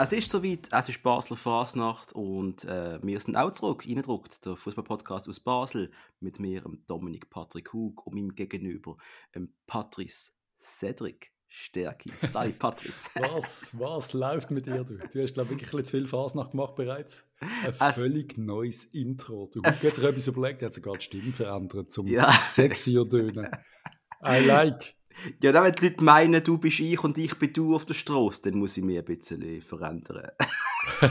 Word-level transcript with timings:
Es 0.00 0.12
ist 0.12 0.30
soweit, 0.30 0.68
es 0.70 0.88
ist 0.88 1.02
Basler 1.02 1.36
Fasnacht 1.36 2.12
und 2.12 2.64
äh, 2.66 3.00
wir 3.02 3.20
sind 3.20 3.34
auch 3.34 3.50
zurück, 3.50 3.84
reingedruckt, 3.84 4.46
der 4.46 4.54
Fußballpodcast 4.54 5.28
aus 5.28 5.40
Basel 5.40 5.90
mit 6.20 6.38
mir, 6.38 6.62
Dominik 6.86 7.28
Patrick 7.30 7.72
Hug 7.72 8.06
und 8.06 8.14
meinem 8.14 8.36
Gegenüber, 8.36 8.96
Patrice 9.66 10.30
Cedric 10.56 11.32
Stärke. 11.48 12.10
Sei 12.24 12.50
Patrice. 12.58 13.10
was, 13.16 13.76
was 13.76 14.12
läuft 14.12 14.52
mit 14.52 14.66
dir? 14.66 14.84
Du, 14.84 14.98
du 14.98 15.20
hast, 15.20 15.34
glaube 15.34 15.54
ich, 15.54 15.62
wirklich 15.62 15.86
zu 15.86 15.96
viel 15.96 16.06
Fasnacht 16.06 16.52
gemacht 16.52 16.76
bereits. 16.76 17.26
Ein 17.40 17.70
es, 17.70 17.78
völlig 17.78 18.38
neues 18.38 18.84
Intro. 18.84 19.48
Du 19.52 19.62
hast 19.64 19.80
sich 19.96 20.04
etwas 20.04 20.28
überlegt, 20.28 20.62
er 20.62 20.66
hat 20.66 20.74
sogar 20.74 20.94
die 20.94 21.04
Stimme 21.06 21.32
verändert, 21.32 21.90
zum 21.90 22.06
ja. 22.06 22.32
sexier 22.44 23.08
tönen. 23.08 23.48
I 24.24 24.44
like. 24.44 24.97
Ja, 25.42 25.52
dann, 25.52 25.64
wenn 25.64 25.74
die 25.74 25.88
Leute 25.88 26.04
meinen, 26.04 26.42
du 26.42 26.58
bist 26.58 26.80
ich 26.80 27.02
und 27.02 27.18
ich 27.18 27.38
bin 27.38 27.52
du 27.52 27.74
auf 27.74 27.84
der 27.84 27.94
Straße, 27.94 28.42
dann 28.42 28.58
muss 28.58 28.76
ich 28.76 28.84
mich 28.84 28.98
ein 28.98 29.04
bisschen 29.04 29.60
verändern. 29.62 30.30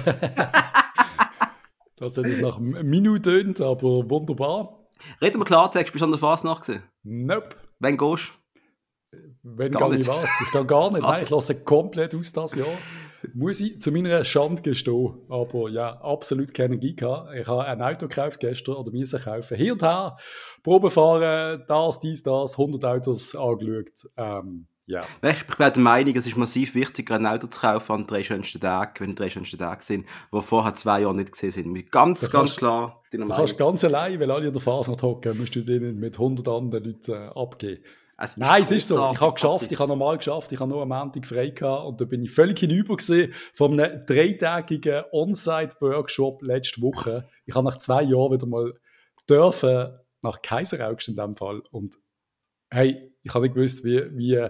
das 1.98 2.18
hat 2.18 2.26
es 2.26 2.40
nach 2.40 2.60
Minuten 2.60 3.24
tönt, 3.24 3.62
aber 3.62 4.10
wunderbar. 4.10 4.90
Reden 5.22 5.40
wir 5.40 5.46
Klartext, 5.46 5.94
bist 5.94 6.02
du 6.02 6.06
an 6.06 6.12
der 6.12 6.20
Fasnacht 6.20 6.62
gesehen? 6.62 6.84
Nope. 7.04 7.56
Wann 7.80 7.98
gehst 7.98 8.34
du? 9.12 9.18
Wenn 9.44 9.72
gar, 9.72 9.82
gar 9.82 9.90
nicht 9.90 10.08
was. 10.08 10.30
Ich 10.44 10.52
kann 10.52 10.68
gar 10.68 10.92
nicht. 10.92 11.02
Nein, 11.04 11.24
ich 11.24 11.30
lasse 11.30 11.64
komplett 11.64 12.14
aus 12.16 12.32
das 12.32 12.56
Jahr. 12.56 12.68
Muss 13.34 13.60
ich 13.60 13.80
zu 13.82 13.92
meiner 13.92 14.24
Schande 14.24 14.62
gestehen. 14.62 15.14
Aber 15.30 15.70
ja, 15.70 16.00
absolut 16.02 16.54
keine 16.54 16.76
Energie 16.76 16.96
gehabt. 16.96 17.34
Ich 17.36 17.48
habe 17.48 17.66
ein 17.66 17.82
Auto 17.82 18.08
gekauft 18.08 18.40
gestern 18.40 18.76
oder 18.76 18.92
müssen 18.92 19.22
kaufen. 19.22 19.58
Hier 19.58 19.74
und 19.74 19.84
her. 19.84 20.16
Probe 20.64 20.90
fahren, 20.90 21.64
das, 21.68 22.00
dies, 22.00 22.24
das, 22.24 22.58
100 22.58 22.86
Autos 22.86 23.36
angeschaut. 23.36 24.10
Ähm, 24.18 24.68
ja. 24.90 25.02
Ich 25.22 25.46
bin 25.46 25.56
der 25.58 25.78
Meinung, 25.80 26.16
es 26.16 26.26
ist 26.26 26.38
massiv 26.38 26.74
wichtiger, 26.74 27.16
ein 27.16 27.26
Auto 27.26 27.48
zu 27.48 27.60
kaufen 27.60 27.92
an 27.92 28.08
drei 28.08 28.24
schönsten 28.24 28.62
Tagen, 28.62 28.94
wenn 29.00 29.10
die 29.10 29.16
drei 29.16 29.30
schönsten 29.30 29.58
Tage 29.58 29.84
sind, 29.84 30.06
die 30.34 30.42
vorher 30.42 30.76
zwei 30.76 31.02
Jahre 31.02 31.14
nicht 31.14 31.34
gesehen 31.34 31.52
sind. 31.52 31.92
Ganz, 31.92 32.22
da 32.22 32.28
ganz 32.30 32.56
klar. 32.56 33.04
Du 33.12 33.26
kannst 33.26 33.58
ganz 33.58 33.84
allein, 33.84 34.18
weil 34.18 34.32
alle 34.32 34.48
in 34.48 34.54
der 34.54 34.62
Phase 34.62 34.92
noch 34.92 35.02
hocken, 35.02 35.38
musst 35.38 35.56
du 35.56 35.62
denen 35.62 36.00
mit 36.00 36.14
100 36.14 36.48
anderen 36.48 36.86
Leuten 36.86 37.12
äh, 37.12 37.28
abgeben. 37.36 37.84
Es 38.20 38.36
Nein, 38.36 38.64
es 38.64 38.72
ist 38.72 38.88
so. 38.88 39.12
Ich 39.12 39.22
habe 39.22 39.34
geschafft, 39.34 39.72
ich 39.72 39.80
habe 39.80 39.90
normal 39.90 40.18
geschafft, 40.18 40.52
ich 40.52 40.60
habe 40.60 40.70
nur 40.70 40.82
am 40.82 40.90
Montag 40.90 41.26
frei 41.26 41.52
gehabt 41.52 41.86
und 41.86 42.02
da 42.02 42.06
bin 42.06 42.24
ich 42.24 42.32
völlig 42.32 42.58
hinüber 42.58 42.98
gesehen 42.98 43.32
von 43.54 43.80
einem 43.80 44.06
dreitägigen 44.08 45.04
On-Site-Workshop 45.12 46.42
letzte 46.42 46.82
Woche. 46.82 47.28
Ich 47.46 47.54
habe 47.54 47.66
nach 47.66 47.78
zwei 47.78 48.02
Jahren 48.02 48.32
wieder 48.32 48.48
mal 48.48 48.74
dürfen 49.30 50.00
nach 50.24 50.42
Kaiseraugst 50.42 51.10
in 51.10 51.16
dem 51.16 51.36
Fall 51.36 51.62
und 51.70 51.96
hey, 52.72 53.14
ich 53.22 53.34
habe 53.34 53.46
nicht 53.46 53.56
gewusst, 53.56 53.84
wie, 53.84 54.04
wie 54.18 54.48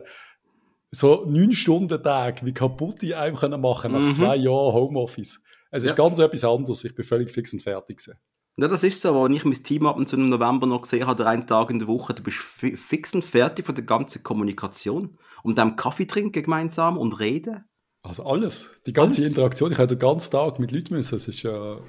so 0.92 1.26
neun 1.26 1.52
Stunden 1.52 2.02
Tag, 2.02 2.46
wie 2.46 2.54
kaputt 2.54 3.02
die 3.02 3.16
einem 3.16 3.36
können 3.36 3.60
machen 3.60 3.92
nach 3.92 4.00
mhm. 4.00 4.12
zwei 4.14 4.36
Jahren 4.38 4.74
Homeoffice. 4.74 5.44
Es 5.72 5.84
ist 5.84 5.90
ja. 5.90 5.96
ganz 5.96 6.20
etwas 6.20 6.46
anderes. 6.46 6.84
Ich 6.86 6.96
bin 6.96 7.04
völlig 7.04 7.32
fix 7.32 7.52
und 7.52 7.62
fertig 7.62 7.98
gewesen. 7.98 8.18
Ja, 8.60 8.68
das 8.68 8.84
ist 8.84 9.02
so. 9.02 9.22
Als 9.22 9.36
ich 9.36 9.46
mein 9.46 9.64
Team 9.64 9.86
ab 9.86 9.98
und 9.98 10.08
zu 10.08 10.16
im 10.16 10.30
November 10.30 10.66
noch 10.66 10.82
gesehen 10.82 11.06
habe, 11.06 11.28
einen 11.28 11.46
Tag 11.46 11.70
in 11.70 11.78
der 11.78 11.88
Woche, 11.88 12.16
du 12.16 12.24
bist 12.24 12.38
fix 12.38 13.14
und 13.14 13.24
fertig 13.24 13.66
von 13.66 13.76
der 13.76 13.84
ganzen 13.84 14.24
Kommunikation. 14.24 15.18
Und 15.44 15.60
dann 15.60 15.76
Kaffee 15.76 16.08
trinken 16.08 16.42
gemeinsam 16.42 16.98
und 16.98 17.20
reden. 17.20 17.66
Also 18.02 18.26
alles. 18.26 18.82
Die 18.88 18.94
ganze 18.94 19.22
alles. 19.22 19.30
Interaktion. 19.30 19.72
Ich 19.72 19.78
habe 19.78 19.88
den 19.88 20.00
ganzen 20.00 20.32
Tag 20.32 20.58
mit 20.58 20.72
Leuten 20.72 20.96
müssen. 20.96 21.16
Es 21.16 21.28
ist 21.28 21.44
ja. 21.44 21.76
Äh, 21.76 21.80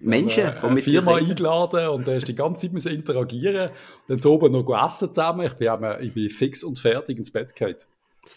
Menschen, 0.00 0.44
eine, 0.44 0.62
eine 0.62 0.80
Firma 0.80 1.16
eingeladen 1.16 1.88
und 1.88 2.06
da 2.06 2.12
hast 2.12 2.26
die 2.26 2.34
ganze 2.34 2.62
Zeit 2.62 2.72
müssen 2.72 2.92
interagieren. 2.92 3.68
Und 3.68 3.74
dann 4.08 4.18
so 4.18 4.34
oben 4.34 4.52
noch 4.52 4.86
essen 4.86 5.08
zusammen. 5.08 5.46
Ich 5.46 5.54
bin, 5.54 5.70
ich 6.00 6.12
bin 6.12 6.30
fix 6.30 6.62
und 6.62 6.78
fertig 6.78 7.18
ins 7.18 7.30
Bett 7.30 7.54
gefallen. 7.54 7.76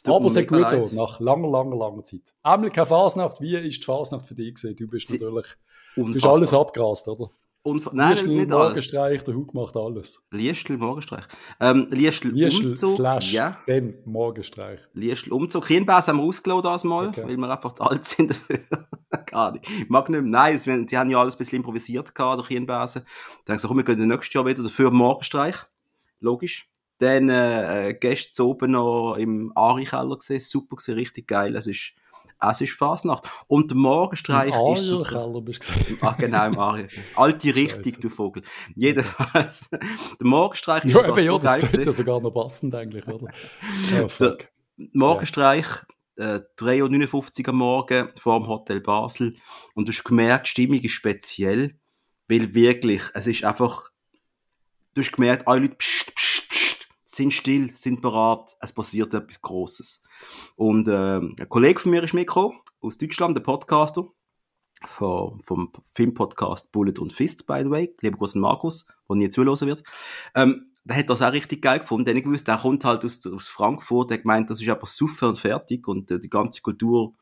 Aber 0.06 0.30
sehr 0.30 0.46
gut 0.46 0.64
auch, 0.64 0.92
nach 0.94 1.20
langer, 1.20 1.50
langer, 1.50 1.76
langer 1.76 2.04
Zeit. 2.04 2.34
Einmal 2.42 2.70
keine 2.70 2.86
Fasnacht. 2.86 3.42
Wie 3.42 3.56
ist 3.56 3.80
die 3.82 3.84
Fasnacht 3.84 4.26
für 4.26 4.36
dich 4.36 4.56
gewesen? 4.56 4.76
Du 4.78 4.88
bist 4.88 5.08
Sie 5.08 5.14
natürlich, 5.14 5.48
du 5.96 6.14
hast 6.16 6.26
alles 6.26 6.54
abgerast, 6.54 7.08
oder? 7.08 7.30
Unf 7.66 7.90
Nein, 7.94 8.12
Liestl, 8.12 8.36
nicht 8.36 8.50
Morgenstreich, 8.50 9.12
alles. 9.14 9.24
der 9.24 9.36
Hug 9.36 9.54
macht 9.54 9.78
alles. 9.78 10.22
Liestl, 10.32 10.76
Morgenstreich. 10.76 11.24
Ähm, 11.62 11.88
Liestl, 11.92 12.28
Liestl 12.28 12.68
Umzug. 12.68 12.96
Slash, 12.96 13.32
ja. 13.32 13.58
Dann 13.68 13.94
Morgenstreich. 14.04 14.82
Liestl, 14.94 15.32
Umzug. 15.32 15.66
Kirnbärs 15.66 16.10
haben 16.10 16.18
wir 16.18 16.24
ausgelassen 16.24 16.64
das 16.64 16.84
mal, 16.84 17.08
okay. 17.08 17.24
weil 17.26 17.38
wir 17.38 17.50
einfach 17.50 17.74
zu 17.74 17.84
alt 17.84 18.04
sind 18.04 18.32
dafür. 18.32 18.60
Gar 19.28 19.54
nicht. 19.54 19.70
Ich 19.70 19.90
mag 19.90 20.10
nicht 20.10 20.22
mehr. 20.22 20.30
Nein, 20.30 20.56
es, 20.58 20.64
sie 20.64 20.98
haben 20.98 21.10
ja 21.10 21.22
alles 21.22 21.36
ein 21.36 21.38
bisschen 21.38 21.58
improvisiert 21.58 22.14
gehabt, 22.14 22.42
der 22.42 22.48
Kirnbärse. 22.48 23.00
Dann 23.00 23.06
haben 23.06 23.38
sie 23.46 23.54
gesagt, 23.54 23.68
komm, 23.70 23.78
wir 23.78 23.84
gehen 23.96 24.08
nächstes 24.10 24.34
Jahr 24.34 24.46
wieder 24.46 24.62
dafür 24.62 24.92
Morgenstreich. 24.92 25.56
Logisch. 26.20 26.70
Dann 26.98 27.30
äh, 27.30 27.90
äh 27.90 27.94
gestern 27.94 28.46
oben 28.46 28.72
noch 28.72 29.16
im 29.16 29.54
Ari-Keller 29.56 30.18
gesehen. 30.18 30.42
Super 30.42 30.76
gesehen, 30.76 30.96
richtig 30.96 31.28
geil. 31.28 31.56
Es 31.56 31.68
ist 31.68 31.94
es 32.52 32.62
ist 32.62 32.74
Fasnacht. 32.74 33.30
Und 33.48 33.72
der 33.72 33.78
Morgenstreich 33.78 34.54
Im 34.54 34.74
ist 34.74 34.86
super. 34.86 35.10
Keller 35.10 35.42
bist 35.42 35.70
du 35.70 36.06
Ah, 36.06 36.16
genau, 36.18 36.46
im 36.48 36.60
Aria. 36.60 36.88
Alte 37.16 37.56
Richtig, 37.56 38.00
du 38.02 38.10
Vogel. 38.10 38.44
Jedenfalls, 38.76 39.70
der 39.70 39.80
Morgenstreich 40.22 40.86
ist 40.86 40.96
ja, 40.96 41.08
eben, 41.08 41.24
ja, 41.24 41.38
das 41.38 41.72
tut 41.72 41.86
ja 41.86 41.92
sogar 41.92 42.20
noch 42.20 42.32
passend 42.32 42.74
eigentlich, 42.76 43.08
oder? 43.08 43.28
Oh, 44.02 44.08
fuck. 44.08 44.50
Der 44.78 44.88
Morgenstreich, 44.94 45.68
äh, 46.18 46.40
3.59 46.58 47.42
Uhr 47.42 47.50
am 47.50 47.56
Morgen 47.58 48.10
vor 48.20 48.40
dem 48.40 48.48
Hotel 48.48 48.82
Basel. 48.82 49.36
Und 49.76 49.88
du 49.88 49.92
hast 49.92 50.04
gemerkt, 50.04 50.48
die 50.48 50.52
Stimmung 50.52 50.80
ist 50.80 50.94
speziell, 50.94 51.76
weil 52.28 52.54
wirklich, 52.54 53.04
es 53.14 53.28
ist 53.28 53.44
einfach, 53.44 53.90
du 54.94 55.02
hast 55.02 55.12
gemerkt, 55.12 55.48
alle 55.48 55.62
Leute, 55.62 55.76
pst, 55.76 56.16
pst, 56.16 56.33
sind 57.16 57.34
still, 57.34 57.76
sind 57.76 58.02
bereit, 58.02 58.58
es 58.60 58.74
passiert 58.74 59.14
etwas 59.14 59.42
Großes. 59.42 60.02
Und 60.56 60.88
äh, 60.88 61.18
ein 61.18 61.50
Kollege 61.50 61.80
von 61.80 61.92
mir 61.92 62.04
ist 62.04 62.14
mitgekommen, 62.14 62.60
aus 62.82 62.98
Deutschland, 62.98 63.38
der 63.38 63.42
Podcaster, 63.42 64.08
vom, 64.86 65.40
vom 65.40 65.72
Filmpodcast 65.94 66.72
Bullet 66.72 67.00
und 67.00 67.14
Fist, 67.14 67.48
by 67.48 67.62
the 67.64 67.70
way, 67.70 67.96
lieber 68.02 68.18
großen 68.18 68.42
Markus, 68.42 68.86
der 69.08 69.16
nie 69.16 69.30
zulassen 69.30 69.68
wird. 69.68 69.84
Ähm, 70.36 70.72
der 70.84 70.98
hat 70.98 71.10
das 71.10 71.22
auch 71.22 71.32
richtig 71.32 71.62
geil 71.62 71.80
gefunden. 71.80 72.06
Der 72.06 72.22
gewusst, 72.22 72.48
der 72.48 72.58
kommt 72.58 72.84
halt 72.84 73.06
aus, 73.06 73.26
aus 73.26 73.48
Frankfurt, 73.48 74.10
der 74.10 74.18
gemeint, 74.18 74.50
das 74.50 74.62
ist 74.62 74.68
einfach 74.68 74.88
super 74.88 75.30
und 75.30 75.40
fertig 75.40 75.88
und 75.88 76.12
äh, 76.12 76.20
die 76.20 76.30
ganze 76.30 76.62
Kultur 76.62 77.14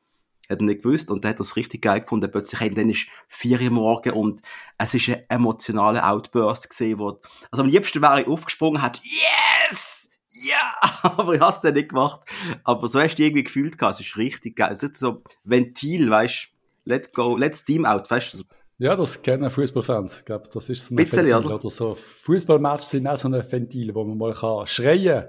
hat 0.49 0.59
er 0.59 0.65
nicht 0.65 0.81
gewusst 0.81 1.11
und 1.11 1.23
der 1.23 1.31
hat 1.31 1.39
das 1.39 1.55
richtig 1.55 1.83
geil 1.83 2.01
gefunden. 2.01 2.31
Plötzlich, 2.31 2.59
hey, 2.59 2.71
dann 2.71 2.89
ist 2.89 3.07
vier 3.27 3.61
Uhr 3.61 3.69
morgen 3.69 4.13
und 4.13 4.41
es 4.77 4.93
ist 4.95 5.09
ein 5.09 5.23
emotionaler 5.29 6.09
Outburst 6.09 6.69
gesehen, 6.69 6.97
wo, 6.97 7.21
also 7.51 7.63
am 7.63 7.69
liebsten 7.69 8.01
wäre 8.01 8.21
ich 8.21 8.27
aufgesprungen, 8.27 8.81
hat, 8.81 8.99
yeah! 9.05 9.50
Ja, 10.49 10.91
aber 11.01 11.35
ich 11.35 11.41
habe 11.41 11.51
es 11.51 11.61
dann 11.61 11.73
nicht 11.73 11.89
gemacht. 11.89 12.21
Aber 12.63 12.87
so 12.87 12.99
hast 12.99 13.15
du 13.15 13.23
irgendwie 13.23 13.43
gefühlt 13.43 13.77
gehabt, 13.77 13.95
es 13.95 14.05
ist 14.05 14.17
richtig 14.17 14.55
geil. 14.55 14.71
Es 14.71 14.83
ist 14.83 14.97
so 14.97 15.23
Ventil, 15.43 16.09
weißt 16.09 16.49
du, 16.85 16.89
let 16.89 17.13
go, 17.13 17.37
let's 17.37 17.63
team 17.63 17.85
out, 17.85 18.09
weißt 18.09 18.33
du. 18.33 18.43
Ja, 18.77 18.95
das 18.95 19.21
kennen 19.21 19.49
Fußballfans. 19.49 20.19
Ich 20.19 20.25
glaube, 20.25 20.49
das 20.51 20.67
ist 20.69 20.85
so 20.85 20.93
ein 20.93 20.97
Bisschen, 20.97 21.19
Ventil 21.19 21.35
oder, 21.35 21.55
oder 21.55 21.69
so. 21.69 21.93
Fußballmatches 21.95 22.89
sind 22.89 23.07
auch 23.07 23.17
so 23.17 23.27
ein 23.27 23.51
Ventil, 23.51 23.93
wo 23.93 24.03
man 24.03 24.17
mal 24.17 24.33
kann 24.33 24.65
schreien 24.65 25.25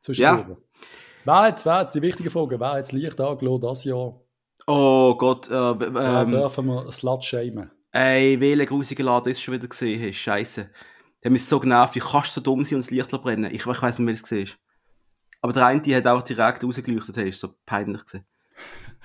zwischen 0.00 0.22
ja. 0.22 0.46
Wer 1.24 1.48
jetzt, 1.48 1.66
wer 1.66 1.80
jetzt 1.80 1.94
die 1.94 2.02
wichtige 2.02 2.30
Frage, 2.30 2.58
wer 2.58 2.76
jetzt 2.76 2.92
Licht 2.92 3.20
angelassen 3.20 3.60
das 3.60 3.84
Jahr? 3.84 4.20
Oh 4.66 5.14
Gott, 5.16 5.48
äh, 5.48 5.54
ähm, 5.54 6.30
dürfen 6.30 6.66
wir 6.66 6.90
Slut 6.90 7.24
shamen. 7.24 7.70
Ey, 7.92 8.38
welcher 8.40 8.66
grusige 8.66 9.02
Laden 9.02 9.32
ist 9.32 9.40
schon 9.40 9.54
wieder 9.54 9.68
gesehen 9.68 10.12
scheiße. 10.12 10.68
Der 11.26 11.32
mich 11.32 11.44
so 11.44 11.58
genervt, 11.58 11.96
wie 11.96 11.98
kannst 11.98 12.36
du 12.36 12.38
so 12.38 12.40
dumm 12.40 12.64
sein 12.64 12.76
und 12.76 12.84
das 12.84 12.92
Licht 12.92 13.10
brennen? 13.10 13.52
Ich, 13.52 13.66
ich 13.66 13.66
weiß 13.66 13.98
nicht, 13.98 14.06
wie 14.06 14.12
das 14.12 14.22
gesehen 14.22 14.48
Aber 15.42 15.52
der 15.52 15.66
eine, 15.66 15.82
die 15.82 15.96
hat 15.96 16.06
auch 16.06 16.22
direkt 16.22 16.62
rausgeleuchtet, 16.62 17.16
hey, 17.16 17.30
ist 17.30 17.40
so 17.40 17.48
peinlich 17.66 18.04
gewesen. 18.04 18.24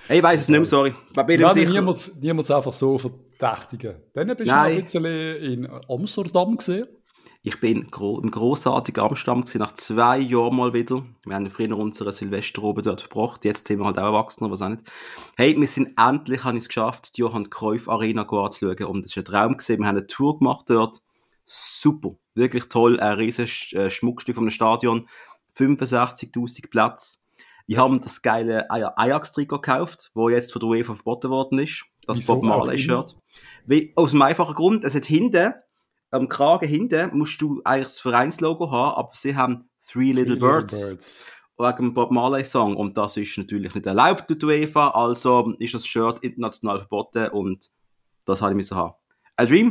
Hey, 0.06 0.18
ich 0.18 0.22
weiss 0.22 0.42
es 0.42 0.48
nicht 0.48 0.60
mehr, 0.60 0.64
sorry. 0.64 0.94
Bin 1.26 1.40
ja, 1.40 1.52
niemand, 1.52 2.22
niemand 2.22 2.48
einfach 2.48 2.72
so 2.72 2.96
verdächtigen. 2.96 3.96
Dann 4.14 4.36
bist 4.36 4.52
du 4.52 4.54
ein 4.54 4.84
bisschen 4.84 5.04
in 5.04 5.68
Amsterdam 5.88 6.56
gesehen. 6.56 6.86
Ich 7.42 7.58
bin 7.58 7.88
im 7.90 8.30
grossartigen 8.30 9.02
Amsterdam 9.02 9.40
gewesen, 9.40 9.58
nach 9.58 9.72
zwei 9.72 10.18
Jahren 10.18 10.54
mal 10.54 10.72
wieder. 10.72 11.04
Wir 11.26 11.34
haben 11.34 11.50
früher 11.50 11.76
unsere 11.76 12.12
Silvester 12.12 12.62
oben 12.62 12.84
dort 12.84 13.00
verbracht. 13.00 13.44
Jetzt 13.44 13.66
sind 13.66 13.80
wir 13.80 13.86
halt 13.86 13.98
auch 13.98 14.14
Erwachsene, 14.14 14.48
was 14.48 14.62
auch 14.62 14.68
nicht. 14.68 14.84
Hey, 15.36 15.60
wir 15.60 15.66
sind 15.66 15.98
endlich, 15.98 16.44
haben 16.44 16.56
es 16.56 16.68
geschafft, 16.68 17.16
die 17.16 17.22
Johann 17.22 17.50
Cruyff 17.50 17.88
Arena 17.88 18.22
anzuschauen. 18.22 18.84
Und 18.84 19.06
das 19.06 19.16
war 19.16 19.22
ein 19.22 19.24
Traum 19.24 19.52
gewesen. 19.56 19.80
Wir 19.80 19.86
haben 19.88 19.96
eine 19.96 20.06
Tour 20.06 20.38
gemacht 20.38 20.66
dort 20.68 21.02
super. 21.46 22.16
Wirklich 22.34 22.68
toll. 22.68 23.00
Ein 23.00 23.14
riesiges 23.14 23.72
äh, 23.72 23.90
Schmuckstück 23.90 24.34
vom 24.34 24.50
Stadion. 24.50 25.08
65.000 25.56 26.70
Platz. 26.70 27.22
Ich 27.66 27.76
habe 27.76 27.98
das 28.00 28.22
geile 28.22 28.70
Ajax-Trikot 28.70 29.60
gekauft, 29.60 30.10
wo 30.14 30.28
jetzt 30.28 30.52
von 30.52 30.60
der 30.60 30.68
UEFA 30.68 30.94
verboten 30.94 31.30
worden 31.30 31.58
ist. 31.58 31.84
Das 32.06 32.18
Wieso 32.18 32.34
Bob 32.34 32.44
Marley-Shirt. 32.44 33.16
Aus 33.94 34.10
dem 34.10 34.22
einfachen 34.22 34.54
Grund, 34.54 34.84
es 34.84 34.94
hat 34.94 35.04
hinten, 35.04 35.54
am 36.10 36.28
Kragen 36.28 36.68
hinten, 36.68 37.16
musst 37.16 37.40
du 37.40 37.60
eigentlich 37.64 37.84
das 37.84 38.00
Vereinslogo 38.00 38.70
haben, 38.70 38.96
aber 38.96 39.10
sie 39.14 39.36
haben 39.36 39.70
Three, 39.86 40.12
Three 40.12 40.20
Little, 40.22 40.36
Birds. 40.36 40.72
Little 40.72 40.88
Birds. 40.90 41.26
Wegen 41.58 41.94
Bob 41.94 42.10
Marley 42.10 42.44
Song. 42.44 42.76
Und 42.76 42.96
das 42.96 43.16
ist 43.16 43.38
natürlich 43.38 43.74
nicht 43.74 43.86
erlaubt 43.86 44.28
durch 44.28 44.38
die 44.38 44.46
UEFA, 44.46 44.88
also 44.88 45.54
ist 45.58 45.74
das 45.74 45.86
Shirt 45.86 46.18
international 46.20 46.78
verboten 46.78 47.28
und 47.28 47.70
das 48.24 48.42
habe 48.42 48.52
ich 48.52 48.56
müssen 48.56 48.76
haben. 48.76 48.94
A 49.36 49.44
Dream. 49.44 49.70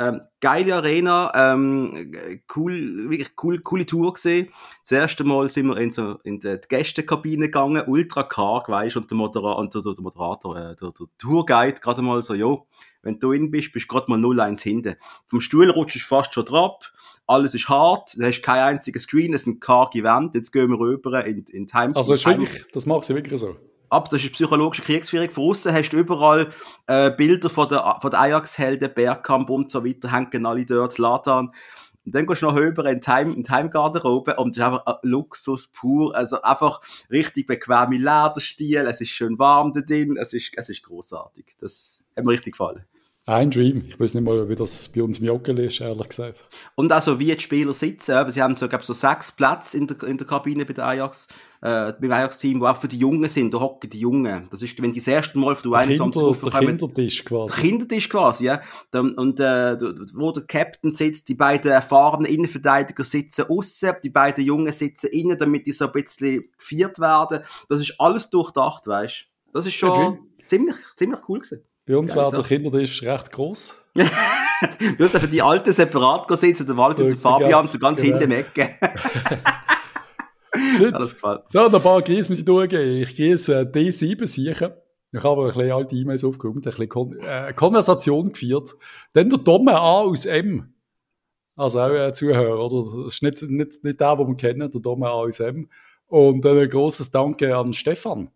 Ähm, 0.00 0.22
geile 0.40 0.76
Arena, 0.76 1.30
ähm, 1.34 2.10
cool, 2.56 3.10
wirklich 3.10 3.32
cool, 3.42 3.60
coole 3.60 3.84
Tour 3.84 4.14
gesehen. 4.14 4.48
Das 4.80 4.92
erste 4.92 5.24
Mal 5.24 5.46
sind 5.50 5.66
wir 5.66 5.76
in, 5.76 5.90
so, 5.90 6.18
in 6.24 6.38
die 6.38 6.56
Gästekabine 6.70 7.46
gegangen, 7.46 7.84
ultra 7.86 8.22
karg, 8.22 8.70
weißt 8.70 8.96
und 8.96 9.10
der, 9.10 9.18
Modera 9.18 9.52
und 9.52 9.74
der, 9.74 9.82
der 9.82 9.94
Moderator, 10.00 10.56
äh, 10.56 10.74
der, 10.74 10.92
der 10.92 11.06
Tourguide 11.18 11.82
gerade 11.82 12.00
mal 12.00 12.22
so, 12.22 12.32
jo, 12.32 12.66
wenn 13.02 13.18
du 13.18 13.28
drin 13.28 13.50
bist, 13.50 13.72
bist 13.74 13.90
du 13.90 13.94
gerade 13.94 14.10
mal 14.10 14.18
0-1 14.18 14.62
hinten. 14.62 14.96
Vom 15.26 15.42
Stuhl 15.42 15.68
rutschst 15.68 16.00
du 16.00 16.08
fast 16.08 16.32
schon 16.32 16.46
drauf, 16.46 16.92
alles 17.26 17.54
ist 17.54 17.68
hart, 17.68 18.16
du 18.16 18.24
hast 18.24 18.40
kein 18.40 18.76
einziges 18.76 19.02
Screen, 19.02 19.34
es 19.34 19.42
sind 19.42 19.60
karge 19.60 20.02
Wände, 20.02 20.38
jetzt 20.38 20.50
gehen 20.50 20.70
wir 20.70 20.78
rüber 20.78 21.26
in, 21.26 21.44
in 21.50 21.66
Time. 21.66 21.94
Also 21.94 22.14
ist 22.14 22.24
wirklich, 22.24 22.64
das 22.72 22.86
macht 22.86 23.04
sie 23.04 23.14
wirklich 23.14 23.38
so 23.38 23.54
ab, 23.90 24.08
das 24.08 24.24
ist 24.24 24.32
psychologische 24.32 24.82
Kriegsführung. 24.82 25.30
Von 25.30 25.50
außen 25.50 25.72
hast 25.72 25.90
du 25.90 25.98
überall 25.98 26.50
äh, 26.86 27.10
Bilder 27.10 27.50
von 27.50 27.68
der, 27.68 27.98
von 28.00 28.10
der 28.10 28.20
Ajax-Helden, 28.20 28.94
Bergkamp 28.94 29.50
und 29.50 29.70
so 29.70 29.84
weiter, 29.84 30.12
hängen 30.12 30.46
alle 30.46 30.64
dort, 30.64 30.96
Latan. 30.98 31.50
Und 32.06 32.14
dann 32.14 32.26
gehst 32.26 32.42
du 32.42 32.46
noch 32.46 32.54
höher 32.54 32.86
in 32.86 33.00
die, 33.00 33.06
Heim, 33.06 33.34
in 33.34 33.42
die 33.42 33.50
Heimgarderobe 33.50 34.36
und 34.36 34.56
das 34.56 34.62
ist 34.62 34.72
einfach 34.72 34.98
Luxus 35.02 35.68
pur. 35.68 36.16
Also 36.16 36.40
einfach 36.40 36.80
richtig 37.10 37.46
bequeme 37.46 37.98
Lederstil, 37.98 38.86
es 38.86 39.00
ist 39.00 39.10
schön 39.10 39.38
warm 39.38 39.72
da 39.72 39.80
drin, 39.80 40.16
es 40.18 40.32
ist, 40.32 40.52
es 40.56 40.70
ist 40.70 40.82
großartig. 40.82 41.56
Das 41.60 42.04
hat 42.16 42.24
mir 42.24 42.32
richtig 42.32 42.54
gefallen. 42.54 42.84
Ein 43.30 43.52
Dream. 43.52 43.84
Ich 43.86 44.00
weiß 44.00 44.14
nicht 44.14 44.24
mal, 44.24 44.48
wie 44.48 44.56
das 44.56 44.88
bei 44.88 45.04
uns 45.04 45.20
im 45.20 45.26
Joggen 45.26 45.56
ist, 45.58 45.80
ehrlich 45.80 46.08
gesagt. 46.08 46.44
Und 46.74 46.90
also 46.90 47.20
wie 47.20 47.32
die 47.32 47.38
Spieler 47.38 47.72
sitzen. 47.72 48.28
Sie 48.32 48.42
haben 48.42 48.56
so, 48.56 48.68
glaube 48.68 48.84
so 48.84 48.92
sechs 48.92 49.30
Plätze 49.30 49.76
in 49.78 49.86
der, 49.86 50.02
in 50.02 50.18
der 50.18 50.26
Kabine 50.26 50.66
bei 50.66 50.72
der 50.72 50.86
Ajax, 50.86 51.28
äh, 51.60 51.92
beim 51.92 52.10
Ajax-Team, 52.10 52.60
wo 52.60 52.66
auch 52.66 52.76
für 52.76 52.88
die 52.88 52.98
Jungen 52.98 53.28
sind. 53.28 53.54
Da 53.54 53.60
hocken 53.60 53.88
die 53.88 54.00
Jungen. 54.00 54.48
Das 54.50 54.62
ist, 54.62 54.82
wenn 54.82 54.90
die 54.90 54.98
das 54.98 55.06
erste 55.06 55.38
Mal 55.38 55.56
die 55.64 55.72
21 55.72 56.20
Kinder, 56.20 56.50
Der 56.50 56.60
Kindertisch 56.60 57.24
quasi. 57.24 57.54
Der 57.54 57.70
Kindertisch 57.70 58.08
quasi, 58.08 58.46
ja. 58.46 58.60
Und 58.92 59.38
äh, 59.38 59.80
wo 60.14 60.32
der 60.32 60.42
Captain 60.42 60.92
sitzt, 60.92 61.28
die 61.28 61.36
beiden 61.36 61.70
erfahrenen 61.70 62.26
Innenverteidiger 62.26 63.04
sitzen 63.04 63.44
außen, 63.48 63.92
die 64.02 64.10
beiden 64.10 64.44
Jungen 64.44 64.72
sitzen 64.72 65.06
innen, 65.06 65.38
damit 65.38 65.66
die 65.66 65.72
so 65.72 65.86
ein 65.86 65.92
bisschen 65.92 66.46
gefeiert 66.58 66.98
werden. 66.98 67.44
Das 67.68 67.78
ist 67.78 67.94
alles 68.00 68.28
durchdacht, 68.28 68.88
weißt 68.88 69.28
du. 69.46 69.52
Das 69.52 69.66
ist 69.66 69.74
schon 69.74 70.18
ziemlich, 70.48 70.74
ziemlich 70.96 71.20
cool 71.28 71.38
gewesen. 71.38 71.62
Bei 71.86 71.96
uns 71.96 72.14
war 72.14 72.30
der 72.30 72.42
Kindertisch 72.42 73.02
recht 73.02 73.32
groß. 73.32 73.76
du 73.94 75.04
hast 75.04 75.18
für 75.18 75.28
die 75.28 75.42
Alten 75.42 75.72
separat 75.72 76.26
sitzen, 76.38 76.66
der 76.66 76.76
Walter 76.76 77.04
und 77.04 77.10
der 77.10 77.18
Fabian 77.18 77.66
so 77.66 77.78
ganz 77.78 78.00
genau. 78.00 78.18
hinten 78.18 78.32
Ecke. 78.32 78.76
so, 81.46 81.60
ein 81.60 81.82
paar 81.82 82.02
Gries 82.02 82.28
muss 82.28 82.38
ich 82.38 82.44
durchgehen. 82.44 83.02
Ich 83.02 83.16
gehe 83.16 83.34
äh, 83.34 83.64
D7 83.64 84.26
sicher. 84.26 84.76
Ich 85.12 85.24
habe 85.24 85.42
ein 85.42 85.46
bisschen 85.48 85.72
alte 85.72 85.96
E-Mails 85.96 86.22
aufgeräumt, 86.22 86.58
ein 86.58 86.70
bisschen 86.70 86.88
Kon 86.88 87.18
äh, 87.18 87.52
Konversation 87.52 88.32
geführt. 88.32 88.76
Dann 89.12 89.28
der 89.28 89.40
Domme 89.40 89.74
A 89.74 90.02
aus 90.02 90.26
M. 90.26 90.72
Also 91.56 91.80
auch 91.80 91.90
ein 91.90 92.14
Zuhörer, 92.14 92.64
oder? 92.64 93.04
Das 93.04 93.14
ist 93.14 93.22
nicht, 93.22 93.42
nicht, 93.42 93.84
nicht 93.84 94.00
der, 94.00 94.16
den 94.16 94.28
wir 94.28 94.36
kennen, 94.36 94.70
der 94.70 94.80
Domme 94.80 95.08
A 95.08 95.12
aus 95.12 95.40
M. 95.40 95.68
Und 96.06 96.46
ein 96.46 96.68
großes 96.68 97.10
Danke 97.10 97.56
an 97.56 97.72
Stefan. 97.72 98.30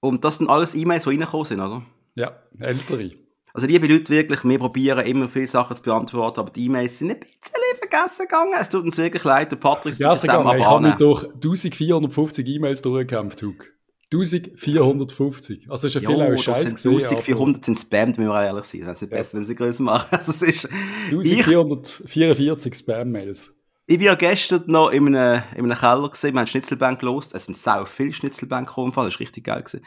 Und 0.00 0.24
das 0.24 0.36
sind 0.36 0.48
alles 0.48 0.76
E-Mails, 0.76 1.04
die 1.04 1.10
reingekommen 1.10 1.44
sind, 1.44 1.60
oder? 1.60 1.82
Ja, 2.18 2.36
ältere. 2.58 3.12
Also 3.54 3.68
liebe 3.68 3.86
Leute, 3.86 4.10
wirklich, 4.10 4.42
wir 4.42 4.58
probieren 4.58 5.06
immer 5.06 5.28
viele 5.28 5.46
Sachen 5.46 5.76
zu 5.76 5.82
beantworten, 5.84 6.40
aber 6.40 6.50
die 6.50 6.66
E-Mails 6.66 6.98
sind 6.98 7.12
ein 7.12 7.20
bisschen 7.20 7.38
vergessen 7.78 8.22
gegangen. 8.22 8.54
Es 8.60 8.68
tut 8.68 8.82
uns 8.82 8.98
wirklich 8.98 9.22
leid, 9.22 9.52
der 9.52 9.56
Patrick 9.56 9.92
ist 9.92 10.02
vergessen 10.02 10.26
gegangen. 10.26 10.58
Ich 10.58 10.66
habe 10.66 10.86
mich 10.88 10.94
durch 10.96 11.22
1450 11.22 12.48
E-Mails 12.48 12.82
durchgekämpft, 12.82 13.40
Hug. 13.42 13.72
1450. 14.12 15.70
Also 15.70 15.86
ist 15.86 15.94
ja 15.94 16.00
viel 16.00 16.20
auch 16.20 16.36
Scheiß 16.36 16.74
gesehen. 16.74 16.94
1400 16.94 17.64
sind 17.64 17.78
Spam, 17.78 18.08
müssen 18.08 18.26
wir 18.26 18.44
ehrlich 18.44 18.64
sein. 18.64 18.80
Das 18.80 18.96
ist 18.96 19.02
nicht 19.02 19.12
ja. 19.12 19.18
besser, 19.18 19.36
wenn 19.36 19.44
sie 19.44 19.54
größer 19.54 19.82
machen. 19.84 20.08
Also 20.10 20.32
es 20.32 20.42
ist 20.42 20.68
1444 21.10 22.74
Spam-Mails. 22.74 23.57
Ich 23.90 23.98
war 24.04 24.16
gestern 24.16 24.64
noch 24.66 24.90
in 24.90 25.16
einem, 25.16 25.42
in 25.54 25.64
einem 25.64 25.78
Keller 25.78 26.10
gesehen, 26.10 26.34
wir 26.34 26.40
haben 26.40 26.46
Schnitzelbank 26.46 27.00
gelost. 27.00 27.34
Es 27.34 27.46
sind 27.46 27.56
sau 27.56 27.86
viele 27.86 28.12
Schnitzelbank 28.12 28.68
gekommen, 28.68 28.92
das 28.94 29.14
war 29.14 29.20
richtig 29.20 29.44
geil 29.44 29.62
gewesen. 29.62 29.82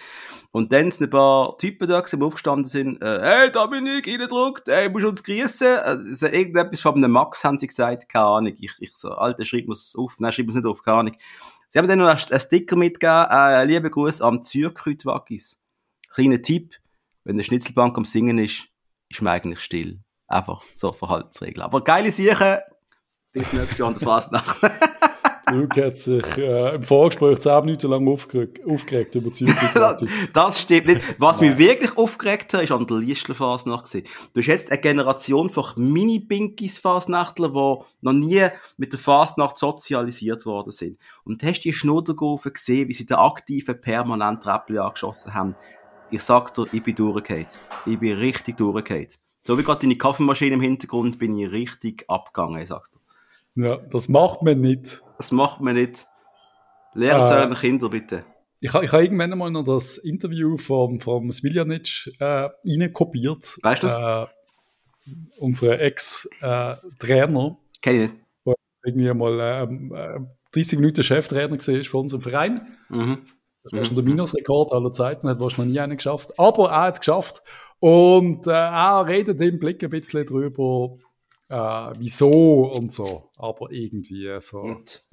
Und 0.49 0.71
dann 0.73 0.89
sind 0.89 1.05
ein 1.05 1.09
paar 1.11 1.55
Typen 1.59 1.87
da 1.87 1.99
gewesen, 1.99 2.19
die 2.19 2.25
aufgestanden 2.25 2.65
sind, 2.65 2.99
äh, 2.99 3.19
hey 3.21 3.51
Dominik, 3.51 4.07
reingedruckt, 4.07 4.69
hey, 4.69 4.89
musst 4.89 5.05
uns 5.05 5.23
grüßen. 5.23 5.77
Also, 5.77 6.25
irgendetwas 6.25 6.81
von 6.81 6.95
einem 6.95 7.11
Max 7.11 7.43
haben 7.43 7.59
sie 7.59 7.67
gesagt, 7.67 8.09
keine 8.09 8.25
Ahnung. 8.25 8.53
Ich, 8.59 8.71
ich 8.79 8.91
so, 8.95 9.11
Alter, 9.11 9.45
schreib 9.45 9.67
mir's 9.67 9.93
auf. 9.95 10.15
Nein, 10.17 10.33
schreib 10.33 10.47
mir's 10.47 10.55
nicht 10.55 10.65
auf, 10.65 10.81
keine 10.81 10.97
Ahnung. 10.97 11.17
Sie 11.69 11.77
haben 11.77 11.87
dann 11.87 11.99
noch 11.99 12.07
einen 12.07 12.39
Sticker 12.39 12.75
mitgegeben, 12.75 13.27
äh, 13.29 13.65
liebe 13.65 13.91
Gruß 13.91 14.21
am 14.23 14.41
Zürkrütwaggis. 14.41 15.59
Kleiner 16.11 16.41
Tipp, 16.41 16.73
wenn 17.23 17.37
der 17.37 17.43
Schnitzelbank 17.43 17.95
am 17.99 18.05
Singen 18.05 18.39
ist, 18.39 18.67
ist 19.09 19.21
man 19.21 19.33
eigentlich 19.33 19.59
still. 19.59 19.99
Einfach 20.25 20.63
so 20.73 20.91
Verhaltensregeln. 20.91 21.61
Aber 21.61 21.83
geile 21.83 22.11
Sachen, 22.11 22.57
bis 23.31 23.53
nächstes 23.53 23.77
Jahr 23.77 23.87
an 23.87 23.93
der 23.93 24.03
Fastnacht. 24.03 24.61
Luke 25.51 25.85
hat 25.85 25.97
sich 25.97 26.25
äh, 26.37 26.75
im 26.75 26.83
Vorgespräch 26.83 27.39
zehn 27.39 27.65
Minuten 27.65 27.91
lang 27.91 28.07
aufgeregt, 28.07 28.65
aufgeregt 28.65 29.15
über 29.15 29.31
die 29.31 29.45
Das 30.33 30.61
stimmt 30.61 30.87
nicht. 30.87 31.15
Was 31.17 31.41
mich 31.41 31.57
wirklich 31.57 31.97
aufgeregt 31.97 32.53
hat, 32.53 32.63
ist 32.63 32.71
an 32.71 32.87
der 32.87 32.97
Liestler-Fasnacht. 32.97 33.93
Du 33.93 34.39
hast 34.39 34.47
jetzt 34.47 34.71
eine 34.71 34.79
Generation 34.79 35.49
von 35.49 35.65
Mini-Binkies-Fasnachtler, 35.75 37.49
die 37.49 37.85
noch 38.01 38.13
nie 38.13 38.47
mit 38.77 38.93
der 38.93 38.99
Fasnacht 38.99 39.57
sozialisiert 39.57 40.45
worden 40.45 40.71
sind. 40.71 40.97
Und 41.25 41.41
du 41.41 41.47
hast 41.47 41.61
die 41.61 41.73
Schnuddergaufen 41.73 42.53
gesehen, 42.53 42.87
wie 42.87 42.93
sie 42.93 43.05
den 43.05 43.17
aktiven 43.17 43.79
permanent 43.79 44.43
Treppel 44.43 44.79
angeschossen 44.79 45.33
haben. 45.33 45.55
Ich 46.11 46.23
sag 46.23 46.53
dir, 46.53 46.65
ich 46.71 46.83
bin 46.83 46.95
durchgefallen. 46.95 47.47
Ich 47.85 47.99
bin 47.99 48.17
richtig 48.17 48.57
durchgefallen. 48.57 49.07
So 49.43 49.57
wie 49.57 49.63
gerade 49.63 49.81
deine 49.81 49.97
Kaffeemaschine 49.97 50.53
im 50.53 50.61
Hintergrund 50.61 51.17
bin 51.17 51.37
ich 51.37 51.51
richtig 51.51 52.05
abgegangen, 52.07 52.61
ich 52.61 52.67
sag's 52.67 52.91
dir. 52.91 53.00
Ja, 53.55 53.77
das 53.77 54.09
macht 54.09 54.41
man 54.41 54.61
nicht. 54.61 55.01
Das 55.17 55.31
macht 55.31 55.61
man 55.61 55.75
nicht. 55.75 56.05
Lehrt 56.93 57.23
es 57.23 57.29
äh, 57.29 57.33
euren 57.33 57.53
Kinder 57.53 57.89
bitte. 57.89 58.25
Ich, 58.59 58.73
ich 58.73 58.91
habe 58.91 59.03
irgendwann 59.03 59.37
mal 59.37 59.49
noch 59.49 59.63
das 59.63 59.97
Interview 59.97 60.57
vom, 60.57 60.99
vom 60.99 61.31
Smiljanic 61.31 62.11
äh, 62.19 62.49
reinkopiert. 62.65 63.59
Weißt 63.63 63.83
du 63.83 63.87
das? 63.87 63.95
Äh, 63.95 64.31
unsere 65.39 65.79
Ex-Trainer. 65.79 67.45
Äh, 67.47 67.79
Kenn 67.81 67.95
ich 67.95 68.09
nicht. 68.09 68.13
Der 68.45 68.55
irgendwie 68.83 69.13
mal 69.13 69.39
ähm, 69.63 69.93
äh, 69.95 70.19
30 70.53 70.79
Minuten 70.79 71.03
Cheftrainer 71.03 71.51
war 71.51 71.83
von 71.83 72.01
unserem 72.01 72.21
Verein. 72.21 72.77
Mhm. 72.89 73.25
Das 73.63 73.73
war 73.73 73.85
schon 73.85 73.95
der 73.95 74.03
mhm. 74.03 74.11
Minusrekord 74.11 74.71
aller 74.71 74.91
Zeiten, 74.91 75.27
hat 75.27 75.39
wahrscheinlich 75.39 75.67
noch 75.67 75.73
nie 75.73 75.79
einen 75.79 75.97
geschafft. 75.97 76.37
Aber 76.39 76.69
er 76.69 76.81
hat 76.81 76.95
es 76.95 76.99
geschafft. 76.99 77.43
Und 77.79 78.47
äh, 78.47 78.51
er 78.51 79.07
redet 79.07 79.41
im 79.41 79.59
Blick 79.59 79.83
ein 79.83 79.89
bisschen 79.89 80.25
drüber, 80.25 80.97
äh, 81.51 81.93
wieso 81.99 82.71
und 82.73 82.93
so. 82.93 83.29
Aber 83.37 83.71
irgendwie 83.71 84.29
so. 84.39 84.59
Und 84.61 85.03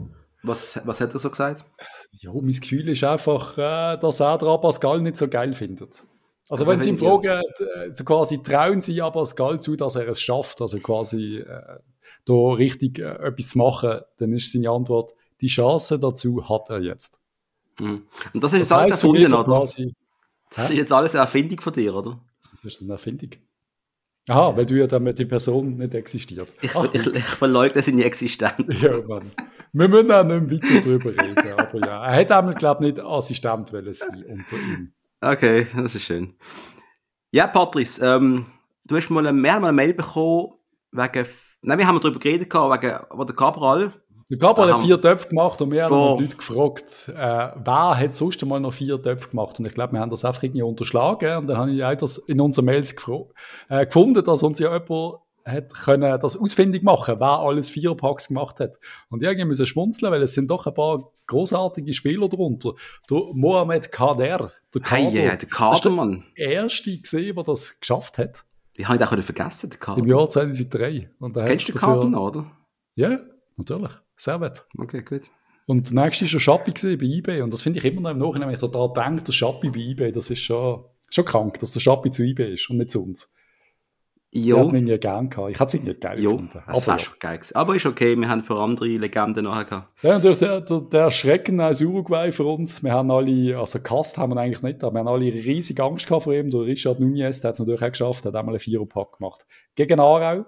was, 0.42 0.80
was 0.84 1.00
hat 1.00 1.12
er 1.12 1.18
so 1.18 1.30
gesagt? 1.30 1.64
Ja, 2.12 2.32
mein 2.32 2.52
Gefühl 2.52 2.88
ist 2.88 3.02
einfach, 3.02 3.58
äh, 3.58 3.98
dass 3.98 4.20
er 4.20 4.38
der 4.38 4.58
Pascal 4.58 5.00
nicht 5.00 5.16
so 5.16 5.28
geil 5.28 5.52
findet. 5.54 6.04
Also, 6.48 6.64
also 6.64 6.66
wenn 6.68 6.80
Sie 6.80 6.90
ihn 6.90 6.98
fragen, 6.98 7.42
äh, 7.58 7.92
so 7.92 8.04
quasi 8.04 8.40
trauen 8.40 8.80
Sie 8.80 8.98
Pascal 8.98 9.60
zu, 9.60 9.76
dass 9.76 9.96
er 9.96 10.08
es 10.08 10.20
schafft, 10.20 10.62
also 10.62 10.78
quasi 10.78 11.38
äh, 11.38 11.78
da 12.24 12.52
richtig 12.52 13.00
äh, 13.00 13.26
etwas 13.26 13.50
zu 13.50 13.58
machen, 13.58 14.00
dann 14.18 14.32
ist 14.32 14.52
seine 14.52 14.70
Antwort, 14.70 15.14
die 15.40 15.48
Chance 15.48 15.98
dazu 15.98 16.48
hat 16.48 16.70
er 16.70 16.80
jetzt. 16.80 17.20
Mhm. 17.80 18.06
Und 18.32 18.44
das 18.44 18.52
ist 18.52 18.60
jetzt 18.60 18.70
das 18.70 18.78
alles 18.78 19.02
erfunden, 19.02 19.34
oder? 19.34 19.44
Quasi, 19.44 19.94
das 20.54 20.70
ist 20.70 20.76
jetzt 20.76 20.92
alles 20.92 21.14
eine 21.14 21.22
Erfindung 21.22 21.60
von 21.60 21.72
dir, 21.72 21.94
oder? 21.94 22.20
Das 22.52 22.64
ist 22.64 22.80
eine 22.80 22.92
Erfindung. 22.92 23.30
Aha, 24.28 24.56
weil 24.56 24.66
du 24.66 24.74
ja 24.74 24.86
damit 24.86 25.18
die 25.18 25.24
Person 25.24 25.76
nicht 25.76 25.94
existiert. 25.94 26.48
Ich, 26.60 26.74
ich, 26.74 27.06
ich 27.06 27.24
verleugne 27.24 27.80
seine 27.80 28.04
Existenz. 28.04 28.82
Ja, 28.82 29.00
Mann. 29.06 29.32
Wir 29.72 29.88
müssen 29.88 30.12
auch 30.12 30.24
nicht 30.24 30.62
weiter 30.64 30.80
drüber 30.80 31.10
reden, 31.10 31.52
aber 31.56 31.86
ja. 31.86 32.06
Er 32.06 32.12
hätte 32.12 32.36
einmal, 32.36 32.54
glaube 32.54 32.86
ich, 32.86 32.94
nicht 32.94 33.04
Assistent 33.04 33.68
sein 33.68 33.84
unter 33.84 34.56
ihm. 34.56 34.92
Okay, 35.20 35.66
das 35.74 35.94
ist 35.94 36.04
schön. 36.04 36.34
Ja, 37.30 37.46
Patrice, 37.46 38.00
ähm, 38.04 38.46
du 38.84 38.96
hast 38.96 39.10
mal, 39.10 39.32
mehr 39.32 39.60
mal 39.60 39.68
eine 39.68 39.76
Mail 39.76 39.94
bekommen 39.94 40.54
wegen, 40.92 41.26
nein, 41.62 41.78
wir 41.78 41.86
haben 41.86 42.00
darüber 42.00 42.18
geredet, 42.18 42.52
wegen, 42.52 43.00
wo 43.10 43.24
der 43.24 43.36
Cabral 43.36 43.92
der 44.30 44.38
Gabriel 44.38 44.74
hat 44.74 44.82
vier 44.82 45.00
Töpfe 45.00 45.28
gemacht 45.28 45.60
und 45.62 45.70
wir 45.70 45.84
haben 45.84 46.16
die 46.16 46.22
Leute 46.24 46.36
gefragt, 46.36 47.08
äh, 47.08 47.50
wer 47.64 47.98
hat 47.98 48.14
sonst 48.14 48.42
einmal 48.42 48.60
noch 48.60 48.74
vier 48.74 49.00
Töpfe 49.00 49.30
gemacht? 49.30 49.58
Und 49.58 49.66
ich 49.66 49.72
glaube, 49.72 49.94
wir 49.94 50.00
haben 50.00 50.10
das 50.10 50.24
einfach 50.24 50.42
irgendwie 50.42 50.62
unterschlagen. 50.62 51.38
Und 51.38 51.46
dann 51.46 51.56
habe 51.56 51.70
ich 51.70 51.82
auch 51.82 51.94
das 51.94 52.18
in 52.18 52.40
unseren 52.40 52.66
Mails 52.66 52.94
äh, 53.68 53.86
gefunden, 53.86 54.22
dass 54.24 54.42
uns 54.42 54.58
ja 54.58 54.72
jemand 54.72 55.20
hat 55.48 55.72
können 55.72 56.20
das 56.20 56.36
ausfindig 56.36 56.82
machen, 56.82 57.16
wer 57.18 57.38
alles 57.40 57.70
vier 57.70 57.94
Packs 57.94 58.28
gemacht 58.28 58.60
hat. 58.60 58.78
Und 59.08 59.22
irgendwie 59.22 59.46
müssen 59.46 59.64
schmunzeln, 59.64 60.12
weil 60.12 60.22
es 60.22 60.34
sind 60.34 60.50
doch 60.50 60.66
ein 60.66 60.74
paar 60.74 61.10
großartige 61.26 61.92
Spieler 61.94 62.28
darunter. 62.28 62.74
Der 63.10 63.22
Mohamed 63.32 63.90
Kader, 63.90 64.52
der 64.74 64.82
Kader, 64.82 65.10
hey, 65.10 65.14
yeah, 65.14 65.36
der 65.36 65.48
Kadermann. 65.48 66.24
der 66.36 66.50
erste 66.50 66.98
gesehen, 66.98 67.34
der 67.34 67.44
das 67.44 67.80
geschafft 67.80 68.18
hat. 68.18 68.44
Ich 68.74 68.86
habe 68.86 68.98
ihn 68.98 69.02
auch 69.02 69.24
vergessen, 69.24 69.70
der 69.70 69.78
Kader. 69.78 69.98
Im 69.98 70.06
Jahr 70.06 70.28
2003. 70.28 71.10
Und 71.18 71.34
Kennst 71.34 71.68
du 71.68 71.72
den 71.72 71.80
Kader 71.80 72.04
noch, 72.04 72.28
oder? 72.28 72.50
Ja, 72.94 73.18
natürlich. 73.56 73.92
Servet. 74.18 74.66
Okay, 74.76 75.02
gut. 75.02 75.30
Und 75.66 75.86
das 75.86 75.92
nächste 75.92 76.24
war 76.24 76.28
schon 76.28 76.40
Shopee 76.40 76.96
bei 76.96 77.04
eBay. 77.04 77.42
Und 77.42 77.52
das 77.52 77.62
finde 77.62 77.78
ich 77.78 77.84
immer 77.84 78.00
noch 78.00 78.10
im 78.10 78.18
Nachhinein, 78.18 78.48
wenn 78.48 78.54
ich 78.54 78.60
total 78.60 78.92
denke, 78.92 79.24
der 79.24 79.32
Shopee 79.32 79.70
bei 79.70 79.80
eBay, 79.80 80.12
das 80.12 80.30
ist 80.30 80.40
schon, 80.40 80.84
schon 81.10 81.24
krank, 81.24 81.58
dass 81.60 81.72
der 81.72 81.80
Shopee 81.80 82.10
zu 82.10 82.22
eBay 82.22 82.54
ist 82.54 82.68
und 82.70 82.78
nicht 82.78 82.90
zu 82.90 83.02
uns. 83.02 83.34
Jo. 84.30 84.56
Ich 84.56 84.62
hätte 84.64 84.68
ihn 84.68 84.76
irgendwie 84.76 84.98
gern 84.98 85.30
gehabt. 85.30 85.50
Ich 85.50 85.60
hätte 85.60 85.68
es 85.68 85.74
irgendwie 85.74 85.94
geil 85.94 86.22
jo, 86.22 86.32
gefunden. 86.32 86.62
Das 86.66 86.86
wäre 86.86 86.98
schon 86.98 87.14
geil 87.18 87.36
gewesen. 87.38 87.56
Aber 87.56 87.74
ist 87.76 87.86
okay, 87.86 88.16
wir 88.16 88.28
haben 88.28 88.42
für 88.42 88.56
andere 88.56 88.88
Legenden 88.88 89.44
nachher 89.44 89.64
gehabt. 89.64 90.02
Ja, 90.02 90.14
natürlich 90.14 90.38
der, 90.38 90.60
der, 90.60 90.80
der 90.80 91.10
Schrecken 91.10 91.60
aus 91.60 91.80
Uruguay 91.80 92.30
für 92.32 92.44
uns. 92.44 92.82
Wir 92.82 92.92
haben 92.92 93.10
alle, 93.10 93.58
also 93.58 93.78
Cast 93.78 94.18
haben 94.18 94.34
wir 94.34 94.40
eigentlich 94.40 94.62
nicht, 94.62 94.84
aber 94.84 94.94
wir 94.94 95.00
haben 95.00 95.08
alle 95.08 95.32
riesige 95.32 95.82
Angst 95.82 96.06
gehabt 96.06 96.24
vor 96.24 96.34
ihm. 96.34 96.50
Der 96.50 96.60
Richard 96.60 97.00
Nunez, 97.00 97.40
der 97.40 97.48
hat 97.48 97.54
es 97.54 97.60
natürlich 97.60 97.82
auch 97.82 97.90
geschafft, 97.90 98.26
hat 98.26 98.34
einmal 98.34 98.54
einen 98.54 98.60
Viererpack 98.60 99.18
gemacht. 99.18 99.46
Gegen 99.74 99.98
Aarau. 99.98 100.44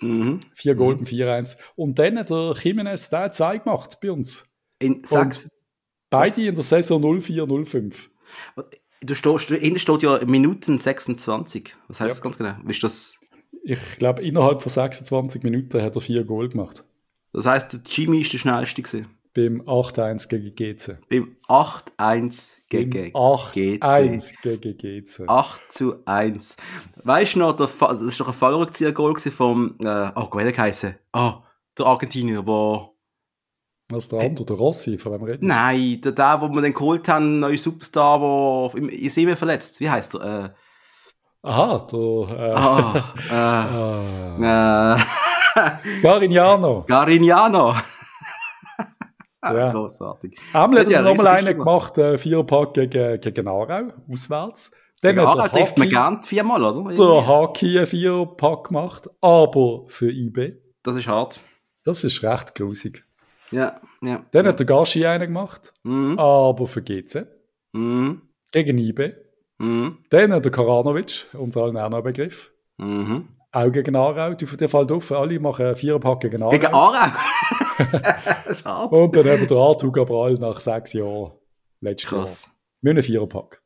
Mhm. 0.00 0.40
Vier 0.54 0.74
Golden, 0.74 1.02
mhm. 1.02 1.06
4-1. 1.06 1.56
Und 1.76 1.98
dann 1.98 2.18
hat 2.18 2.30
der 2.30 2.54
Jimenez, 2.60 3.10
der 3.10 3.20
hat 3.20 3.36
zwei 3.36 3.58
gemacht 3.58 3.98
bei 4.00 4.10
uns. 4.10 4.56
In 4.78 5.04
sechs. 5.04 5.48
Beide 6.10 6.46
in 6.46 6.54
der 6.54 6.64
Saison 6.64 7.02
04-05. 7.02 8.08
Du 9.00 9.14
stehst, 9.14 9.50
innen 9.50 9.78
steht 9.78 10.02
ja 10.02 10.24
Minuten 10.26 10.78
26. 10.78 11.74
Was 11.88 12.00
heißt 12.00 12.08
ja. 12.08 12.08
das 12.08 12.22
ganz 12.22 12.38
genau? 12.38 12.54
Ist 12.68 12.82
das? 12.82 13.18
Ich 13.64 13.96
glaube, 13.96 14.22
innerhalb 14.22 14.60
von 14.62 14.70
26 14.70 15.42
Minuten 15.42 15.80
hat 15.80 15.94
er 15.94 16.00
vier 16.00 16.24
Goal 16.24 16.48
gemacht. 16.48 16.84
Das 17.32 17.46
heißt, 17.46 17.72
der 17.72 17.80
Jimmy 17.86 18.20
ist 18.20 18.32
der 18.32 18.38
schnellste 18.38 18.82
gewesen. 18.82 19.06
Beim 19.34 19.62
8-1 19.62 20.28
gegen 20.28 20.54
GC. 20.54 20.98
Beim 21.08 21.36
8-1 21.48 22.52
gegen 22.68 23.16
8 23.16 23.54
GC. 23.54 23.82
1 23.82 24.34
gegen 24.42 24.76
GC. 24.76 25.24
8 25.26 25.72
zu 25.72 25.94
1. 26.04 26.56
Weißt 27.02 27.34
du 27.34 27.38
noch, 27.38 27.56
der 27.56 27.68
Fa 27.68 27.88
das 27.88 28.02
war 28.02 28.26
doch 28.26 28.28
ein 28.28 28.34
Fallrückzieher-Goal 28.34 29.18
vom, 29.18 29.76
äh, 29.80 30.10
oh, 30.14 30.28
wie 30.32 30.58
hat 30.58 30.82
er 30.82 30.94
Ah, 31.12 31.42
der 31.78 31.86
Argentinier, 31.86 32.42
der 32.42 32.88
was 33.88 34.08
der 34.08 34.20
andere, 34.20 34.46
der 34.46 34.56
Rossi, 34.56 34.96
von 34.96 35.12
wem 35.12 35.22
reden 35.22 35.46
Nein, 35.46 36.00
der, 36.02 36.12
der, 36.12 36.40
wo 36.40 36.48
wir 36.48 36.62
den 36.62 36.72
geholt 36.72 37.08
haben, 37.08 37.40
neue 37.40 37.58
Superstar, 37.58 38.70
der 38.70 38.92
ist 38.92 39.18
immer 39.18 39.36
verletzt. 39.36 39.80
Wie 39.80 39.90
heißt 39.90 40.14
er? 40.14 40.44
Äh, 40.44 40.50
Aha, 41.44 41.86
der. 41.90 41.98
Äh, 42.38 42.52
ah. 43.32 44.96
äh, 45.56 46.00
Garignano. 46.02 46.84
Garignano. 46.86 47.74
Ja. 49.42 49.70
Großartig. 49.72 50.38
Emil 50.54 50.80
hat 50.80 50.88
ja, 50.88 51.02
nochmal 51.02 51.26
einen 51.28 51.56
gemacht, 51.58 51.98
äh, 51.98 52.16
Vierpack 52.16 52.74
gegen, 52.74 53.20
gegen 53.20 53.48
Aarau, 53.48 53.88
auswärts. 54.10 54.70
Dann 55.00 55.16
gegen 55.16 55.26
Aarau 55.26 55.48
trifft 55.48 55.78
man 55.78 55.88
gern 55.88 56.22
viermal, 56.22 56.62
oder? 56.62 56.94
Der 56.94 57.26
Haki 57.26 57.78
ein 57.78 57.86
Vierpack 57.86 58.68
gemacht, 58.68 59.10
aber 59.20 59.84
für 59.88 60.10
IB. 60.10 60.54
Das 60.82 60.96
ist 60.96 61.08
hart. 61.08 61.40
Das 61.84 62.04
ist 62.04 62.22
recht 62.22 62.54
grusig. 62.54 63.04
Ja, 63.50 63.80
ja. 64.00 64.24
Dann 64.30 64.46
ja. 64.46 64.52
hat 64.52 64.58
der 64.58 64.66
Gashi 64.66 65.04
einen 65.04 65.26
gemacht, 65.26 65.72
mhm. 65.82 66.18
aber 66.18 66.66
für 66.66 66.82
GC. 66.82 67.26
Mhm. 67.72 68.22
Gegen 68.52 68.78
IB. 68.78 69.12
Mhm. 69.58 69.98
Dann 70.10 70.32
hat 70.32 70.44
der 70.44 70.52
Karanovic, 70.52 71.26
unser 71.32 71.62
allen 71.62 71.76
auch 71.76 71.90
noch 71.90 72.02
Begriff. 72.02 72.52
Mhm. 72.78 73.28
Auch 73.50 73.70
gegen 73.70 73.96
Aarau. 73.96 74.34
Die, 74.34 74.46
der 74.46 74.68
fällt 74.68 74.92
auf, 74.92 75.12
alle 75.12 75.38
machen 75.38 75.76
Viererpack 75.76 76.20
gegen 76.20 76.42
Aarau. 76.42 76.50
Gegen 76.50 76.72
Aarau? 76.72 77.12
Schade. 78.54 78.94
Und 78.96 79.16
dann 79.16 79.26
haben 79.28 79.40
wir 79.40 79.46
den 79.46 79.56
Arthur 79.58 79.92
Cabral 79.92 80.34
nach 80.34 80.60
sechs 80.60 80.92
Jahren, 80.92 81.32
letztes 81.80 82.08
krass. 82.10 82.46
Jahr, 82.46 82.54
mit 82.82 82.90
einem 82.92 83.02
Viererpack. 83.02 83.62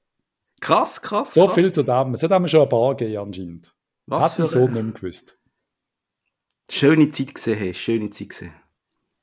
Krass, 0.60 1.00
krass, 1.02 1.34
So 1.34 1.44
krass. 1.46 1.54
viel 1.54 1.72
zu 1.72 1.82
dem. 1.82 2.14
Es 2.14 2.22
hat 2.22 2.32
einem 2.32 2.48
schon 2.48 2.62
ein 2.62 2.68
paar 2.68 2.94
gegeben 2.96 3.22
anscheinend. 3.26 3.74
Was 4.06 4.24
Hat 4.26 4.32
für 4.32 4.46
so 4.46 4.60
nicht 4.68 4.72
mehr 4.72 4.84
gewusst. 4.92 5.38
Schöne 6.70 7.10
Zeit 7.10 7.34
gesehen, 7.34 7.58
hey. 7.58 7.74
schöne 7.74 8.10
Zeit 8.10 8.30
gesehen. 8.30 8.54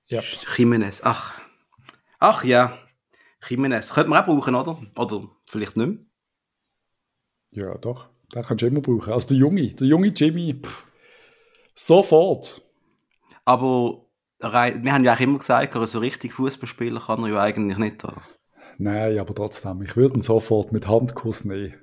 Ja. 0.07 0.21
Jimenez, 0.57 1.01
ach. 1.03 1.39
Ach 2.19 2.43
ja, 2.43 2.77
Jimenez. 3.47 3.93
Könnte 3.93 4.09
man 4.09 4.21
auch 4.21 4.25
brauchen, 4.25 4.55
oder? 4.55 4.81
Oder 4.95 5.29
vielleicht 5.45 5.75
nicht 5.75 5.87
mehr. 5.87 5.97
Ja, 7.51 7.77
doch. 7.77 8.09
Den 8.33 8.43
kannst 8.43 8.61
du 8.61 8.67
immer 8.67 8.81
brauchen. 8.81 9.11
Also 9.13 9.27
der 9.29 9.37
Junge, 9.37 9.67
der 9.73 9.87
junge 9.87 10.07
Jimmy, 10.07 10.53
pff, 10.61 10.87
sofort. 11.75 12.61
Aber 13.45 14.02
wir 14.43 14.93
haben 14.93 15.03
ja 15.03 15.13
auch 15.13 15.19
immer 15.19 15.37
gesagt, 15.37 15.73
so 15.87 15.99
richtig 15.99 16.33
Fußball 16.33 16.99
kann 16.99 17.23
er 17.23 17.29
ja 17.29 17.41
eigentlich 17.41 17.77
nicht. 17.77 18.03
Oder? 18.03 18.21
Nein, 18.77 19.19
aber 19.19 19.33
trotzdem, 19.33 19.81
ich 19.81 19.95
würde 19.95 20.15
ihn 20.15 20.21
sofort 20.21 20.71
mit 20.71 20.87
Handkuss 20.87 21.45
nehmen. 21.45 21.75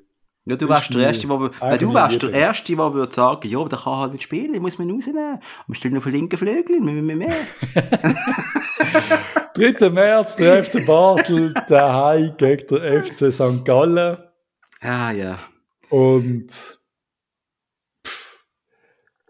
Ja, 0.47 0.57
du 0.57 0.69
wärst 0.69 0.93
der 0.95 1.03
Erste, 1.03 1.27
der, 1.29 1.51
nein, 1.61 1.79
du 1.79 1.95
wärst 1.95 2.23
der 2.23 2.33
Erste, 2.33 2.75
der 2.75 2.95
würde 2.95 3.15
sagen, 3.15 3.47
ja, 3.47 3.59
aber 3.59 3.69
der 3.69 3.79
kann 3.79 3.99
halt 3.99 4.13
nicht 4.13 4.23
spielen, 4.23 4.55
ich 4.55 4.61
muss 4.61 4.79
man 4.79 4.91
rausnehmen. 4.91 5.39
Und 5.69 5.77
stellen 5.77 5.97
auf 5.97 6.05
den 6.05 6.13
linken 6.13 6.39
Flügel, 6.39 6.81
mehr, 6.81 6.95
mehr, 6.95 7.17
mehr. 7.17 7.37
3. 9.55 9.91
März, 9.91 10.37
der 10.37 10.65
FC 10.65 10.87
Basel, 10.87 11.55
daheim 11.69 12.33
gegen 12.39 12.67
den 12.67 13.03
FC 13.03 13.33
St. 13.33 13.65
Gallen. 13.65 14.17
Ah, 14.81 15.11
ja. 15.13 15.39
Und 15.91 16.80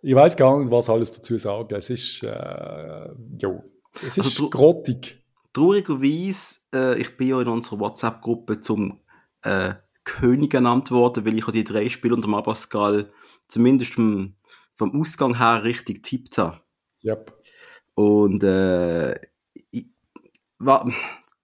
ich 0.03 0.15
weiß 0.15 0.37
gar 0.37 0.59
nicht, 0.59 0.71
was 0.71 0.89
alles 0.89 1.13
dazu 1.13 1.37
sagen. 1.39 1.75
Es 1.75 1.91
ist, 1.91 2.23
äh, 2.23 3.09
jo, 3.39 3.63
es 4.07 4.17
ist 4.17 4.27
also, 4.27 4.51
grottig. 4.51 5.23
Traurigerweise, 5.53 6.61
äh, 6.75 7.01
ich 7.01 7.17
bin 7.17 7.29
ja 7.29 7.41
in 7.41 7.49
unserer 7.49 7.81
WhatsApp-Gruppe 7.81 8.61
zum 8.61 9.01
äh, 9.43 9.75
König 10.05 10.55
ernannt 10.55 10.91
worden, 10.91 11.25
weil 11.25 11.37
ich 11.37 11.45
die 11.47 11.65
drei 11.65 11.89
Spiele 11.89 12.15
unter 12.15 12.29
Abascal 12.29 13.13
zumindest 13.49 13.95
vom, 13.95 14.35
vom 14.75 14.99
Ausgang 15.01 15.37
her 15.37 15.65
richtig 15.65 16.03
tippt 16.03 16.39
habe. 16.39 16.61
Yep. 17.05 17.37
Und 17.95 18.43
äh, 18.45 19.15
ich, 19.71 19.87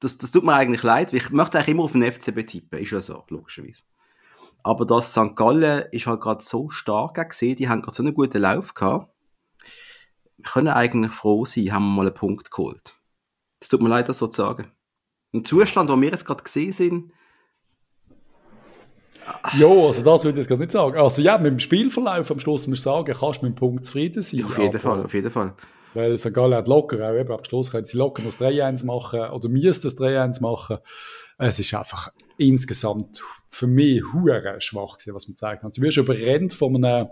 das, 0.00 0.18
das 0.18 0.30
tut 0.30 0.44
mir 0.44 0.54
eigentlich 0.54 0.82
leid, 0.82 1.12
weil 1.12 1.20
ich 1.20 1.30
möchte 1.30 1.58
eigentlich 1.58 1.68
immer 1.68 1.84
auf 1.84 1.92
den 1.92 2.02
FCB 2.02 2.46
tippen, 2.46 2.78
ist 2.78 2.92
ja 2.92 3.00
so, 3.00 3.24
logischerweise. 3.28 3.82
Aber 4.66 4.84
das 4.84 5.12
St. 5.12 5.36
Gallen 5.36 5.84
ist 5.92 6.08
halt 6.08 6.20
gerade 6.20 6.42
so 6.42 6.70
stark 6.70 7.28
gesehen, 7.30 7.54
die 7.54 7.68
haben 7.68 7.82
gerade 7.82 7.94
so 7.94 8.02
einen 8.02 8.14
guten 8.14 8.42
Lauf 8.42 8.74
gehabt. 8.74 9.14
Wir 10.38 10.44
können 10.44 10.66
eigentlich 10.66 11.12
froh 11.12 11.44
sein, 11.44 11.72
haben 11.72 11.84
wir 11.84 12.02
mal 12.02 12.06
einen 12.08 12.14
Punkt 12.14 12.50
geholt. 12.50 12.96
Es 13.60 13.68
tut 13.68 13.80
mir 13.80 13.88
leid, 13.88 14.08
das 14.08 14.18
so 14.18 14.26
zu 14.26 14.42
sagen. 14.42 14.72
Im 15.30 15.44
Zustand, 15.44 15.88
wo 15.88 15.94
wir 15.94 16.10
jetzt 16.10 16.24
gerade 16.24 16.42
gesehen 16.42 16.72
sind, 16.72 17.12
ja, 19.56 19.68
also 19.68 20.02
das 20.02 20.24
würde 20.24 20.40
ich 20.40 20.44
jetzt 20.44 20.48
gar 20.48 20.58
nicht 20.58 20.72
sagen. 20.72 20.98
Also 20.98 21.22
ja, 21.22 21.38
mit 21.38 21.52
dem 21.52 21.60
Spielverlauf 21.60 22.28
am 22.32 22.40
Schluss 22.40 22.66
muss 22.66 22.78
ich 22.78 22.82
sagen, 22.82 23.14
kannst 23.16 23.42
du 23.42 23.46
mit 23.46 23.54
dem 23.54 23.58
Punkt 23.60 23.84
zufrieden 23.84 24.22
sein. 24.22 24.44
Auf 24.46 24.58
jeden 24.58 24.80
Fall, 24.80 25.04
auf 25.04 25.14
jeden 25.14 25.30
Fall. 25.30 25.54
Weil 25.94 26.18
St. 26.18 26.34
Gallen 26.34 26.54
hat 26.54 26.66
locker, 26.66 27.08
auch 27.08 27.14
eben 27.14 27.32
am 27.32 27.44
Schluss 27.44 27.70
können 27.70 27.84
sie 27.84 27.98
locker 27.98 28.24
das 28.24 28.40
3-1 28.40 28.84
machen 28.84 29.30
oder 29.30 29.48
müssen 29.48 29.82
das 29.84 29.96
3-1 29.96 30.42
machen. 30.42 30.78
Es 31.38 31.58
ist 31.58 31.74
einfach 31.74 32.12
insgesamt 32.38 33.22
für 33.48 33.66
mich 33.66 34.02
hure 34.12 34.60
schwach 34.60 34.96
gewesen, 34.96 35.14
was 35.14 35.28
man 35.28 35.34
gezeigt 35.34 35.62
hat. 35.62 35.76
Du 35.76 35.82
wirst 35.82 35.98
überrennt 35.98 36.52
von 36.52 36.76
einem 36.76 37.08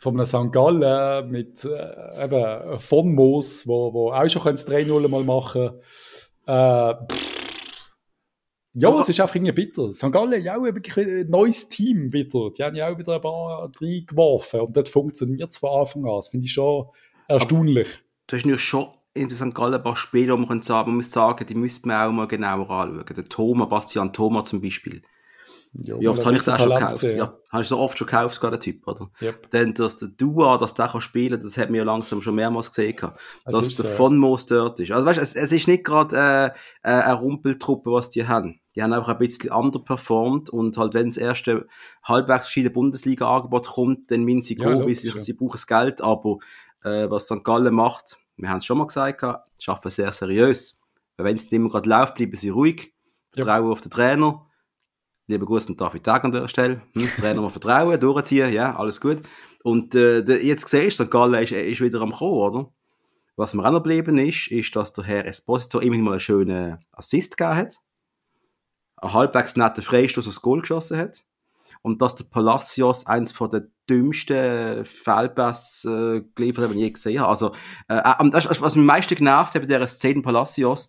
von 0.00 0.14
einem 0.14 0.26
St. 0.26 0.52
Gallen 0.52 1.28
mit 1.30 1.64
äh, 1.64 2.24
eben 2.24 2.78
von 2.78 3.14
Moos, 3.14 3.66
wo, 3.66 3.92
wo 3.92 4.12
auch 4.12 4.28
schon 4.28 4.42
das 4.44 4.66
3-0 4.68 5.08
mal 5.08 5.24
machen 5.24 5.70
äh, 6.46 6.94
ja, 8.74 8.88
Aber, 8.90 9.00
es 9.00 9.08
ist 9.08 9.18
einfach 9.18 9.34
irgendwie 9.34 9.52
bitter. 9.52 9.92
St. 9.92 10.12
Gallen 10.12 10.40
ja 10.40 10.56
auch 10.56 10.62
wirklich 10.62 10.96
ein 10.96 11.28
neues 11.28 11.68
Team 11.68 12.12
wieder. 12.12 12.50
Die 12.56 12.62
haben 12.62 12.76
ja 12.76 12.88
auch 12.88 12.96
wieder 12.96 13.16
ein 13.16 13.20
paar 13.20 13.72
reingeworfen 13.80 14.60
und 14.60 14.76
das 14.76 14.88
funktioniert 14.88 15.52
von 15.56 15.80
Anfang 15.80 16.04
an. 16.04 16.16
Das 16.16 16.28
finde 16.28 16.46
ich 16.46 16.52
schon 16.52 16.86
erstaunlich. 17.26 17.88
Du 18.28 18.36
hast 18.36 18.46
ja 18.46 18.56
schon 18.56 18.86
in 19.14 19.30
St. 19.30 19.54
Gallen 19.54 19.74
ein 19.74 19.82
paar 19.82 19.96
Spiele, 19.96 20.32
wo 20.32 20.36
man, 20.36 20.62
sagen, 20.62 20.90
man 20.90 20.96
muss 20.96 21.10
sagen, 21.10 21.46
die 21.46 21.54
müsste 21.54 21.88
man 21.88 22.08
auch 22.08 22.12
mal 22.12 22.28
genauer 22.28 22.70
anschauen. 22.70 23.04
Der 23.16 23.24
Thomas, 23.24 23.68
Bastian 23.68 24.12
Thomas 24.12 24.48
zum 24.48 24.60
Beispiel. 24.60 25.02
Ja, 25.74 26.00
Wie 26.00 26.08
oft 26.08 26.24
habe 26.24 26.36
ich 26.36 26.42
das 26.42 26.54
auch 26.54 26.64
schon 26.64 26.74
gekauft? 26.74 27.02
Ja, 27.02 27.36
habe 27.50 27.62
ich 27.62 27.68
so 27.68 27.78
oft 27.78 27.98
schon 27.98 28.06
gekauft, 28.06 28.40
gerade 28.40 28.58
der 28.58 28.60
Typ, 28.60 28.86
oder? 28.88 29.10
Yep. 29.20 29.50
Dann, 29.50 29.74
dass 29.74 29.98
der 29.98 30.08
Dua, 30.08 30.56
dass 30.56 30.74
der 30.74 30.88
kann 30.88 31.00
spielen, 31.00 31.40
das 31.40 31.56
hat 31.58 31.70
mir 31.70 31.78
ja 31.78 31.84
langsam 31.84 32.22
schon 32.22 32.34
mehrmals 32.34 32.70
gesehen. 32.70 32.96
Dass 33.44 33.74
der 33.76 33.86
so. 33.86 33.96
von 33.96 34.16
Moos 34.16 34.46
dort 34.46 34.80
ist. 34.80 34.92
Also 34.92 35.06
weißt, 35.06 35.20
es, 35.20 35.34
es 35.34 35.52
ist 35.52 35.68
nicht 35.68 35.84
gerade 35.84 36.16
äh, 36.16 36.46
äh, 36.88 37.02
eine 37.02 37.14
Rumpeltruppe, 37.14 37.92
was 37.92 38.08
die 38.08 38.26
haben. 38.26 38.60
Die 38.74 38.82
haben 38.82 38.92
einfach 38.92 39.12
ein 39.12 39.18
bisschen 39.18 39.52
underperformed 39.52 40.50
und 40.50 40.76
halt, 40.78 40.94
wenn 40.94 41.10
das 41.10 41.16
erste 41.16 41.66
halbwegs 42.02 42.46
gescheite 42.46 42.70
Bundesliga-Angebot 42.70 43.68
kommt, 43.68 44.10
dann 44.10 44.24
müssen 44.24 44.42
sie 44.42 44.56
ja, 44.56 44.64
kommen, 44.64 44.94
sie, 44.94 45.10
sie 45.16 45.32
brauchen 45.34 45.52
das 45.52 45.66
Geld, 45.66 46.00
aber 46.00 46.38
äh, 46.82 47.10
was 47.10 47.26
St. 47.26 47.44
Gallen 47.44 47.74
macht, 47.74 48.18
wir 48.38 48.48
haben 48.48 48.58
es 48.58 48.64
schon 48.64 48.78
mal 48.78 48.86
gesagt, 48.86 49.22
schaffen 49.58 49.90
sehr 49.90 50.12
seriös. 50.12 50.80
Wenn 51.16 51.36
es 51.36 51.44
nicht 51.44 51.52
immer 51.52 51.68
gerade 51.68 51.88
läuft, 51.88 52.14
bleiben 52.14 52.36
sie 52.36 52.48
ruhig, 52.48 52.94
vertrauen 53.32 53.66
ja. 53.66 53.72
auf 53.72 53.80
den 53.80 53.90
Trainer 53.90 54.48
Lieber 55.28 55.44
Gruß 55.44 55.68
an 55.68 55.76
David 55.76 56.04
Tag 56.04 56.24
an 56.24 56.32
der 56.32 56.48
Stelle. 56.48 56.80
Hm, 56.94 57.06
Trainer 57.18 57.42
mal 57.42 57.50
vertrauen, 57.50 58.00
durchziehen, 58.00 58.50
ja, 58.50 58.74
alles 58.74 58.98
gut. 58.98 59.18
Und 59.62 59.94
äh, 59.94 60.20
jetzt 60.20 60.66
siehst 60.68 60.98
du, 60.98 61.04
St. 61.04 61.10
Gallen 61.10 61.34
ist, 61.34 61.52
ist 61.52 61.82
wieder 61.82 62.00
am 62.00 62.12
Kommen, 62.12 62.32
oder? 62.32 62.72
Was 63.36 63.52
mir 63.54 63.64
auch 63.64 63.70
noch 63.70 63.82
geblieben 63.82 64.16
ist, 64.16 64.48
ist, 64.48 64.74
dass 64.74 64.94
der 64.94 65.04
Herr 65.04 65.26
Esposito 65.26 65.80
immerhin 65.80 66.02
mal 66.02 66.12
einen 66.12 66.20
schönen 66.20 66.78
Assist 66.92 67.36
gegeben 67.36 67.56
hat. 67.56 67.76
Einen 68.96 69.12
halbwegs 69.12 69.54
netten 69.54 69.84
Freistoß 69.84 70.26
aufs 70.26 70.40
Goal 70.40 70.62
geschossen 70.62 70.96
hat. 70.96 71.24
Und 71.82 72.02
dass 72.02 72.14
der 72.14 72.24
Palacios 72.24 73.06
eins 73.06 73.32
von 73.32 73.50
den 73.50 73.70
dümmsten 73.88 74.84
Fehlpässe 74.84 76.22
äh, 76.24 76.30
geliefert 76.34 76.64
hat, 76.64 76.70
den 76.70 76.78
ich 76.78 76.84
je 76.84 76.90
gesehen 76.90 77.20
habe. 77.20 77.30
Also, 77.30 77.52
äh, 77.88 77.98
äh 77.98 78.30
das, 78.30 78.46
was 78.60 78.74
mich 78.74 78.82
am 78.82 78.86
meisten 78.86 79.14
genervt 79.14 79.54
hat 79.54 79.62
bei 79.62 79.66
dieser 79.66 79.86
Szene 79.86 80.22
Palacios, 80.22 80.88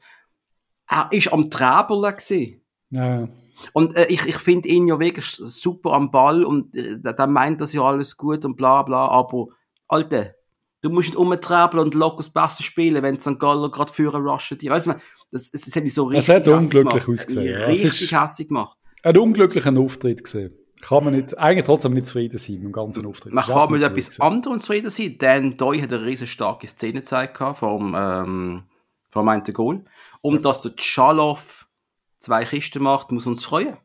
er 0.88 1.08
ist 1.12 1.32
am 1.32 1.50
gewesen. 1.50 2.62
Ja. 2.90 3.28
Und 3.74 3.96
äh, 3.96 4.08
ich, 4.08 4.26
ich 4.26 4.38
finde 4.38 4.70
ihn 4.70 4.88
ja 4.88 5.00
wirklich 5.00 5.26
super 5.26 5.94
am 5.94 6.12
Ball 6.12 6.44
und 6.44 6.76
äh, 6.76 7.00
der 7.02 7.28
meint 7.28 7.62
das 7.62 7.74
ja 7.74 7.82
alles 7.82 8.18
gut 8.18 8.46
und 8.46 8.56
bla 8.56 8.84
bla, 8.84 9.08
aber 9.08 9.48
Alter, 9.88 10.36
du 10.82 10.90
musst 10.90 11.10
nicht 11.10 11.18
umtreiben 11.18 11.80
und 11.80 11.96
locker 11.96 12.18
das 12.18 12.32
Beste 12.32 12.64
spielen, 12.64 13.04
wenn 13.04 13.20
St. 13.20 13.40
Galler 13.40 13.70
gerade 13.70 13.92
führen 13.92 14.26
rushen. 14.26 14.58
Weißt 14.62 14.88
du, 14.88 14.96
das, 15.32 15.52
das, 15.52 15.62
das 15.62 15.76
hat 15.76 15.84
mich 15.84 15.94
so 15.94 16.06
richtig 16.06 16.30
Es 16.30 16.36
hat 16.36 16.48
unglücklich 16.48 17.08
ausgesehen. 17.08 17.60
Ja. 17.60 17.66
Richtig 17.66 18.12
hässlich 18.12 18.48
gemacht. 18.48 18.78
Ein 19.04 19.18
unglücklichen 19.18 19.78
Auftritt 19.78 20.24
gesehen. 20.24 20.54
Kann 20.82 21.04
man 21.04 21.14
nicht, 21.14 21.38
eigentlich 21.38 21.66
trotzdem 21.66 21.94
nicht 21.94 22.08
zufrieden 22.08 22.38
sein 22.38 22.56
mit 22.56 22.64
dem 22.64 22.72
ganzen 22.72 23.06
Auftritt. 23.06 23.34
Man 23.34 23.44
kann 23.44 23.72
mit 23.72 23.84
etwas 23.84 24.20
anderem 24.20 24.60
zufrieden 24.60 24.90
sein. 24.90 25.18
Dan 25.18 25.58
Doy 25.58 25.80
hat 25.80 25.92
eine 25.92 26.06
riesen 26.06 26.28
starke 26.28 26.68
Szene 26.68 27.00
gezeigt 27.00 27.38
vom, 27.38 27.96
ähm, 27.98 28.64
vom 29.10 29.28
einen 29.28 29.44
Goal. 29.44 29.84
Und 30.22 30.36
ja. 30.36 30.42
dass 30.42 30.62
der 30.62 30.72
Chaloff 30.78 31.68
zwei 32.18 32.46
Kisten 32.46 32.82
macht, 32.82 33.12
muss 33.12 33.28
uns 33.28 33.44
freuen. 33.44 33.78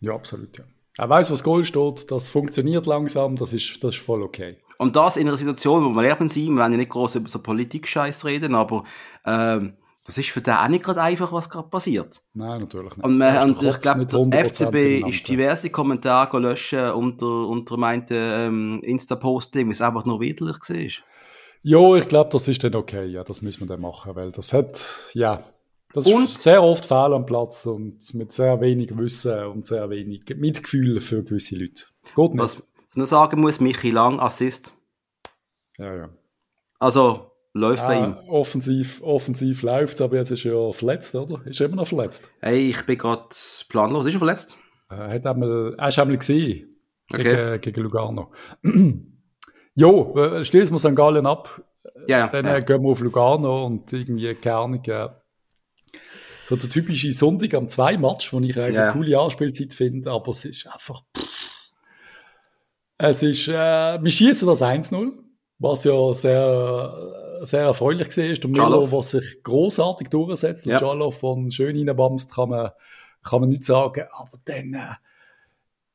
Ja, 0.00 0.14
absolut, 0.14 0.56
ja. 0.58 0.64
Er 0.96 1.08
weiß, 1.08 1.30
was 1.30 1.44
Goal 1.44 1.64
steht, 1.64 2.10
das 2.10 2.28
funktioniert 2.28 2.86
langsam, 2.86 3.36
das 3.36 3.52
ist, 3.52 3.82
das 3.84 3.94
ist 3.94 4.02
voll 4.02 4.22
okay. 4.22 4.58
Und 4.78 4.96
das 4.96 5.16
in 5.16 5.28
einer 5.28 5.36
Situation, 5.36 5.84
wo 5.84 5.90
wir 5.90 6.02
lernen 6.02 6.28
sind, 6.28 6.48
wir 6.48 6.56
werden 6.56 6.72
ja 6.72 6.78
nicht 6.78 6.90
groß 6.90 7.16
über 7.16 7.28
so 7.28 7.40
Politik-Scheiß 7.40 8.24
reden, 8.24 8.54
aber 8.54 8.84
ähm, 9.24 9.74
das 10.08 10.16
ist 10.16 10.30
für 10.30 10.40
den 10.40 10.54
auch 10.54 10.68
nicht 10.68 10.84
gerade 10.84 11.02
einfach, 11.02 11.30
was 11.32 11.50
gerade 11.50 11.68
passiert. 11.68 12.22
Nein, 12.32 12.60
natürlich 12.60 12.96
nicht. 12.96 13.04
Und, 13.04 13.18
man, 13.18 13.50
und 13.50 13.62
ich 13.62 13.78
glaube, 13.78 14.06
der 14.06 14.46
FCB 14.46 15.06
ist 15.06 15.28
diverse 15.28 15.68
Kommentare 15.68 16.38
löschen 16.38 16.92
unter, 16.92 17.46
unter 17.46 17.76
meinten 17.76 18.14
ähm, 18.16 18.80
Insta-Posting, 18.82 19.66
weil 19.66 19.72
es 19.72 19.82
einfach 19.82 20.06
nur 20.06 20.18
widerlich 20.22 20.56
war. 20.56 21.04
Ja, 21.62 21.94
ich 21.96 22.08
glaube, 22.08 22.30
das 22.32 22.48
ist 22.48 22.64
dann 22.64 22.74
okay, 22.74 23.04
ja, 23.04 23.22
das 23.22 23.42
müssen 23.42 23.60
wir 23.60 23.66
dann 23.66 23.82
machen, 23.82 24.16
weil 24.16 24.32
das 24.32 24.54
hat, 24.54 24.82
ja, 25.12 25.42
das 25.92 26.06
und, 26.06 26.24
ist 26.24 26.42
sehr 26.42 26.62
oft 26.62 26.86
Fehl 26.86 27.12
am 27.12 27.26
Platz 27.26 27.66
und 27.66 28.14
mit 28.14 28.32
sehr 28.32 28.58
wenig 28.62 28.96
Wissen 28.96 29.44
und 29.44 29.66
sehr 29.66 29.90
wenig 29.90 30.24
Mitgefühl 30.36 31.02
für 31.02 31.22
gewisse 31.22 31.54
Leute. 31.54 31.84
Geht 32.16 32.32
nicht. 32.32 32.42
Was 32.42 32.66
ich 32.92 32.96
noch 32.96 33.04
sagen 33.04 33.42
muss, 33.42 33.60
Michi 33.60 33.90
Lang 33.90 34.20
Assist. 34.20 34.72
Ja, 35.76 35.94
ja. 35.94 36.08
Also, 36.78 37.30
läuft 37.58 37.82
ja, 37.82 37.88
bei 37.88 37.98
ihm. 38.00 38.16
Offensiv, 38.28 39.02
offensiv 39.02 39.62
läuft 39.62 39.94
es, 39.94 40.00
aber 40.00 40.16
jetzt 40.16 40.30
ist 40.30 40.44
er 40.44 40.54
ja 40.54 40.72
verletzt, 40.72 41.14
oder? 41.14 41.46
Ist 41.46 41.60
er 41.60 41.66
immer 41.66 41.76
noch 41.76 41.86
verletzt? 41.86 42.30
Hey, 42.40 42.70
ich 42.70 42.86
bin 42.86 42.98
gerade 42.98 43.26
planlos. 43.68 44.06
Ist 44.06 44.14
er 44.14 44.18
verletzt? 44.18 44.56
Er, 44.88 45.08
hat 45.08 45.26
einmal, 45.26 45.74
er 45.76 45.88
ist 45.88 45.98
einmal 45.98 46.18
gesehen. 46.18 46.76
Okay. 47.12 47.22
Gegen, 47.22 47.60
gegen 47.60 47.82
Lugano. 47.82 48.32
jo, 49.74 50.16
äh, 50.16 50.44
schließen 50.44 50.74
wir 50.74 50.78
St. 50.78 50.96
Gallen 50.96 51.26
ab. 51.26 51.62
Ja, 52.06 52.18
ja, 52.18 52.28
Dann 52.28 52.44
ja. 52.44 52.60
gehen 52.60 52.82
wir 52.82 52.90
auf 52.90 53.00
Lugano 53.00 53.66
und 53.66 53.92
irgendwie, 53.92 54.34
keine 54.34 54.56
Ahnung, 54.56 54.82
so 56.46 56.56
der 56.56 56.70
typische 56.70 57.12
Sonntag 57.12 57.52
am 57.54 57.68
zwei 57.68 57.98
Match, 57.98 58.32
wo 58.32 58.40
ich 58.40 58.58
eigentlich 58.58 58.76
ja. 58.76 58.84
eine 58.84 58.92
coole 58.92 59.18
Anspielzeit 59.18 59.74
finde, 59.74 60.10
aber 60.10 60.30
es 60.30 60.46
ist 60.46 60.66
einfach. 60.66 61.02
Pff. 61.16 61.28
Es 62.98 63.22
ist, 63.22 63.46
äh, 63.46 64.02
wir 64.02 64.10
schießen 64.10 64.48
das 64.48 64.60
1-0, 64.60 65.12
was 65.60 65.84
ja 65.84 66.14
sehr, 66.14 67.27
sehr 67.42 67.62
erfreulich 67.62 68.16
war. 68.16 68.34
Der 68.34 68.50
Müller, 68.50 68.92
was 68.92 69.10
sich 69.10 69.42
großartig 69.42 70.08
durchsetzt, 70.08 70.66
und 70.66 70.72
ja. 70.72 70.80
Jalo 70.80 71.10
von 71.10 71.50
schön 71.50 71.76
reinbamst, 71.76 72.32
kann 72.32 72.50
man, 72.50 72.70
kann 73.22 73.40
man 73.40 73.50
nicht 73.50 73.64
sagen, 73.64 74.04
aber 74.10 74.38
dann, 74.44 74.74
äh, 74.74 74.94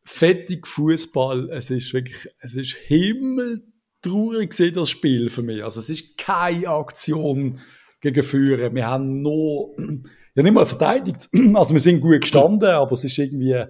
fettig 0.03 0.67
Fußball, 0.67 1.49
es 1.51 1.69
ist 1.69 1.93
wirklich, 1.93 2.27
es 2.39 2.55
ist 2.55 2.73
himmeltraurig 2.73 4.49
gesehen, 4.49 4.73
das 4.73 4.89
Spiel 4.89 5.29
für 5.29 5.41
mich. 5.41 5.63
Also 5.63 5.79
es 5.79 5.89
ist 5.89 6.17
keine 6.17 6.67
Aktion 6.67 7.59
gegen 8.01 8.23
Führer. 8.23 8.73
Wir 8.73 8.87
haben 8.87 9.21
nur, 9.21 9.75
ja 10.35 10.43
nicht 10.43 10.53
mal 10.53 10.65
verteidigt. 10.65 11.29
Also 11.55 11.73
wir 11.73 11.79
sind 11.79 12.01
gut 12.01 12.21
gestanden, 12.21 12.69
aber 12.69 12.91
es 12.91 13.03
ist 13.03 13.17
irgendwie, 13.17 13.63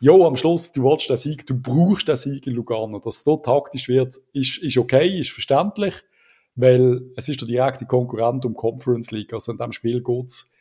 ja, 0.00 0.12
am 0.12 0.36
Schluss, 0.36 0.72
du 0.72 0.82
willst 0.82 1.10
den 1.10 1.16
Sieg, 1.16 1.46
du 1.46 1.54
brauchst 1.54 2.08
den 2.08 2.16
Sieg 2.16 2.46
in 2.46 2.54
Lugano. 2.54 2.98
Dass 2.98 3.18
es 3.18 3.24
dort 3.24 3.44
taktisch 3.44 3.88
wird, 3.88 4.16
ist, 4.32 4.58
ist 4.58 4.78
okay, 4.78 5.20
ist 5.20 5.30
verständlich, 5.30 5.94
weil 6.54 7.02
es 7.16 7.28
ist 7.28 7.40
der 7.40 7.48
direkte 7.48 7.86
Konkurrent 7.86 8.44
um 8.44 8.54
Conference 8.54 9.10
League. 9.10 9.32
Also 9.32 9.52
in 9.52 9.58
diesem 9.58 9.72
Spiel 9.72 10.02
geht's 10.02 10.52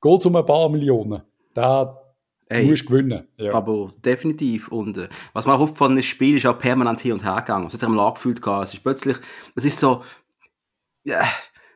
geht's 0.00 0.26
um 0.26 0.36
ein 0.36 0.46
paar 0.46 0.68
Millionen. 0.68 1.22
Da 1.54 2.02
Hey, 2.50 2.64
musst 2.64 2.86
gewinnen. 2.86 3.28
Ja. 3.36 3.52
Aber 3.52 3.92
definitiv. 4.02 4.68
Und 4.68 4.96
äh, 4.96 5.08
was 5.34 5.44
man 5.44 5.56
auch 5.56 5.60
aufgefallen 5.60 5.98
ist, 5.98 6.06
das 6.06 6.06
Spiel 6.06 6.36
ist 6.36 6.46
auch 6.46 6.58
permanent 6.58 7.00
hin 7.00 7.12
und 7.12 7.24
her 7.24 7.36
gegangen. 7.36 7.66
Es 7.66 7.74
hat 7.74 7.80
sich 7.80 7.88
am 7.88 7.94
Lag 7.94 8.14
gefühlt. 8.14 8.40
Es 8.46 8.72
ist 8.72 8.82
plötzlich, 8.82 9.18
es 9.54 9.66
ist 9.66 9.78
so, 9.78 10.02
ja, 11.04 11.24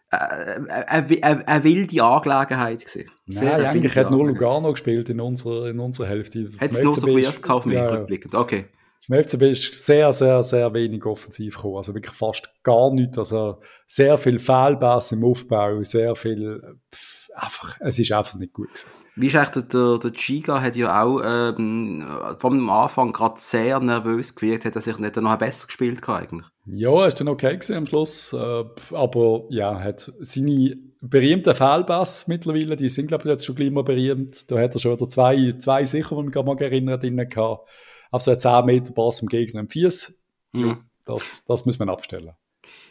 eine, 0.09 1.07
eine, 1.23 1.49
eine 1.49 1.65
wilde 1.65 2.03
Angelegenheit 2.03 2.85
gewesen. 2.85 3.11
Nein, 3.27 3.49
eigentlich 3.49 3.97
hat 3.97 4.11
nur 4.11 4.27
Lugano 4.27 4.73
gespielt 4.73 5.09
in 5.09 5.21
unserer, 5.21 5.69
in 5.69 5.79
unserer 5.79 6.07
Hälfte. 6.07 6.51
Hat 6.59 6.71
es 6.71 6.83
nur 6.83 6.93
so 6.93 7.07
weird 7.07 7.49
auf 7.49 7.67
mich 7.67 7.77
ja, 7.77 7.89
rückblickend, 7.89 8.35
okay. 8.35 8.67
Im 9.09 9.23
FCB 9.23 9.43
ist 9.51 9.85
sehr, 9.85 10.13
sehr, 10.13 10.43
sehr 10.43 10.73
wenig 10.75 11.05
offensiv 11.05 11.57
gekommen, 11.57 11.77
also 11.77 11.95
wirklich 11.95 12.15
fast 12.15 12.51
gar 12.63 12.93
nichts, 12.93 13.19
also 13.19 13.59
sehr 13.87 14.17
viel 14.17 14.39
Fehlbass 14.39 15.11
im 15.13 15.25
Aufbau, 15.25 15.83
sehr 15.83 16.15
viel, 16.15 16.79
pff, 16.95 17.29
einfach, 17.35 17.81
es 17.81 17.99
ist 17.99 18.13
einfach 18.13 18.39
nicht 18.39 18.53
gut 18.53 18.69
gewesen. 18.69 18.89
Wie 19.15 19.27
ist 19.27 19.37
eigentlich 19.37 19.67
der, 19.67 19.99
der 19.99 20.11
Giga 20.11 20.63
hat 20.63 20.75
ja 20.75 21.03
auch 21.03 21.21
ähm, 21.23 22.03
vom 22.39 22.71
Anfang 22.71 23.13
gerade 23.13 23.35
sehr 23.37 23.79
nervös 23.81 24.35
gewirkt, 24.35 24.65
hat 24.65 24.75
er 24.75 24.81
sich 24.81 24.97
nicht 24.99 25.17
noch 25.17 25.37
besser 25.37 25.67
gespielt 25.67 26.09
eigentlich? 26.09 26.47
Ja, 26.65 27.07
ist 27.07 27.21
dann 27.21 27.29
okay 27.29 27.55
gewesen 27.55 27.77
am 27.77 27.87
Schluss, 27.87 28.33
äh, 28.33 28.65
aber 28.93 29.45
ja, 29.51 29.79
hat 29.79 30.13
seine 30.21 30.79
berühmten 31.03 31.55
Fehlpass 31.55 32.29
mittlerweile, 32.29 32.77
die 32.77 32.89
sind 32.89 33.09
glaube 33.09 33.25
ich 33.25 33.31
jetzt 33.31 33.45
schon 33.45 33.57
gleich 33.57 33.71
mal 33.71 33.85
berühmt, 33.85 34.51
da 34.51 34.59
hat 34.59 34.75
er 34.75 34.81
schon 34.81 34.93
wieder 34.93 35.09
zwei, 35.09 35.53
zwei 35.59 35.85
sicher, 35.85 36.17
wenn 36.17 36.29
ich 36.29 36.35
mich 36.35 36.45
mal 36.45 36.57
erinnert, 36.59 37.03
drin 37.03 37.17
gehabt, 37.17 37.69
auf 38.13 38.23
so 38.23 38.31
einen 38.31 38.39
10 38.39 38.65
Meter 38.65 38.93
Pass 38.93 39.21
im 39.21 39.29
Gegner 39.29 39.61
im 39.61 39.69
Fies. 39.69 40.23
Mhm. 40.53 40.85
Das, 41.05 41.45
das 41.45 41.67
muss 41.67 41.81
man 41.81 41.89
abstellen. 41.89 42.35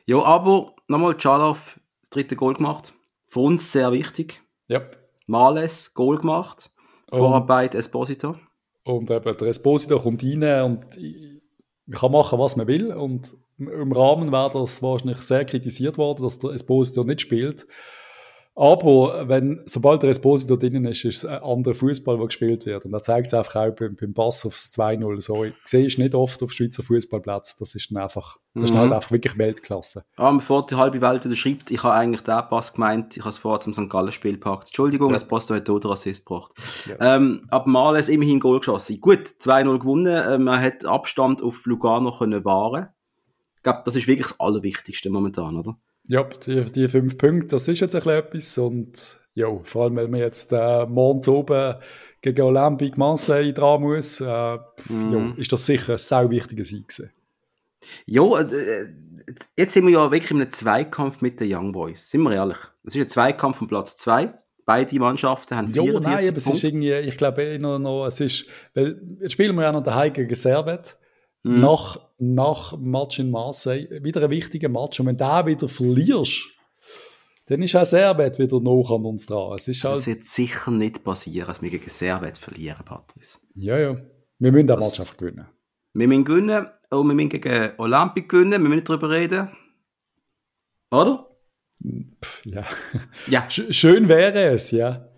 Ja, 0.06 0.22
aber 0.24 0.76
nochmal, 0.90 1.16
Chalov, 1.16 1.80
das 2.02 2.10
dritte 2.10 2.36
Goal 2.36 2.56
gemacht, 2.56 2.94
für 3.28 3.40
uns 3.40 3.72
sehr 3.72 3.94
wichtig. 3.94 4.42
Ja. 4.68 4.80
Yep. 4.80 4.98
Males 5.28 5.94
Goal 5.94 6.18
gemacht. 6.18 6.72
Vorarbeit 7.10 7.76
Esposito. 7.76 8.36
Und 8.84 9.10
eben, 9.12 9.38
der 9.38 9.48
Esposito 9.48 10.00
kommt 10.00 10.24
rein 10.24 10.64
und 10.64 10.98
man 11.86 12.00
kann 12.00 12.12
machen, 12.12 12.40
was 12.40 12.56
man 12.56 12.68
will. 12.68 12.92
Und 12.94 13.38
im 13.58 13.92
Rahmen 13.92 14.32
wäre 14.32 14.52
das 14.52 14.82
wahrscheinlich 14.82 15.20
sehr 15.20 15.46
kritisiert 15.46 15.98
worden, 15.98 16.24
dass 16.24 16.40
der 16.40 16.52
Esposito 16.52 17.04
nicht 17.04 17.22
spielt. 17.22 17.68
Aber 18.54 19.30
wenn, 19.30 19.64
sobald 19.66 20.04
der 20.04 20.10
Esposito 20.10 20.58
drinnen 20.58 20.84
ist, 20.86 21.06
ist 21.06 21.24
es 21.24 21.26
ein 21.26 21.42
anderer 21.42 21.74
Fußball, 21.74 22.18
der 22.18 22.26
gespielt 22.26 22.66
wird. 22.66 22.84
Und 22.84 22.92
da 22.92 23.02
zeigt 23.02 23.28
es 23.28 23.34
einfach 23.34 23.56
auch 23.56 23.72
beim, 23.72 23.96
beim 23.96 24.14
Pass 24.14 24.46
aufs 24.46 24.72
2-0 24.78 25.22
so. 25.22 25.46
Ich 25.46 25.54
sehe 25.64 25.86
es 25.86 25.98
nicht 25.98 26.14
oft 26.14 26.44
auf 26.44 26.52
Schweizer 26.52 26.84
Fußballplätzen. 26.84 27.56
Das 27.60 27.76
ist 27.76 27.90
dann 27.92 28.04
einfach, 28.04 28.38
das 28.54 28.66
ist 28.66 28.74
mhm. 28.74 28.78
halt 28.78 28.92
einfach 28.92 29.12
wirklich 29.12 29.38
Weltklasse. 29.38 30.04
Ja, 30.18 30.30
bevor 30.32 30.66
die 30.66 30.76
halbe 30.76 31.00
Welt 31.00 31.24
wieder 31.24 31.36
schreibt, 31.36 31.72
ich 31.72 31.82
habe 31.82 31.96
eigentlich 31.96 32.22
den 32.22 32.42
Pass 32.50 32.74
gemeint, 32.74 33.16
ich 33.16 33.24
habe 33.24 33.30
es 33.30 33.38
vorher 33.38 33.62
zum 33.62 33.74
St. 33.74 33.90
Gallen 33.90 34.12
Spiel 34.12 34.34
gepackt. 34.34 34.68
Entschuldigung, 34.68 35.12
ja. 35.12 35.16
Esposito 35.16 35.56
hat 35.56 35.70
oder 35.70 35.92
Assist 35.92 36.26
gebracht. 36.26 36.52
Yes. 36.88 36.98
Ähm, 37.00 37.46
aber 37.50 37.70
mal 37.70 37.96
ist 37.96 38.10
immerhin 38.10 38.42
Goal 38.42 38.60
geschossen. 38.60 39.00
Gut, 39.00 39.28
2-0 39.28 39.80
gewonnen. 39.80 40.24
Ähm, 40.28 40.44
man 40.44 40.62
hat 40.62 40.84
Abstand 40.84 41.42
auf 41.42 41.66
Lugano 41.66 42.12
können 42.12 42.44
wahren. 42.44 42.90
Ich 43.56 43.64
glaube, 43.64 43.84
das 43.86 43.96
ist 43.96 44.08
wirklich 44.08 44.28
das 44.28 44.40
Allerwichtigste 44.42 45.10
momentan, 45.10 45.56
oder? 45.56 45.78
Ja, 46.12 46.26
die, 46.26 46.66
die 46.66 46.90
fünf 46.90 47.18
Punkte, 47.18 47.48
das 47.48 47.70
ist 47.70 47.80
jetzt 47.80 47.96
ein 47.96 48.02
bisschen 48.02 48.20
etwas. 48.20 48.58
Und 48.58 49.22
ja, 49.34 49.48
vor 49.64 49.84
allem, 49.84 49.96
weil 49.96 50.10
man 50.10 50.20
jetzt 50.20 50.52
äh, 50.52 50.86
morgens 50.86 51.26
oben 51.30 51.76
gegen 52.22 52.42
Olympique 52.42 53.00
Marseille 53.00 53.54
dran 53.54 53.80
muss, 53.82 54.20
äh, 54.20 54.26
mm. 54.26 55.14
ja, 55.14 55.34
ist 55.38 55.54
das 55.54 55.66
sicher 55.66 55.94
ein 55.94 55.98
sehr 55.98 56.30
wichtiger 56.30 56.66
Sieg 56.66 56.90
gewesen. 56.90 57.12
Ja, 58.06 58.42
äh, 58.42 58.90
jetzt 59.56 59.74
sind 59.74 59.86
wir 59.86 59.94
ja 59.94 60.12
wirklich 60.12 60.32
in 60.32 60.42
einem 60.42 60.50
Zweikampf 60.50 61.22
mit 61.22 61.40
den 61.40 61.56
Young 61.56 61.72
Boys. 61.72 62.10
Sind 62.10 62.24
wir 62.24 62.34
ehrlich? 62.34 62.58
Das 62.84 62.94
ist 62.94 63.02
ein 63.02 63.08
Zweikampf 63.08 63.60
von 63.60 63.70
Platz 63.70 63.96
2. 63.96 64.34
Beide 64.66 65.00
Mannschaften 65.00 65.56
haben 65.56 65.70
44 65.70 65.94
jo, 65.94 66.00
nein, 66.02 66.28
aber 66.28 66.38
es 66.38 66.48
ist 66.48 66.64
irgendwie, 66.66 66.92
ich 66.92 67.16
glaube 67.16 67.58
noch, 67.58 67.80
noch, 67.80 68.06
es 68.08 68.20
ist, 68.20 68.48
weil 68.74 69.02
jetzt 69.22 69.32
spielen 69.32 69.56
wir 69.56 69.64
ja 69.64 69.72
noch 69.72 69.84
daheim 69.84 70.12
gegen 70.12 70.36
Servet. 70.36 70.98
Mhm. 71.44 71.62
Nach, 71.62 72.00
nach 72.22 72.78
Match 72.78 73.20
in 73.20 73.32
Marseille, 73.32 73.88
wieder 74.04 74.24
ein 74.24 74.30
wichtiger 74.30 74.70
Match. 74.70 75.00
Und 75.00 75.08
wenn 75.08 75.18
du 75.18 75.26
den 75.26 75.46
wieder 75.48 75.68
verlierst, 75.68 76.52
dann 77.48 77.64
ist 77.64 77.76
auch 77.76 77.86
Servet 77.86 78.38
wieder 78.38 78.60
noch 78.60 78.92
an 78.92 79.06
uns 79.06 79.26
dran. 79.26 79.54
Es 79.56 79.68
ist 79.68 79.84
halt, 79.84 79.98
das 79.98 80.08
wird 80.08 80.24
sicher 80.24 80.72
nicht 80.72 81.04
passieren, 81.04 81.48
dass 81.48 81.62
wir 81.62 81.72
gegen 81.72 81.90
Servet 81.90 82.38
verlieren, 82.38 82.86
Patrice. 82.86 83.40
Ja, 83.56 83.78
ja. 83.78 83.96
Wir 84.38 84.52
müssen 84.52 84.68
den 84.68 84.80
Match 84.80 85.00
einfach 85.00 85.18
gewinnen. 85.18 85.48
Wir 85.94 86.08
müssen 86.08 86.26
gewinnen 86.26 86.68
und 86.92 87.08
wir 87.08 87.16
müssen 87.16 87.30
gegen 87.30 87.72
Olympic 87.78 88.28
gewinnen. 88.28 88.52
Wir 88.52 88.60
müssen 88.60 88.76
nicht 88.76 88.90
darüber 88.90 89.10
reden. 89.10 89.50
Oder? 90.92 91.28
Pff, 92.24 92.46
ja. 92.46 92.66
ja. 93.28 93.50
Schön 93.50 94.08
wäre 94.08 94.54
es, 94.54 94.70
ja. 94.72 95.11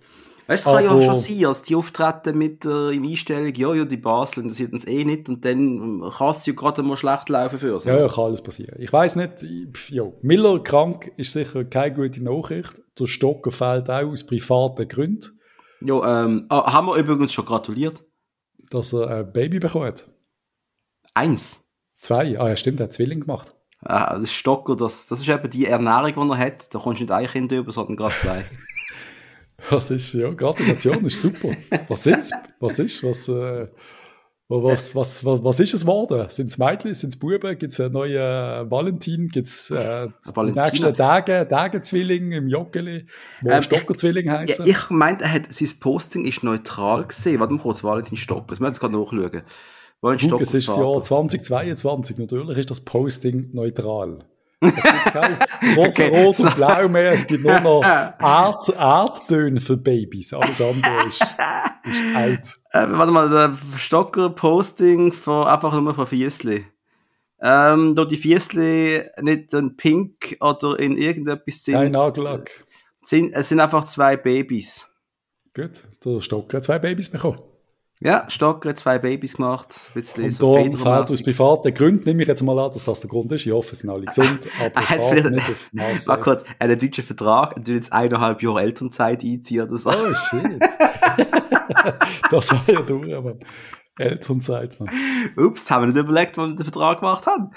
Weißt 0.45 0.65
du, 0.65 0.69
es 0.69 0.75
kann 0.75 0.84
ja 0.84 0.91
auch 0.91 1.01
schon 1.01 1.15
sein, 1.15 1.45
als 1.45 1.62
die 1.62 1.75
auftreten 1.75 2.38
mit 2.38 2.65
der 2.65 2.91
äh, 2.91 2.97
Einstellung, 2.97 3.53
ja, 3.56 3.73
ja, 3.73 3.86
die 3.86 3.97
Basel 3.97 4.43
interessiert 4.43 4.73
uns 4.73 4.86
eh 4.86 5.06
nicht 5.06 5.29
und 5.29 5.45
dann 5.45 6.03
kann 6.17 6.32
es 6.32 6.45
ja 6.45 6.53
gerade 6.53 6.84
mal 6.84 6.97
schlecht 6.97 7.29
laufen 7.29 7.60
für 7.60 7.73
uns. 7.73 7.86
Ja, 7.86 7.97
ja, 7.97 8.08
kann 8.10 8.25
alles 8.25 8.41
passieren. 8.41 8.75
Ich 8.77 8.91
weiß 8.91 9.15
nicht, 9.15 9.45
ja, 9.89 10.03
Miller 10.21 10.60
krank 10.60 11.12
ist 11.15 11.32
sicher 11.32 11.63
keine 11.63 11.95
gute 11.95 12.21
Nachricht. 12.21 12.82
Der 12.99 13.08
Stocker 13.08 13.51
fällt 13.51 13.89
auch 13.89 14.12
aus 14.12 14.25
privaten 14.25 14.88
Gründen. 14.88 15.39
Ja, 15.79 16.23
ähm, 16.25 16.45
ah, 16.49 16.73
haben 16.73 16.88
wir 16.88 16.95
übrigens 16.95 17.32
schon 17.32 17.45
gratuliert. 17.45 18.03
Dass 18.69 18.93
er 18.93 19.08
ein 19.10 19.32
Baby 19.32 19.60
bekommt. 19.60 20.08
Eins. 21.13 21.63
Zwei. 21.99 22.38
Ah 22.39 22.49
ja, 22.49 22.56
stimmt, 22.58 22.82
er 22.82 22.86
hat 22.86 22.93
Zwilling 22.93 23.21
gemacht. 23.21 23.53
Ah, 23.79 24.17
das 24.17 24.32
Stocker, 24.32 24.75
das, 24.75 25.08
das 25.08 25.21
ist 25.21 25.29
eben 25.29 25.49
die 25.49 25.65
Ernährung, 25.65 26.29
die 26.29 26.34
er 26.34 26.45
hat. 26.45 26.73
Da 26.73 26.79
kommst 26.79 26.99
du 26.99 27.06
nicht 27.06 27.13
ein 27.13 27.27
Kind 27.27 27.51
über, 27.51 27.71
sondern 27.71 27.95
gerade 27.95 28.15
zwei. 28.15 28.45
Was 29.69 29.91
ist, 29.91 30.13
ja, 30.13 30.32
Gratulation 30.32 31.06
ist 31.06 31.21
super. 31.21 31.49
Was 31.88 32.04
sind's? 32.04 32.32
Was 32.60 32.80
ist, 32.80 33.04
was, 33.04 33.28
äh, 33.28 33.67
was, 34.49 34.93
was, 34.93 35.26
was, 35.26 35.43
was 35.43 35.60
ist 35.60 35.73
es 35.73 35.82
geworden? 35.82 36.26
Sind 36.30 36.47
es 36.47 36.58
Mädchen, 36.58 36.93
sind 36.93 37.10
es 37.10 37.17
Buben? 37.17 37.58
Gibt 37.58 37.71
es 37.71 37.80
einen 37.80 37.93
neuen 37.93 38.15
äh, 38.15 38.69
Valentin? 38.69 39.28
Gibt 39.30 39.47
es 39.47 39.71
äh, 39.71 40.08
die 40.08 40.52
nächsten 40.52 40.93
Tage, 40.93 41.47
Tage-Zwilling 41.49 42.34
im 42.34 42.47
Joggeli, 42.47 43.06
wo 43.41 43.49
ähm, 43.49 43.62
Stocker-Zwilling 43.62 44.30
heißen? 44.30 44.65
Ja, 44.65 44.71
ich 44.71 44.89
meinte, 44.89 45.26
sein 45.49 45.69
Posting 45.80 46.26
ist 46.26 46.43
neutral 46.43 47.06
gesehen. 47.08 47.39
Warte 47.39 47.54
mal 47.54 47.60
kurz, 47.62 47.84
Valentin 47.84 48.17
Stocker. 48.17 48.45
Das 48.49 48.60
müssen 48.60 48.63
wir 48.63 48.67
jetzt 48.67 48.80
gerade 48.80 48.97
nachschauen. 48.97 49.43
Guck, 50.02 50.41
es 50.41 50.54
ist 50.54 50.67
das 50.67 50.76
Jahr 50.76 51.02
2022. 51.02 52.17
Natürlich 52.17 52.58
ist 52.58 52.69
das 52.69 52.82
Posting 52.82 53.52
neutral. 53.54 54.26
Es 54.65 54.84
gibt 54.84 55.04
kein 55.13 55.38
rosa, 55.76 56.04
okay, 56.04 56.23
rot 56.23 56.39
und 56.39 56.56
blau 56.56 56.88
mehr. 56.88 57.12
Es 57.12 57.28
gibt 57.28 57.43
nur 57.43 57.60
noch 57.60 57.84
Art, 58.19 58.76
Arttöne 58.76 59.60
für 59.60 59.78
Babys. 59.78 60.34
Alles 60.34 60.62
andere 60.62 61.08
ist, 61.08 61.21
ist 61.86 62.15
alt. 62.15 62.60
Äh, 62.71 62.88
warte 62.89 63.12
mal, 63.12 63.30
der 63.30 63.58
Stocker-Posting 63.78 65.13
von, 65.13 65.47
einfach 65.47 65.80
nur 65.80 65.93
von 65.93 66.08
Fiesli. 66.08 66.65
Ähm, 67.41 67.93
da 67.95 68.06
die 68.06 68.17
Fiesli 68.17 69.04
nicht 69.21 69.54
in 69.54 69.76
Pink 69.76 70.38
oder 70.39 70.80
in 70.80 70.97
irgendetwas 70.97 71.63
sind. 71.63 71.76
Nein, 71.76 71.91
Nagellack. 71.91 72.65
Sind, 73.02 73.34
es 73.34 73.49
sind 73.49 73.60
einfach 73.60 73.84
zwei 73.84 74.15
Babys. 74.15 74.88
Gut, 75.54 75.84
der 76.04 76.21
Stocker 76.21 76.58
hat 76.58 76.65
zwei 76.65 76.80
Babys 76.80 77.10
bekommen. 77.10 77.39
Ja, 78.03 78.25
Stocker 78.29 78.69
hat 78.69 78.77
zwei 78.77 78.99
Babys 78.99 79.37
gemacht, 79.37 79.69
ein 79.69 79.93
bisschen 79.93 80.25
und 80.25 80.31
so 80.31 80.55
fehlt 80.55 80.85
aus 80.85 81.23
privaten 81.23 81.73
Gründen, 81.73 82.03
nehme 82.03 82.23
ich 82.23 82.27
jetzt 82.27 82.43
mal 82.43 82.59
an, 82.59 82.69
dass 82.73 82.83
das 82.83 82.99
der 82.99 83.09
Grund 83.09 83.31
ist. 83.31 83.45
Ich 83.45 83.51
hoffe, 83.53 83.71
es 83.71 83.79
sind 83.79 83.89
alle 83.89 84.05
gesund, 84.05 84.45
aber 84.59 84.75
er 84.75 84.89
hat 84.89 85.03
vielleicht, 85.03 85.29
nicht 85.29 85.49
auf 85.49 85.69
Masse. 85.71 86.09
Mal 86.09 86.17
kurz, 86.17 86.43
er 86.43 86.49
hat 86.49 86.55
einen 86.59 86.79
deutschen 86.79 87.03
Vertrag, 87.05 87.55
er 87.57 87.73
jetzt 87.73 87.93
eineinhalb 87.93 88.43
Jahre 88.43 88.61
Elternzeit 88.61 89.23
einziehen 89.23 89.61
oder 89.61 89.77
so. 89.77 89.89
Oh, 89.89 90.13
shit. 90.13 90.59
das 92.29 92.51
war 92.51 92.63
ja 92.67 92.81
durch, 92.81 93.07
Mann. 93.07 93.39
Elternzeit, 93.97 94.77
Mann. 94.81 94.89
Ups, 95.37 95.71
haben 95.71 95.83
wir 95.83 95.93
nicht 95.93 96.03
überlegt, 96.03 96.37
wann 96.37 96.51
wir 96.51 96.55
den 96.57 96.65
Vertrag 96.65 96.99
gemacht 96.99 97.25
haben. 97.25 97.51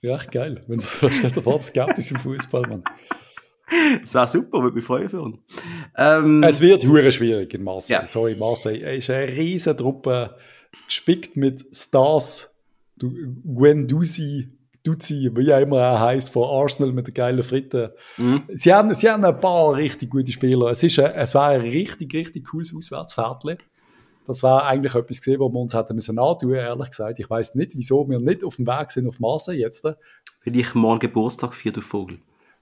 ja, 0.00 0.16
echt 0.16 0.32
geil. 0.32 0.64
Wenn 0.66 0.80
es, 0.80 0.96
steht 0.96 1.34
vor, 1.34 1.56
es 1.56 1.72
gibt 1.72 1.96
im 1.96 2.16
Fußball, 2.16 2.62
Mann. 2.62 2.82
Das 4.00 4.14
wäre 4.14 4.28
super, 4.28 4.62
würde 4.62 4.76
mich 4.76 4.84
freuen 4.84 5.08
für 5.08 5.20
uns. 5.20 5.38
Ähm, 5.96 6.42
es 6.42 6.60
wird 6.60 6.86
hure 6.86 7.10
schwierig 7.10 7.52
in 7.52 7.64
Marseille. 7.64 8.00
Ja. 8.00 8.06
Sorry, 8.06 8.36
Marseille 8.36 8.96
ist 8.96 9.10
eine 9.10 9.28
riesige 9.28 9.76
Truppe, 9.76 10.36
gespickt 10.86 11.36
mit 11.36 11.64
Stars. 11.74 12.52
Du, 12.96 13.12
Guendouzi, 13.44 14.56
Duzi, 14.82 15.30
wie 15.34 15.52
auch 15.52 15.60
immer 15.60 15.80
er 15.80 16.00
heißt, 16.00 16.30
von 16.30 16.44
Arsenal 16.44 16.92
mit 16.92 17.08
der 17.08 17.14
geilen 17.14 17.42
Fritten. 17.42 17.90
Mhm. 18.16 18.44
Sie, 18.54 18.72
haben, 18.72 18.94
sie 18.94 19.10
haben 19.10 19.24
ein 19.24 19.40
paar 19.40 19.74
richtig 19.74 20.10
gute 20.10 20.30
Spieler. 20.30 20.70
Es, 20.70 20.82
ist 20.82 20.98
ein, 21.00 21.12
es 21.12 21.34
war 21.34 21.48
ein 21.48 21.62
richtig, 21.62 22.14
richtig 22.14 22.46
cooles 22.46 22.74
Auswärtsfahrtli. 22.74 23.56
Das 24.26 24.42
war 24.42 24.64
eigentlich 24.64 24.94
etwas 24.94 25.18
gesehen, 25.18 25.40
wo 25.40 25.48
wir 25.48 25.60
uns 25.60 25.74
hätten 25.74 25.94
müssen 25.94 26.18
antun, 26.18 26.54
ehrlich 26.54 26.90
gesagt. 26.90 27.18
Ich 27.18 27.28
weiß 27.28 27.54
nicht, 27.56 27.76
wieso 27.76 28.08
wir 28.08 28.18
nicht 28.18 28.44
auf 28.44 28.56
dem 28.56 28.66
Weg 28.66 28.90
sind 28.90 29.08
auf 29.08 29.20
Marseille 29.20 29.58
jetzt. 29.58 29.86
Vielleicht 30.40 30.74
morgen 30.74 31.00
Geburtstag 31.00 31.54
für 31.54 31.70
den 31.70 31.82
Vogel. 31.82 32.18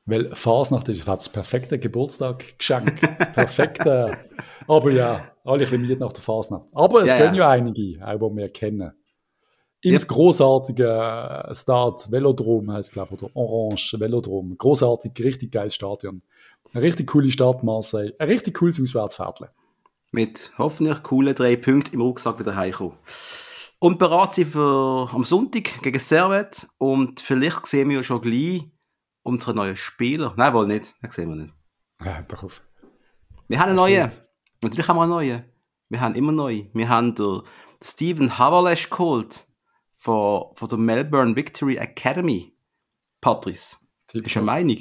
Weil 0.07 0.35
Fasnacht 0.37 0.89
ist 0.89 1.09
das 1.09 1.29
perfekte 1.31 1.79
Geburtstaggeschenk. 1.79 3.01
Das 3.19 3.33
perfekte. 3.33 4.19
Aber 4.69 4.91
ja, 4.91 5.31
alle 5.45 5.67
bisschen 5.67 5.99
nach 5.99 6.13
der 6.13 6.23
Fasnacht. 6.23 6.67
Aber 6.73 7.03
es 7.03 7.11
ja, 7.13 7.19
gehen 7.19 7.35
ja. 7.35 7.45
ja 7.45 7.51
einige, 7.51 8.07
auch 8.07 8.31
die 8.31 8.37
wir 8.37 8.49
kennen. 8.51 8.93
Ins 9.81 10.03
ja. 10.03 10.09
großartige 10.09 11.51
Start 11.53 12.11
Velodrom 12.11 12.73
heißt 12.73 12.93
glaube 12.93 13.15
ich, 13.15 13.23
oder 13.23 13.37
Orange 13.37 13.97
Velodrom. 13.99 14.57
Großartig, 14.57 15.13
richtig 15.21 15.53
geiles 15.53 15.75
Stadion. 15.75 16.23
Eine 16.73 16.83
richtig 16.83 17.07
coole 17.09 17.31
Stadt 17.31 17.63
Marseille. 17.63 18.13
Ein 18.19 18.29
richtig 18.29 18.55
cooles 18.59 18.81
Auswärtsviertel. 18.81 19.51
Mit 20.11 20.53
hoffentlich 20.59 21.03
coolen 21.03 21.35
drei 21.35 21.57
Punkten 21.57 21.95
im 21.95 22.01
Rucksack 22.01 22.39
wieder 22.39 22.57
heimkommen. 22.57 22.97
Und 23.79 23.99
bereit 23.99 24.35
sie 24.35 24.45
für 24.45 25.11
am 25.13 25.25
Sonntag 25.25 25.83
gegen 25.83 25.99
Servet. 25.99 26.67
Und 26.79 27.21
vielleicht 27.21 27.67
sehen 27.67 27.91
wir 27.91 27.99
ja 27.99 28.03
schon 28.03 28.23
gleich 28.23 28.65
unsere 29.25 29.55
neuen 29.55 29.77
Spieler. 29.77 30.35
Nein, 30.37 30.55
wohl 30.55 30.69
nicht. 30.69 30.95
Das 31.03 31.15
sehen 31.15 31.31
wir 31.31 31.37
nicht. 31.37 31.55
Ja, 32.05 32.23
doch 32.23 32.45
auf. 32.45 32.63
Wir 33.49 33.59
haben 33.59 33.71
einen 33.71 33.77
neuen. 33.77 34.13
Natürlich 34.63 34.87
haben 34.87 34.97
wir 34.97 35.03
einen 35.03 35.11
neuen. 35.11 35.45
Wir 35.89 36.01
haben 36.01 36.15
immer 36.15 36.33
neu. 36.33 36.65
Wir 36.73 36.89
haben 36.89 37.15
den 37.15 37.43
Steven 37.83 38.39
Havalash 38.39 38.89
geholt 38.89 39.47
von, 39.95 40.45
von 40.55 40.69
der 40.69 40.79
Melbourne 40.79 41.35
Victory 41.35 41.77
Academy. 41.77 42.57
Patrice. 43.21 43.77
Tipp 44.07 44.27
ist 44.27 44.37
eine 44.37 44.47
Meinung? 44.47 44.79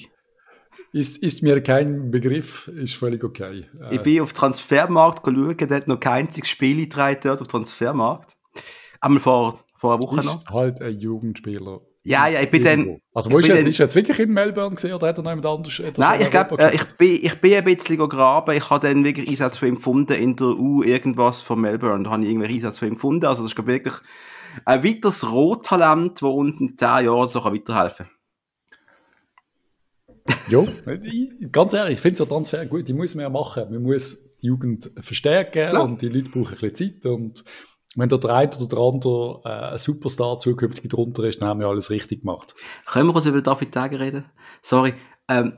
Ist, 0.91 1.17
ist 1.17 1.41
mir 1.41 1.62
kein 1.62 2.12
Begriff, 2.12 2.67
ist 2.67 2.95
völlig 2.95 3.23
okay. 3.23 3.65
Ich 3.89 4.01
bin 4.01 4.21
auf 4.21 4.34
Transfermarkt 4.34 5.23
geschaut, 5.23 5.62
der 5.62 5.77
hat 5.77 5.88
noch 5.88 5.99
kein 5.99 6.25
einziges 6.25 6.49
Spiel 6.49 6.77
eingetragen 6.77 7.19
dort 7.23 7.41
auf 7.41 7.47
Transfermarkt. 7.47 8.38
Einmal 8.99 9.19
vor, 9.19 9.63
vor 9.75 9.93
einer 9.93 10.03
Woche 10.03 10.19
ist 10.19 10.25
noch. 10.25 10.45
halt 10.49 10.82
ein 10.82 10.99
Jugendspieler. 10.99 11.82
Ja, 12.05 12.27
ja, 12.27 12.41
ich 12.41 12.51
bin 12.51 12.63
dann. 12.63 13.01
Also, 13.13 13.31
wo 13.31 13.39
ist 13.39 13.47
jetzt, 13.47 13.65
ist 13.65 13.77
jetzt 13.77 13.95
wirklich 13.95 14.19
in 14.19 14.33
Melbourne 14.33 14.75
gesehen 14.75 14.93
oder 14.93 15.07
hat 15.07 15.17
er 15.17 15.23
noch 15.23 15.31
jemand 15.31 15.45
anderes? 15.45 15.81
Nein, 15.97 16.21
ich 16.21 16.29
glaube, 16.29 16.59
äh, 16.59 16.75
ich, 16.75 16.83
bin, 16.97 17.19
ich 17.21 17.39
bin 17.39 17.53
ein 17.53 17.63
bisschen 17.63 17.97
gegraben. 17.97 18.57
Ich 18.57 18.69
habe 18.69 18.85
dann 18.85 19.05
wirklich 19.05 19.29
Einsatz 19.29 19.57
für 19.57 19.67
ihn 19.67 19.75
gefunden 19.75 20.13
in 20.13 20.35
der 20.35 20.47
U 20.47 20.83
irgendwas 20.83 21.41
von 21.41 21.61
Melbourne. 21.61 22.03
Da 22.03 22.11
habe 22.11 22.23
ich 22.23 22.29
irgendwie 22.29 22.53
Einsatz 22.53 22.79
für 22.79 22.87
ihn 22.87 22.95
gefunden. 22.95 23.25
Also, 23.25 23.43
das 23.43 23.53
ist 23.53 23.65
wirklich 23.65 23.93
ein 24.65 24.83
weiteres 24.83 25.31
Rottalent, 25.31 26.21
das 26.21 26.29
uns 26.29 26.59
in 26.59 26.77
10 26.77 27.05
Jahren 27.05 27.27
so 27.29 27.43
weiterhelfen 27.43 28.07
kann. 30.25 30.37
ja, 30.49 30.65
ganz 31.51 31.73
ehrlich, 31.73 31.93
ich 31.93 32.01
finde 32.01 32.17
so 32.17 32.25
Transfer 32.25 32.65
gut, 32.65 32.87
die 32.87 32.93
muss 32.93 33.15
man 33.15 33.23
ja 33.23 33.29
machen. 33.29 33.71
Man 33.71 33.81
muss 33.81 34.17
die 34.41 34.47
Jugend 34.47 34.91
verstärken 34.99 35.69
Klar. 35.69 35.83
und 35.83 36.01
die 36.01 36.09
Leute 36.09 36.29
brauchen 36.29 36.53
ein 36.55 36.69
bisschen 36.69 37.01
Zeit 37.01 37.05
und 37.05 37.45
wenn 37.95 38.10
der 38.10 38.25
eine 38.25 38.51
oder 38.56 38.67
der 38.67 38.79
andere 38.79 39.41
äh, 39.45 39.73
ein 39.73 39.77
Superstar 39.77 40.39
zukünftig 40.39 40.89
drunter 40.89 41.23
ist, 41.23 41.41
dann 41.41 41.49
haben 41.49 41.60
wir 41.60 41.67
alles 41.67 41.89
richtig 41.89 42.21
gemacht. 42.21 42.56
Können 42.86 43.10
wir 43.10 43.15
uns 43.15 43.25
über 43.25 43.41
David 43.41 43.71
Tage 43.71 43.99
reden? 43.99 44.25
Sorry. 44.62 44.93
Ähm, 45.27 45.53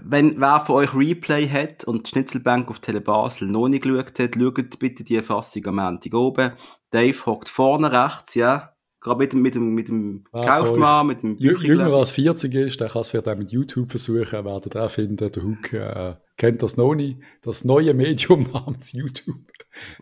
wenn 0.00 0.40
wer 0.40 0.60
von 0.60 0.76
euch 0.76 0.94
Replay 0.94 1.48
hat 1.48 1.84
und 1.84 2.06
die 2.06 2.10
Schnitzelbank 2.10 2.68
auf 2.68 2.78
Telebasel 2.78 3.48
noch 3.48 3.68
nicht 3.68 3.82
geschaut 3.82 4.18
hat, 4.18 4.34
schaut 4.36 4.78
bitte 4.78 5.02
die 5.02 5.20
Fassung 5.22 5.66
am 5.66 5.76
Montag 5.76 6.14
oben. 6.14 6.52
Dave 6.90 7.26
hockt 7.26 7.48
vorne 7.48 7.90
rechts, 7.90 8.34
ja. 8.34 8.72
Gerade 9.00 9.18
mit 9.18 9.32
dem, 9.32 9.42
mit 9.42 9.54
dem, 9.56 9.74
mit 9.74 9.88
dem 9.88 10.24
Kaufmann, 10.30 11.08
mit 11.08 11.22
dem 11.22 11.36
Jünger 11.38 11.92
als 11.92 12.12
40 12.12 12.54
ist, 12.54 12.80
der 12.80 12.88
kann 12.88 13.02
es 13.02 13.08
vielleicht 13.08 13.28
auch 13.28 13.36
mit 13.36 13.50
YouTube 13.50 13.90
versuchen, 13.90 14.44
werdet 14.44 14.76
ihr 14.76 14.88
finden. 14.88 15.32
Der 15.32 15.42
Hook 15.42 15.72
äh, 15.72 16.14
kennt 16.36 16.62
das 16.62 16.76
noch 16.76 16.94
nicht. 16.94 17.18
Das 17.42 17.64
neue 17.64 17.94
Medium 17.94 18.42
namens 18.52 18.92
YouTube. 18.92 19.36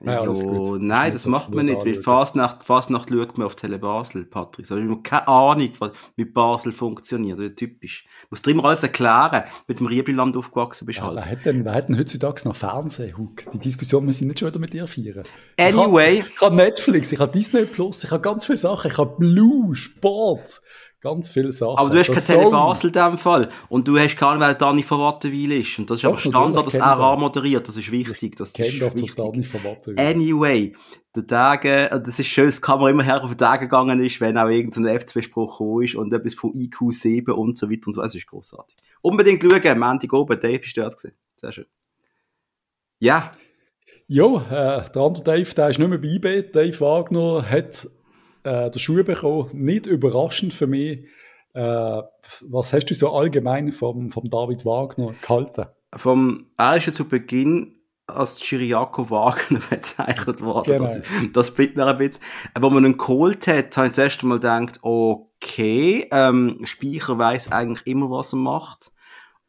Nein, 0.01 0.25
jo, 0.25 0.79
nein 0.79 1.12
das 1.12 1.27
macht 1.27 1.55
man 1.55 1.66
nicht, 1.66 1.85
weil 1.85 1.95
Fasnacht, 1.95 2.64
Fasnacht 2.64 3.09
schaut 3.09 3.38
man 3.38 3.47
auf 3.47 3.55
Tele 3.55 3.79
Basel, 3.79 4.25
Patrick. 4.25 4.69
Also, 4.69 4.83
ich 4.83 4.90
habe 4.90 5.03
keine 5.03 5.29
Ahnung, 5.29 5.71
wie 6.16 6.25
Basel 6.25 6.73
funktioniert, 6.73 7.38
wie 7.38 7.55
typisch. 7.55 8.05
Du 8.23 8.27
musst 8.31 8.47
dir 8.47 8.51
immer 8.51 8.64
alles 8.64 8.83
erklären, 8.83 9.45
mit 9.69 9.79
dem 9.79 9.87
Riebliland 9.87 10.37
aufgewachsen 10.37 10.87
bist 10.87 10.99
ja, 10.99 11.07
halt. 11.07 11.16
Wer 11.16 11.31
hat, 11.31 11.45
denn, 11.45 11.64
wer 11.64 11.75
hat 11.75 11.88
denn 11.88 11.99
heutzutage 11.99 12.49
noch 12.49 12.57
Fernsehen, 12.57 13.16
Huck? 13.16 13.45
Die 13.53 13.59
Diskussion 13.59 14.05
müssen 14.05 14.23
wir 14.23 14.29
nicht 14.29 14.40
schon 14.40 14.49
wieder 14.49 14.59
mit 14.59 14.73
dir 14.73 14.87
feiern. 14.88 15.23
Anyway. 15.57 16.14
Ich 16.14 16.23
habe, 16.23 16.33
ich 16.35 16.43
habe 16.43 16.57
Netflix, 16.57 17.12
ich 17.12 17.21
habe 17.21 17.33
Disney 17.33 17.64
Plus, 17.64 18.03
ich 18.03 18.11
habe 18.11 18.23
ganz 18.23 18.47
viele 18.47 18.59
Sachen, 18.59 18.90
ich 18.90 18.99
habe 18.99 19.16
Blue, 19.19 19.77
Sport, 19.77 20.62
Ganz 21.01 21.31
viele 21.31 21.51
Sachen. 21.51 21.79
Aber 21.79 21.89
du 21.89 21.99
hast 21.99 22.09
kein 22.09 22.23
Tele 22.23 22.51
Basel 22.51 22.89
in 22.89 22.93
dem 22.93 23.17
Fall. 23.17 23.49
Und 23.71 23.89
du 23.89 23.99
hast 23.99 24.17
keine 24.17 24.33
Ahnung, 24.33 24.43
wer 24.43 24.55
Dani 24.55 24.83
von 24.83 25.01
Wattenwil 25.01 25.53
ist. 25.53 25.79
Und 25.79 25.89
das 25.89 25.99
ist 25.99 26.05
doch, 26.05 26.11
aber 26.11 26.19
Standard, 26.19 26.67
dass 26.67 26.75
er 26.75 27.17
moderiert. 27.17 27.67
Das 27.67 27.77
ist 27.79 27.91
wichtig. 27.91 28.37
Das 28.37 28.59
ich 28.59 28.67
kenne 28.67 28.91
doch 28.91 28.95
wichtig. 28.95 29.17
Dani 29.17 29.43
von 29.43 29.65
Wattenwil. 29.65 29.99
Anyway, 29.99 30.77
der 31.17 31.27
Tage, 31.27 31.89
das 32.05 32.19
ist 32.19 32.27
schön, 32.27 32.47
das 32.47 32.61
kann 32.61 32.81
man 32.81 32.91
immer 32.91 33.03
her 33.03 33.25
auf 33.25 33.31
den 33.31 33.39
Tage 33.39 33.67
gegangen 33.67 33.99
ist, 34.01 34.21
wenn 34.21 34.37
auch 34.37 34.49
irgendein 34.49 35.01
FCB-Spruch 35.01 35.59
gekommen 35.59 35.85
ist 35.85 35.95
und 35.95 36.13
etwas 36.13 36.35
von 36.35 36.53
IQ 36.55 36.93
7 36.93 37.33
und 37.35 37.57
so 37.57 37.71
weiter 37.71 37.87
und 37.87 37.95
so. 37.95 38.03
Es 38.03 38.15
ist 38.15 38.27
großartig. 38.27 38.77
Unbedingt 39.01 39.43
schauen. 39.43 39.79
Montag 39.79 40.13
oben. 40.13 40.39
Dave 40.39 40.63
ist 40.63 40.77
dort 40.77 40.99
gewesen. 40.99 41.17
Sehr 41.37 41.53
schön. 41.53 41.67
Ja. 42.99 43.31
Ja, 44.07 44.27
äh, 44.27 44.91
der 44.91 45.03
andere 45.03 45.25
Dave, 45.25 45.55
der 45.55 45.71
ist 45.71 45.79
nicht 45.79 45.89
mehr 45.89 45.99
bei 45.99 46.09
eBay. 46.09 46.51
Dave 46.51 46.79
Wagner 46.81 47.49
hat 47.49 47.89
äh, 48.42 48.70
der 48.70 48.79
Schuh 48.79 49.03
bekommen. 49.05 49.48
Nicht 49.53 49.87
überraschend 49.87 50.53
für 50.53 50.66
mich. 50.66 51.07
Äh, 51.53 52.03
was 52.42 52.72
hast 52.72 52.87
du 52.87 52.94
so 52.94 53.12
allgemein 53.12 53.72
vom, 53.72 54.11
vom 54.11 54.31
David 54.31 54.64
Wagner 54.64 55.14
gehalten? 55.20 55.66
Vom, 55.96 56.46
er 56.57 56.76
ist 56.76 56.87
ja 56.87 56.92
zu 56.92 57.09
Beginn 57.09 57.81
als 58.07 58.40
Chiriaco 58.40 59.11
Wagner 59.11 59.61
bezeichnet 59.70 60.40
worden. 60.40 60.79
Genau. 60.79 60.87
Das, 60.87 61.03
das 61.33 61.50
bleibt 61.53 61.76
mir 61.76 61.87
ein 61.87 61.98
bisschen. 61.98 62.22
Als 62.55 62.72
man 62.72 62.85
ihn 62.85 62.98
geholt 62.98 63.46
hat, 63.46 63.76
habe 63.76 63.87
ich 63.87 63.92
das 63.92 63.98
erste 63.98 64.26
Mal 64.26 64.37
gedacht, 64.37 64.79
okay, 64.83 66.09
ähm, 66.11 66.61
Speicher 66.64 67.18
weiß 67.18 67.53
eigentlich 67.53 67.87
immer, 67.87 68.11
was 68.11 68.33
er 68.33 68.38
macht. 68.38 68.92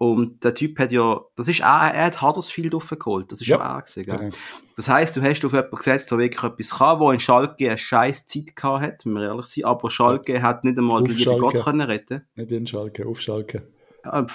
Und 0.01 0.43
der 0.43 0.55
Typ 0.55 0.79
hat 0.79 0.91
ja, 0.91 1.21
das 1.35 1.47
ist 1.47 1.63
auch, 1.63 1.79
er 1.79 2.05
hat 2.05 2.23
Huddersfield 2.23 2.73
aufgeholt. 2.73 3.31
Das 3.31 3.39
ist 3.39 3.45
ja. 3.45 3.57
schon 3.57 3.67
er 3.67 3.81
gewesen, 3.83 4.03
gell? 4.03 4.17
Genau. 4.17 4.35
Das 4.75 4.87
heisst, 4.87 5.15
du 5.15 5.21
hast 5.21 5.45
auf 5.45 5.51
jemanden 5.51 5.75
gesetzt, 5.75 6.09
der 6.09 6.17
wirklich 6.17 6.43
etwas 6.43 6.71
kann, 6.71 6.99
der 6.99 7.11
in 7.11 7.19
Schalke 7.19 7.67
eine 7.67 7.77
scheiß 7.77 8.25
Zeit 8.25 8.55
gehabt 8.55 8.83
hat, 8.83 9.05
wenn 9.05 9.13
wir 9.13 9.21
ehrlich 9.21 9.45
sind. 9.45 9.65
Aber 9.65 9.91
Schalke 9.91 10.33
ja. 10.33 10.41
hat 10.41 10.63
nicht 10.63 10.79
einmal 10.79 11.03
die 11.03 11.11
liebe 11.11 11.37
Gott 11.37 11.63
können 11.63 11.81
retten. 11.81 12.25
Nicht 12.33 12.51
in 12.51 12.65
Schalke, 12.65 13.05
auf 13.05 13.21
Schalke. 13.21 13.67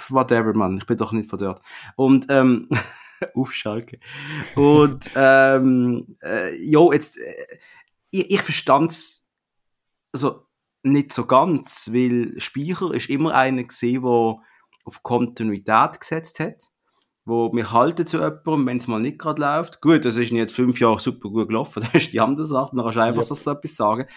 Whatever, 0.07 0.53
man. 0.53 0.77
Ich 0.77 0.85
bin 0.85 0.95
doch 0.95 1.11
nicht 1.11 1.29
von 1.29 1.37
dort. 1.37 1.61
Und, 1.97 2.27
ähm, 2.29 2.69
auf 3.35 3.51
Schalke. 3.51 3.99
Und, 4.55 5.11
ähm, 5.17 6.15
äh, 6.23 6.55
jo, 6.63 6.93
jetzt, 6.93 7.17
äh, 7.17 7.57
ich, 8.11 8.31
ich 8.31 8.41
verstand's, 8.41 9.27
also, 10.13 10.45
nicht 10.83 11.11
so 11.11 11.25
ganz, 11.25 11.89
weil 11.91 12.39
Speicher 12.39 12.93
ist 12.93 13.09
immer 13.09 13.35
einer 13.35 13.63
gesehen, 13.63 14.03
der 14.03 14.37
auf 14.87 15.03
Kontinuität 15.03 15.99
gesetzt 15.99 16.39
hat, 16.39 16.71
wo 17.25 17.51
wir 17.53 17.71
halten 17.71 18.07
zu 18.07 18.17
jemandem, 18.17 18.67
wenn 18.67 18.77
es 18.77 18.87
mal 18.87 18.99
nicht 18.99 19.19
gerade 19.19 19.41
läuft. 19.41 19.81
Gut, 19.81 20.05
das 20.05 20.15
ist 20.15 20.31
jetzt 20.31 20.55
fünf 20.55 20.79
Jahre 20.79 20.99
super 20.99 21.29
gut 21.29 21.49
gelaufen, 21.49 21.83
das 21.91 21.93
ist 21.93 22.13
die 22.13 22.21
andere 22.21 22.45
Sache, 22.45 22.75
dann 22.75 22.83
kannst 22.83 22.97
du 22.97 23.03
einfach 23.03 23.29
ja. 23.29 23.35
so 23.35 23.51
etwas 23.51 23.75
sagen. 23.75 24.07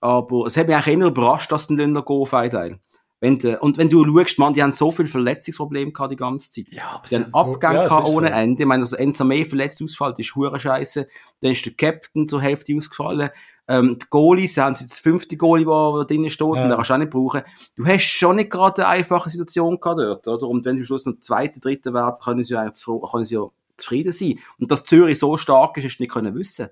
Aber 0.00 0.46
es 0.46 0.56
hat 0.56 0.66
mich 0.68 0.76
auch 0.76 0.86
immer 0.86 1.06
überrascht, 1.06 1.52
dass 1.52 1.68
noch 1.68 2.06
auf 2.06 2.34
einen 2.34 2.50
Teil. 2.50 2.80
Wenn 3.22 3.38
de, 3.38 3.56
und 3.60 3.78
wenn 3.78 3.88
du 3.88 4.04
schaust, 4.04 4.40
man, 4.40 4.52
die 4.52 4.64
haben 4.64 4.72
so 4.72 4.90
viel 4.90 5.06
Verletzungsprobleme 5.06 5.92
gehabt 5.92 6.10
die 6.10 6.16
ganze 6.16 6.50
Zeit. 6.50 6.66
Ja, 6.70 7.00
die 7.08 7.14
haben 7.14 7.32
Abgang 7.32 7.88
so, 7.88 7.94
ja, 7.94 8.04
ohne 8.04 8.26
so. 8.26 8.32
Ende. 8.32 8.62
Ich 8.64 8.66
meine, 8.66 8.82
also 8.82 8.96
Enzo 8.96 9.22
mehr 9.22 9.46
verletzt 9.46 9.80
ausfällt, 9.80 10.18
ist 10.18 10.34
hure 10.34 10.58
scheiße. 10.58 11.06
Dann 11.38 11.52
ist 11.52 11.64
der 11.64 11.72
Captain 11.74 12.26
zur 12.26 12.42
Hälfte 12.42 12.76
ausgefallen. 12.76 13.30
Ähm, 13.68 13.96
die 14.02 14.06
Goalies, 14.10 14.56
haben 14.56 14.74
sie 14.74 14.86
das 14.86 14.98
fünfte 14.98 15.36
Goalie, 15.36 15.64
der 15.64 16.04
drinnen 16.04 16.30
steht, 16.30 16.40
ja. 16.40 16.64
und 16.64 16.68
den 16.68 16.72
kannst 16.72 16.90
du 16.90 16.94
auch 16.94 16.98
nicht 16.98 17.10
brauchen. 17.12 17.42
Du 17.76 17.86
hast 17.86 18.02
schon 18.02 18.34
nicht 18.34 18.50
gerade 18.50 18.84
eine 18.84 18.98
einfache 18.98 19.30
Situation 19.30 19.78
gehabt 19.78 20.00
dort, 20.00 20.26
oder? 20.26 20.48
Und 20.48 20.64
wenn 20.64 20.74
sie 20.74 20.82
am 20.82 20.86
Schluss 20.86 21.06
noch 21.06 21.20
zweite, 21.20 21.60
dritte 21.60 21.94
werden, 21.94 22.16
können 22.24 22.42
sie 22.42 22.54
ja, 22.54 22.68
können 22.68 23.24
sie 23.24 23.36
ja 23.36 23.46
zufrieden 23.76 24.10
sein. 24.10 24.40
Und 24.58 24.72
dass 24.72 24.82
Zürich 24.82 25.20
so 25.20 25.36
stark 25.36 25.76
ist, 25.76 25.84
hast 25.84 25.98
du 25.98 26.02
nicht 26.02 26.12
können 26.12 26.34
wissen. 26.34 26.70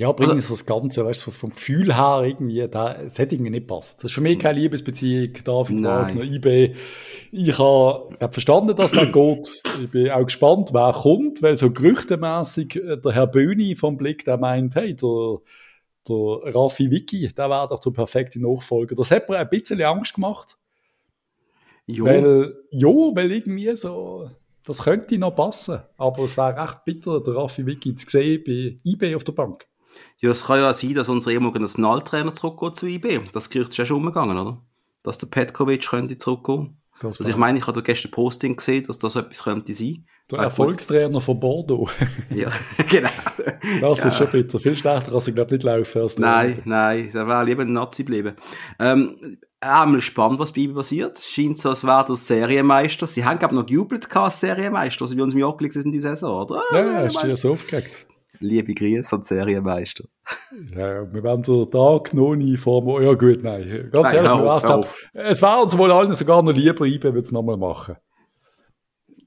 Ja, 0.00 0.12
bringen 0.12 0.34
also, 0.34 0.46
so 0.46 0.54
das 0.54 0.64
Ganze, 0.64 1.04
weißt 1.04 1.26
du, 1.26 1.32
vom 1.32 1.50
Gefühl 1.50 1.96
her 1.96 2.22
irgendwie, 2.24 2.68
da, 2.68 3.02
es 3.02 3.18
hätte 3.18 3.34
irgendwie 3.34 3.50
nicht 3.50 3.66
passt. 3.66 3.98
Das 3.98 4.04
ist 4.04 4.14
für 4.14 4.20
mich 4.20 4.38
keine 4.38 4.60
Liebesbeziehung, 4.60 5.32
David 5.42 5.82
Wagner, 5.82 6.22
IB. 6.22 6.76
Ich 7.32 7.58
habe 7.58 8.16
hab 8.20 8.32
verstanden, 8.32 8.76
dass 8.76 8.92
das 8.92 9.10
geht. 9.12 9.62
Ich 9.82 9.90
bin 9.90 10.08
auch 10.10 10.22
gespannt, 10.22 10.70
wer 10.72 10.92
kommt, 10.92 11.42
weil 11.42 11.56
so 11.56 11.72
gerüchtemässig 11.72 12.76
äh, 12.76 12.96
der 12.96 13.10
Herr 13.10 13.26
Böhni 13.26 13.74
vom 13.74 13.96
Blick, 13.96 14.24
der 14.24 14.38
meint, 14.38 14.76
hey, 14.76 14.94
der, 14.94 15.38
der 16.08 16.54
Raffi 16.54 16.92
Vicky, 16.92 17.26
der 17.36 17.50
wäre 17.50 17.66
doch 17.66 17.80
der 17.80 17.90
perfekte 17.90 18.40
Nachfolger. 18.40 18.94
Das 18.94 19.10
hat 19.10 19.28
mir 19.28 19.38
ein 19.38 19.48
bisschen 19.48 19.82
Angst 19.82 20.14
gemacht. 20.14 20.56
Jo. 21.86 22.04
Weil, 22.04 22.54
jo, 22.70 23.10
weil 23.16 23.32
irgendwie 23.32 23.74
so, 23.74 24.28
das 24.64 24.84
könnte 24.84 25.18
noch 25.18 25.34
passen. 25.34 25.80
Aber 25.96 26.22
es 26.22 26.36
wäre 26.36 26.62
echt 26.62 26.84
bitter, 26.84 27.20
der 27.20 27.34
Raffi 27.34 27.66
Vicky 27.66 27.96
zu 27.96 28.08
sehen 28.08 28.44
bei 28.46 28.76
IB 28.84 29.16
auf 29.16 29.24
der 29.24 29.32
Bank. 29.32 29.66
Ja, 30.18 30.30
es 30.30 30.46
kann 30.46 30.60
ja 30.60 30.72
sein, 30.74 30.94
dass 30.94 31.08
unser 31.08 31.30
ehemaliger 31.30 31.60
Nationaltrainer 31.60 32.34
zurückgeht 32.34 32.76
zu 32.76 32.86
IB. 32.86 33.20
Das 33.32 33.50
Gerücht 33.50 33.70
ist 33.70 33.78
ja 33.78 33.86
schon 33.86 33.98
umgegangen, 33.98 34.36
oder? 34.36 34.62
Dass 35.02 35.18
der 35.18 35.28
Petkovic 35.28 35.88
könnte 35.88 36.18
zurückgehen. 36.18 36.78
Das 37.00 37.20
also 37.20 37.30
ich 37.30 37.36
meine, 37.36 37.58
ich 37.58 37.66
habe 37.66 37.82
gestern 37.82 38.10
Posting 38.10 38.56
gesehen, 38.56 38.84
dass 38.84 38.98
das 38.98 39.14
etwas 39.14 39.44
könnte 39.44 39.72
sein. 39.72 40.04
Der 40.30 40.40
Erfolgstrainer 40.40 41.20
von 41.20 41.38
Bordeaux. 41.38 41.88
ja, 42.30 42.50
genau. 42.88 43.08
Das 43.80 44.00
ja. 44.00 44.08
ist 44.08 44.16
schon 44.16 44.30
bitter. 44.30 44.58
Viel 44.58 44.76
schlechter 44.76 45.12
als 45.12 45.28
ich 45.28 45.34
glaube 45.34 45.52
nicht 45.52 45.62
laufen 45.62 46.02
als 46.02 46.18
Nein, 46.18 46.54
Trainer. 46.54 46.66
nein, 46.66 47.10
da 47.12 47.26
wäre 47.26 47.44
lieber 47.44 47.62
ein 47.62 47.72
Nazi 47.72 48.02
bleiben. 48.02 48.34
Ähm, 48.78 49.38
einmal 49.60 50.00
spannend, 50.00 50.38
was 50.38 50.52
bei 50.52 50.62
ihm 50.62 50.74
passiert. 50.74 51.18
Scheint 51.18 51.58
so, 51.58 51.70
als 51.70 51.84
wäre 51.84 52.04
der 52.04 52.16
Serienmeister. 52.16 53.06
Sie 53.06 53.24
haben, 53.24 53.38
glaube 53.38 53.54
ich, 53.54 53.60
noch 53.60 53.66
gejubelt 53.66 54.14
als 54.16 54.40
Serienmeister, 54.40 55.02
also 55.02 55.16
wie 55.16 55.22
uns 55.22 55.32
im 55.32 55.38
Jahr 55.38 55.56
sind 55.58 55.86
in 55.86 55.92
die 55.92 56.00
Saison, 56.00 56.42
oder? 56.42 56.62
Ja, 56.72 56.78
ja, 56.80 57.04
hast 57.04 57.22
du 57.22 57.26
ja 57.26 57.36
so 57.36 57.52
aufgeregt. 57.52 58.06
Liebe 58.40 58.74
Grüße 58.74 59.16
an 59.16 59.22
Serienmeister. 59.22 60.04
Ja, 60.74 61.12
wir 61.12 61.22
werden 61.22 61.44
so 61.44 61.64
Tag 61.64 62.14
noch 62.14 62.34
nie 62.36 62.56
vor 62.56 62.84
mir. 62.84 63.04
Ja, 63.04 63.14
gut, 63.14 63.42
nein. 63.42 63.88
Ganz 63.90 64.12
nein, 64.12 64.24
ehrlich, 64.24 64.30
auf, 64.30 64.64
auf. 64.64 65.08
es 65.12 65.42
wäre 65.42 65.62
uns 65.62 65.76
wohl 65.76 65.90
allen 65.90 66.14
sogar 66.14 66.42
noch 66.42 66.52
lieber, 66.52 66.84
ich 66.84 67.02
würde 67.02 67.18
es 67.18 67.32
nochmal 67.32 67.56
machen. 67.56 67.96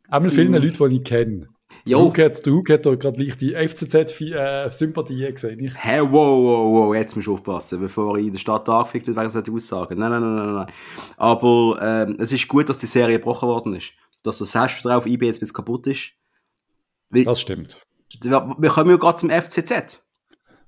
Einmal 0.09 0.31
vielen 0.31 0.51
mm. 0.51 0.55
Leute, 0.55 0.89
die 0.89 0.95
ich 0.97 1.03
kenne. 1.03 1.47
Der 1.87 1.97
Hug 1.97 2.17
hat, 2.19 2.45
der 2.45 2.53
hat 2.53 2.85
da 2.85 2.95
gerade 2.95 3.23
leicht 3.23 3.41
die 3.41 3.53
FCZ-Sympathie 3.53 5.25
äh, 5.25 5.31
gesehen. 5.31 5.59
Hä, 5.59 5.69
hey, 5.73 6.01
wow, 6.01 6.11
wow, 6.11 6.87
wow, 6.87 6.95
jetzt 6.95 7.15
musst 7.15 7.27
du 7.27 7.33
aufpassen, 7.33 7.79
bevor 7.79 8.17
ich 8.17 8.27
in 8.27 8.33
der 8.33 8.39
Stadt 8.39 8.69
angefickt 8.69 9.07
wird, 9.07 9.17
werde 9.17 9.29
ich 9.29 9.33
das 9.33 9.49
aussagen. 9.49 9.97
Nein, 9.97 10.11
nein, 10.11 10.21
nein, 10.21 10.45
nein, 10.45 10.55
nein. 10.55 10.67
Aber 11.17 11.79
ähm, 11.81 12.17
es 12.19 12.31
ist 12.31 12.47
gut, 12.47 12.69
dass 12.69 12.77
die 12.77 12.85
Serie 12.85 13.17
gebrochen 13.17 13.49
worden 13.49 13.73
ist. 13.73 13.93
Dass 14.21 14.37
das 14.37 14.51
Selbstvertrauen 14.51 14.97
auf 14.97 15.05
IB 15.07 15.25
jetzt 15.25 15.39
bis 15.39 15.53
kaputt 15.53 15.87
ist. 15.87 16.11
Weil, 17.09 17.23
das 17.23 17.41
stimmt. 17.41 17.81
Wir 18.21 18.69
kommen 18.69 18.89
ja 18.89 18.97
gerade 18.97 19.17
zum 19.17 19.29
FCZ. 19.29 20.03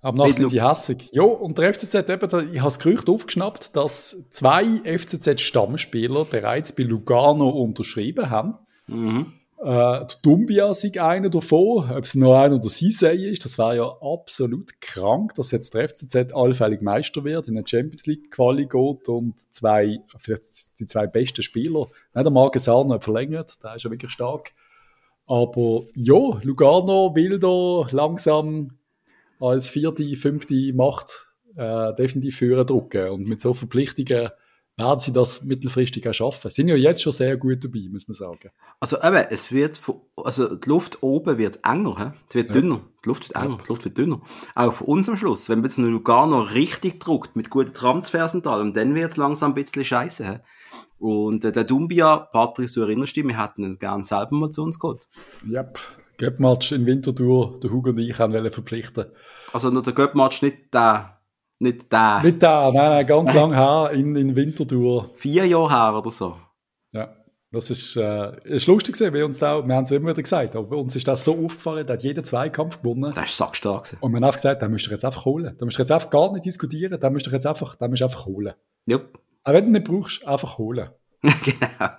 Aber 0.02 0.18
nachher 0.18 0.34
sind 0.34 0.50
sie 0.50 0.62
hässig. 0.62 1.10
Ja, 1.14 1.24
und 1.24 1.58
der 1.58 1.74
FCZ, 1.74 1.96
eben, 1.96 2.52
ich 2.52 2.60
habe 2.60 2.68
das 2.68 2.80
Gerücht 2.80 3.10
aufgeschnappt, 3.10 3.76
dass 3.76 4.30
zwei 4.32 4.66
FCZ-Stammspieler 4.84 6.26
bereits 6.26 6.74
bei 6.74 6.84
Lugano 6.84 7.50
unterschrieben 7.50 8.30
haben. 8.30 8.56
Mhm. 8.88 9.34
Äh, 9.64 9.66
der 9.66 10.08
Dumbia 10.22 10.70
ist 10.70 10.98
einer 10.98 11.30
davon. 11.30 11.90
Ob 11.90 12.04
es 12.04 12.16
noch 12.16 12.36
einer 12.36 12.56
oder 12.56 12.68
sie 12.68 12.90
ist, 12.90 13.46
das 13.46 13.58
wäre 13.58 13.78
ja 13.78 13.86
absolut 14.02 14.82
krank, 14.82 15.36
dass 15.36 15.52
jetzt 15.52 15.74
der 15.74 15.88
FCZ 15.88 16.34
allfällig 16.34 16.82
Meister 16.82 17.24
wird, 17.24 17.48
in 17.48 17.56
der 17.56 17.64
Champions 17.66 18.06
League 18.06 18.30
Quali 18.30 18.66
geht 18.66 19.08
und 19.08 19.40
zwei, 19.54 20.00
vielleicht 20.18 20.80
die 20.80 20.86
zwei 20.86 21.08
besten 21.08 21.44
Spieler, 21.44 21.88
nicht 22.14 22.26
der 22.26 22.30
Marke 22.30 22.60
Sarno 22.60 23.00
verlängert, 23.00 23.64
der 23.64 23.76
ist 23.76 23.84
ja 23.84 23.90
wirklich 23.90 24.12
stark, 24.12 24.52
aber 25.26 25.84
ja, 25.96 26.40
Lugano 26.44 27.16
will 27.16 27.40
da 27.40 27.88
langsam 27.92 28.78
als 29.40 29.70
vierte, 29.70 30.16
fünfte 30.16 30.74
Macht 30.74 31.34
äh, 31.56 31.94
definitiv 31.96 32.38
führen 32.38 32.66
drücken. 32.66 33.10
Und 33.10 33.28
mit 33.28 33.42
so 33.42 33.54
Verpflichtungen 33.54 34.30
werden 34.76 35.00
sie 35.00 35.14
das 35.14 35.44
mittelfristig 35.44 36.08
auch 36.08 36.14
schaffen. 36.14 36.50
Sind 36.50 36.68
ja 36.68 36.76
jetzt 36.76 37.02
schon 37.02 37.12
sehr 37.12 37.38
gut 37.38 37.64
dabei, 37.64 37.88
muss 37.92 38.08
man 38.08 38.16
sagen. 38.16 38.50
Also 38.80 38.98
eben, 38.98 39.26
es 39.30 39.52
wird, 39.52 39.80
also 40.18 40.56
die 40.56 40.68
Luft 40.68 41.04
oben 41.04 41.38
wird 41.38 41.60
enger, 41.64 41.96
he? 41.98 42.18
es 42.28 42.36
wird 42.36 42.56
dünner. 42.56 42.82
Die 43.04 43.08
Luft 43.08 43.30
wird 43.30 43.36
enger, 43.36 43.58
ja. 43.58 43.64
die 43.64 43.70
Luft 43.70 43.86
wird 43.86 43.98
dünner. 43.98 44.22
Auch 44.56 44.74
für 44.74 44.86
uns 44.86 45.08
am 45.10 45.16
Schluss, 45.16 45.48
wenn 45.50 45.60
man 45.60 45.66
jetzt 45.66 45.78
Lugano 45.78 46.42
richtig 46.42 47.00
druckt, 47.00 47.36
mit 47.36 47.50
guten 47.50 47.74
Transfers 47.74 48.34
und 48.34 48.48
allem, 48.48 48.74
dann 48.74 48.96
wird 48.96 49.12
es 49.12 49.18
langsam 49.18 49.52
ein 49.52 49.56
bisschen 49.56 49.86
scheiße. 49.86 50.42
Und 51.04 51.44
äh, 51.44 51.52
der 51.52 51.66
Dumbia, 51.66 52.16
Patrick, 52.18 52.74
du 52.74 52.80
erinnerst 52.80 53.14
dich, 53.18 53.28
wir 53.28 53.38
hätten 53.38 53.64
ihn 53.64 53.78
gerne 53.78 54.06
selber 54.06 54.38
mal 54.38 54.50
zu 54.50 54.64
uns 54.64 54.80
geholt. 54.80 55.06
Yep. 55.46 55.78
Göppmatch 56.18 56.72
in 56.72 56.86
Winterthur, 56.86 57.60
der 57.62 57.72
Hugo 57.72 57.90
und 57.90 57.98
ich 57.98 58.18
haben 58.18 58.32
verpflichten. 58.50 59.08
Also 59.52 59.70
nur 59.70 59.84
der 59.84 59.92
Göppmatch, 59.92 60.42
nicht 60.44 60.74
der, 60.74 61.20
nicht 61.60 61.92
der. 61.92 62.22
Nicht 62.24 62.42
der, 62.42 62.72
nein, 62.72 62.92
nein, 62.92 63.06
ganz 63.06 63.34
lang 63.36 63.54
her 63.54 63.92
in, 63.92 64.16
in 64.16 64.34
Winterthur. 64.38 65.10
Vier 65.16 65.46
Jahre 65.46 65.72
her 65.72 65.98
oder 65.98 66.10
so. 66.10 66.38
Ja, 66.94 67.14
das 67.52 67.70
ist, 67.70 67.98
äh, 67.98 68.38
ist 68.46 68.68
lustig 68.68 68.96
gewesen, 68.96 69.14
wir 69.14 69.26
uns 69.26 69.40
da, 69.40 69.62
wir 69.62 69.76
haben 69.76 69.84
es 69.84 69.92
immer 69.92 70.12
wieder 70.12 70.22
gesagt, 70.22 70.56
aber 70.56 70.78
uns 70.78 70.96
ist 70.96 71.06
das 71.06 71.26
so 71.26 71.34
aufgefallen, 71.34 71.86
der 71.86 71.98
hat 71.98 72.04
jeden 72.04 72.24
Zweikampf 72.24 72.82
gewonnen. 72.82 73.12
Das 73.14 73.32
ist 73.32 73.38
sackstark 73.38 73.84
gewesen. 73.84 73.98
Und 74.00 74.14
wir 74.14 74.16
haben 74.16 74.24
einfach 74.24 74.38
gesagt, 74.38 74.62
den 74.62 74.72
müsst 74.72 74.88
ihr 74.88 74.92
jetzt 74.92 75.04
einfach 75.04 75.26
holen. 75.26 75.58
Den 75.58 75.66
müsst 75.66 75.78
ihr 75.78 75.84
jetzt 75.84 75.92
einfach 75.92 76.10
gar 76.10 76.32
nicht 76.32 76.46
diskutieren, 76.46 76.98
den 76.98 77.12
müsst 77.12 77.28
ihr 77.28 77.34
jetzt 77.34 77.46
einfach, 77.46 77.78
müsst 77.90 78.02
ihr 78.02 78.06
einfach 78.06 78.26
holen. 78.26 78.54
Yep. 78.90 79.20
Auch 79.44 79.54
wenn 79.54 79.66
du 79.66 79.72
nicht 79.72 79.86
brauchst, 79.86 80.26
einfach 80.26 80.58
holen. 80.58 80.90
genau. 81.44 81.90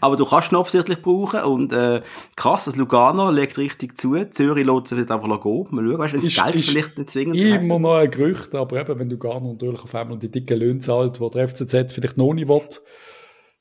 Aber 0.00 0.16
du 0.16 0.24
kannst 0.24 0.52
ihn 0.52 0.56
offensichtlich 0.56 1.02
brauchen 1.02 1.40
und 1.40 1.72
äh, 1.72 2.02
krass, 2.36 2.66
das 2.66 2.76
Lugano 2.76 3.30
legt 3.30 3.58
richtig 3.58 3.98
zu. 3.98 4.14
Zürich 4.26 4.64
lässt 4.64 4.86
sich 4.86 4.98
nicht 4.98 5.10
einfach 5.10 5.42
gehen. 5.42 5.66
Mal 5.70 5.84
schauen, 5.84 5.98
weißt, 5.98 6.14
wenn 6.14 6.22
das 6.22 6.36
Geld 6.36 6.54
ist 6.54 6.70
vielleicht 6.70 6.98
nicht 6.98 7.10
zwingend 7.10 7.36
Immer 7.36 7.78
noch 7.80 7.94
ein 7.96 8.10
Gerücht, 8.10 8.54
aber 8.54 8.80
eben, 8.80 8.98
wenn 8.98 9.10
Lugano 9.10 9.52
natürlich 9.52 9.82
auf 9.82 9.94
einmal 9.94 10.18
die 10.18 10.30
dicken 10.30 10.58
Löhne 10.58 10.78
zahlt, 10.78 11.18
die 11.18 11.30
der 11.30 11.48
FCZ 11.48 11.92
vielleicht 11.92 12.16
noch 12.16 12.32
nicht 12.32 12.48
will, 12.48 12.62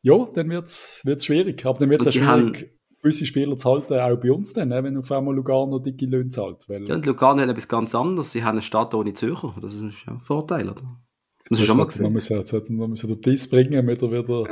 ja, 0.03 0.25
dann 0.31 0.49
wird 0.49 0.67
es 0.67 1.25
schwierig. 1.25 1.65
Aber 1.65 1.79
dann 1.79 1.89
wird 1.89 2.01
es 2.01 2.07
auch 2.07 2.11
schwierig, 2.11 2.27
haben, 2.27 2.53
gewisse 3.01 3.25
Spieler 3.25 3.57
zu 3.57 3.67
halten, 3.67 3.99
auch 3.99 4.17
bei 4.17 4.31
uns 4.31 4.53
dann, 4.53 4.69
wenn 4.69 4.95
auf 4.95 5.11
einmal 5.11 5.35
Lugano 5.35 5.79
dicke 5.79 6.05
Löhne 6.05 6.29
zahlt. 6.29 6.65
Weil, 6.67 6.87
ja, 6.87 6.93
und 6.93 7.07
Lugano 7.07 7.41
hat 7.41 7.49
etwas 7.49 7.67
ganz 7.67 7.95
anderes. 7.95 8.31
Sie 8.31 8.43
haben 8.43 8.51
eine 8.51 8.61
Stadt 8.61 8.93
ohne 8.93 9.13
Zürcher. 9.13 9.55
Das 9.59 9.73
ist 9.73 9.81
ja 10.05 10.13
ein 10.13 10.19
Vorteil, 10.19 10.69
oder? 10.69 10.83
Das 11.49 11.59
ist 11.59 11.65
schon 11.65 11.77
mal 11.77 11.85
gesehen. 11.85 12.03
Dann 12.03 12.13
müssen, 12.13 12.37
jetzt, 12.37 12.69
müssen 12.69 13.07
den 13.07 13.21
Diss 13.21 13.49
bringen, 13.49 13.71
damit 13.71 14.01
er 14.01 14.11
wieder, 14.11 14.45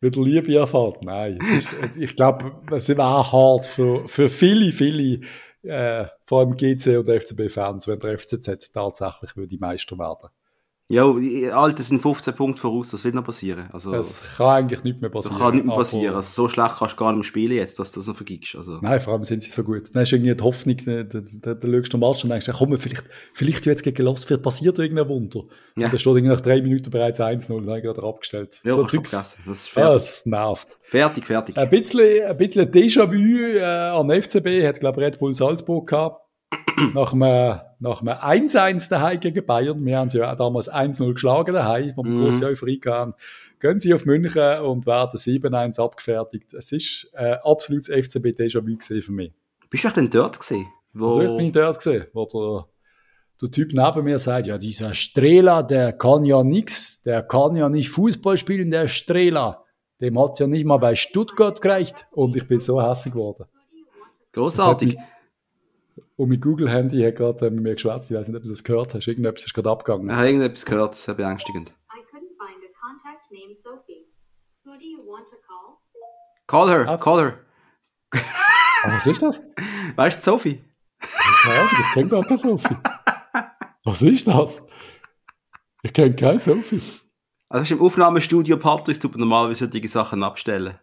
wieder 0.00 0.22
Liebe 0.22 0.56
erfährt. 0.56 1.02
Nein, 1.02 1.38
ist, 1.56 1.74
ich 1.96 2.14
glaube, 2.14 2.52
es 2.70 2.88
wäre 2.88 3.02
hart 3.02 3.66
für, 3.66 4.06
für 4.08 4.28
viele, 4.28 4.72
viele, 4.72 5.20
äh, 5.62 6.06
vor 6.24 6.40
allem 6.40 6.56
GC 6.56 6.98
und 6.98 7.08
FCB-Fans, 7.08 7.88
wenn 7.88 7.98
der 7.98 8.16
FCZ 8.18 8.70
tatsächlich 8.72 9.36
würde 9.36 9.58
Meister 9.58 9.98
werden. 9.98 10.30
Ja, 10.88 11.04
Alter 11.04 11.82
sind 11.82 12.00
15 12.00 12.34
Punkte 12.34 12.60
voraus, 12.60 12.92
das 12.92 13.02
wird 13.02 13.16
noch 13.16 13.24
passieren. 13.24 13.68
Also, 13.72 13.90
das 13.90 14.36
kann 14.36 14.46
eigentlich 14.46 14.84
nicht 14.84 15.00
mehr 15.00 15.10
passieren. 15.10 15.34
Das 15.34 15.42
kann 15.42 15.54
nicht 15.54 15.66
mehr 15.66 15.74
passieren. 15.74 16.14
Also, 16.14 16.42
so 16.42 16.48
schlecht 16.48 16.76
kannst 16.78 16.94
du 16.94 16.98
gar 16.98 17.08
nicht 17.08 17.16
mehr 17.16 17.24
spielen 17.24 17.56
jetzt, 17.56 17.80
dass 17.80 17.90
du 17.90 17.98
das 17.98 18.06
noch 18.06 18.14
vergibst. 18.14 18.54
Also. 18.54 18.78
Nein, 18.80 19.00
vor 19.00 19.14
allem 19.14 19.24
sind 19.24 19.42
sie 19.42 19.50
so 19.50 19.64
gut. 19.64 19.92
Dann 19.92 20.02
hast 20.02 20.12
du 20.12 20.16
irgendwie 20.16 20.36
die 20.36 20.44
Hoffnung, 20.44 20.76
da, 20.86 21.02
da, 21.02 21.20
da, 21.32 21.54
da 21.54 21.68
schaust 21.68 21.92
du 21.92 21.98
Match 21.98 22.22
und 22.22 22.30
denkst, 22.30 22.48
komm, 22.56 22.78
vielleicht, 22.78 23.04
vielleicht 23.34 23.66
jetzt 23.66 23.82
gegen 23.82 24.00
Lost 24.04 24.30
wird 24.30 24.44
passiert 24.44 24.78
irgendein 24.78 25.08
Wunder. 25.08 25.40
Ja. 25.76 25.86
Und 25.86 25.92
dann 25.92 25.98
steht 25.98 26.06
irgendwie 26.06 26.34
nach 26.34 26.40
drei 26.40 26.62
Minuten 26.62 26.90
bereits 26.90 27.18
1-0 27.18 27.52
und 27.52 27.66
dann 27.66 27.82
gerade 27.82 28.02
abgestellt. 28.04 28.60
Ja, 28.62 28.74
so 28.76 28.84
Zeugs. 28.84 29.10
Das 29.10 29.36
ist 29.44 29.68
fertig. 29.68 29.94
das 29.94 30.26
nervt. 30.26 30.78
Fertig, 30.82 31.26
fertig. 31.26 31.56
Ein 31.56 31.68
bisschen, 31.68 32.26
ein 32.26 32.38
bisschen 32.38 32.70
Déjà-vu 32.70 33.56
äh, 33.56 33.60
an 33.60 34.22
FCB 34.22 34.64
hat, 34.64 34.78
glaube 34.78 35.00
ich, 35.00 35.06
Red 35.08 35.18
Bull 35.18 35.34
Salzburg 35.34 35.88
gehabt 35.88 36.20
nach 36.94 37.12
einem, 37.12 37.60
nach 37.78 38.00
einem 38.00 38.46
1-1 38.48 38.88
daheim 38.88 39.20
gegen 39.20 39.44
Bayern, 39.44 39.84
wir 39.84 39.98
haben 39.98 40.08
sie 40.08 40.18
ja 40.18 40.34
damals 40.34 40.72
1-0 40.72 41.12
geschlagen 41.12 41.54
daheim, 41.54 41.94
wir 41.96 42.04
mhm. 42.04 42.24
große 42.24 42.46
Euphorie 42.46 42.80
hatten, 42.86 43.14
gehen 43.60 43.78
sie 43.78 43.92
auf 43.94 44.06
München 44.06 44.60
und 44.60 44.86
werden 44.86 45.18
7-1 45.18 45.80
abgefertigt. 45.82 46.54
Es 46.54 46.72
ist 46.72 47.10
ein 47.14 47.26
äh, 47.26 47.38
absolutes 47.42 47.90
FCB-Déjà-vu 47.90 49.00
für 49.02 49.12
mich. 49.12 49.32
Bist 49.68 49.84
du 49.84 49.88
denn 49.90 50.10
dort 50.10 50.38
gesehen? 50.38 50.66
Wo... 50.92 51.20
Dort 51.20 51.36
bin 51.36 51.46
ich 51.46 51.52
dort 51.52 51.76
gesehen, 51.76 52.06
wo 52.12 52.24
der, 52.24 52.66
der 53.42 53.50
Typ 53.50 53.72
neben 53.72 54.04
mir 54.04 54.18
sagt, 54.18 54.46
ja, 54.46 54.56
dieser 54.56 54.94
Strela, 54.94 55.62
der 55.62 55.92
kann 55.92 56.24
ja 56.24 56.42
nichts, 56.42 57.02
der 57.02 57.22
kann 57.22 57.54
ja 57.54 57.68
nicht 57.68 57.90
Fußball 57.90 58.38
spielen, 58.38 58.70
der 58.70 58.88
Strela. 58.88 59.64
Dem 60.00 60.18
hat 60.18 60.32
es 60.32 60.38
ja 60.40 60.46
nicht 60.46 60.66
mal 60.66 60.76
bei 60.76 60.94
Stuttgart 60.94 61.60
gereicht. 61.60 62.06
Und 62.12 62.36
ich 62.36 62.46
bin 62.46 62.60
so 62.60 62.82
hässlich 62.82 63.14
geworden. 63.14 63.46
Großartig. 64.32 64.98
Und 66.16 66.28
mein 66.28 66.40
Google-Handy 66.40 67.02
hat 67.02 67.16
gerade 67.16 67.50
mit 67.50 67.62
mir 67.62 67.74
geschwätzt. 67.74 68.10
Ich 68.10 68.16
weiß 68.16 68.28
nicht, 68.28 68.36
ob 68.36 68.42
du 68.42 68.50
das 68.50 68.64
gehört 68.64 68.94
hast. 68.94 69.06
Irgendetwas 69.06 69.44
ist 69.44 69.54
gerade 69.54 69.70
abgegangen. 69.70 70.08
Ich 70.10 70.16
habe 70.16 70.26
irgendetwas 70.26 70.64
gehört, 70.64 70.90
das 70.90 70.98
ist 70.98 71.04
sehr 71.04 71.14
beängstigend. 71.14 71.72
Call 76.46 76.68
her, 76.68 76.88
ah. 76.88 76.96
call 76.96 77.18
her. 77.18 77.38
Ah, 78.12 78.94
was 78.94 79.06
ist 79.06 79.22
das? 79.22 79.40
Weißt 79.96 80.18
du, 80.18 80.30
Sophie? 80.30 80.62
Ja, 81.44 81.64
ich 81.64 81.92
kenne 81.92 82.08
gar 82.08 82.24
keine 82.24 82.38
Sophie. 82.38 82.76
Was 83.84 84.02
ist 84.02 84.26
das? 84.28 84.66
Ich 85.82 85.92
kenne 85.92 86.14
keine 86.14 86.38
Sophie. 86.38 86.82
Also 87.48 87.74
im 87.74 87.82
Aufnahmestudio 87.82 88.56
Patrick 88.56 89.00
tut 89.00 89.12
man 89.12 89.20
normalerweise 89.20 89.68
solche 89.70 89.88
Sachen 89.88 90.22
abstellen. 90.22 90.78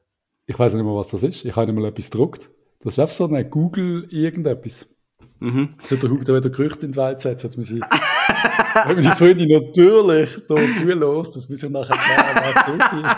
Ich 0.46 0.58
weiß 0.58 0.74
nicht 0.74 0.84
mehr, 0.84 0.96
was 0.96 1.10
das 1.10 1.24
ist. 1.24 1.46
Ich 1.46 1.56
habe 1.56 1.72
nicht 1.72 1.82
mal 1.82 1.88
etwas 1.88 2.10
gedruckt. 2.10 2.50
Das 2.80 2.96
ist 2.96 3.00
einfach 3.00 3.14
so 3.14 3.26
eine 3.26 3.48
Google 3.48 4.08
irgendetwas. 4.10 4.94
Mhm. 5.40 5.70
So 5.84 5.96
der 5.96 6.10
Hug, 6.10 6.24
da 6.24 6.34
wieder 6.34 6.50
Gerüchte 6.50 6.86
in 6.86 6.94
die 6.94 6.98
Welt 6.98 7.20
setzen, 7.20 7.48
jetzt 7.48 7.58
muss 7.58 7.72
ich. 7.72 7.82
Wenn 7.82 8.96
meine 9.04 9.16
Freundin 9.16 9.50
natürlich 9.50 10.42
da 10.48 10.56
zulässt, 10.74 11.36
das 11.36 11.50
muss 11.50 11.64
ich 11.64 11.70
nachher 11.70 11.98
klar 11.98 12.26
wer 12.36 12.54
Sophie 12.66 13.02
ist. 13.02 13.18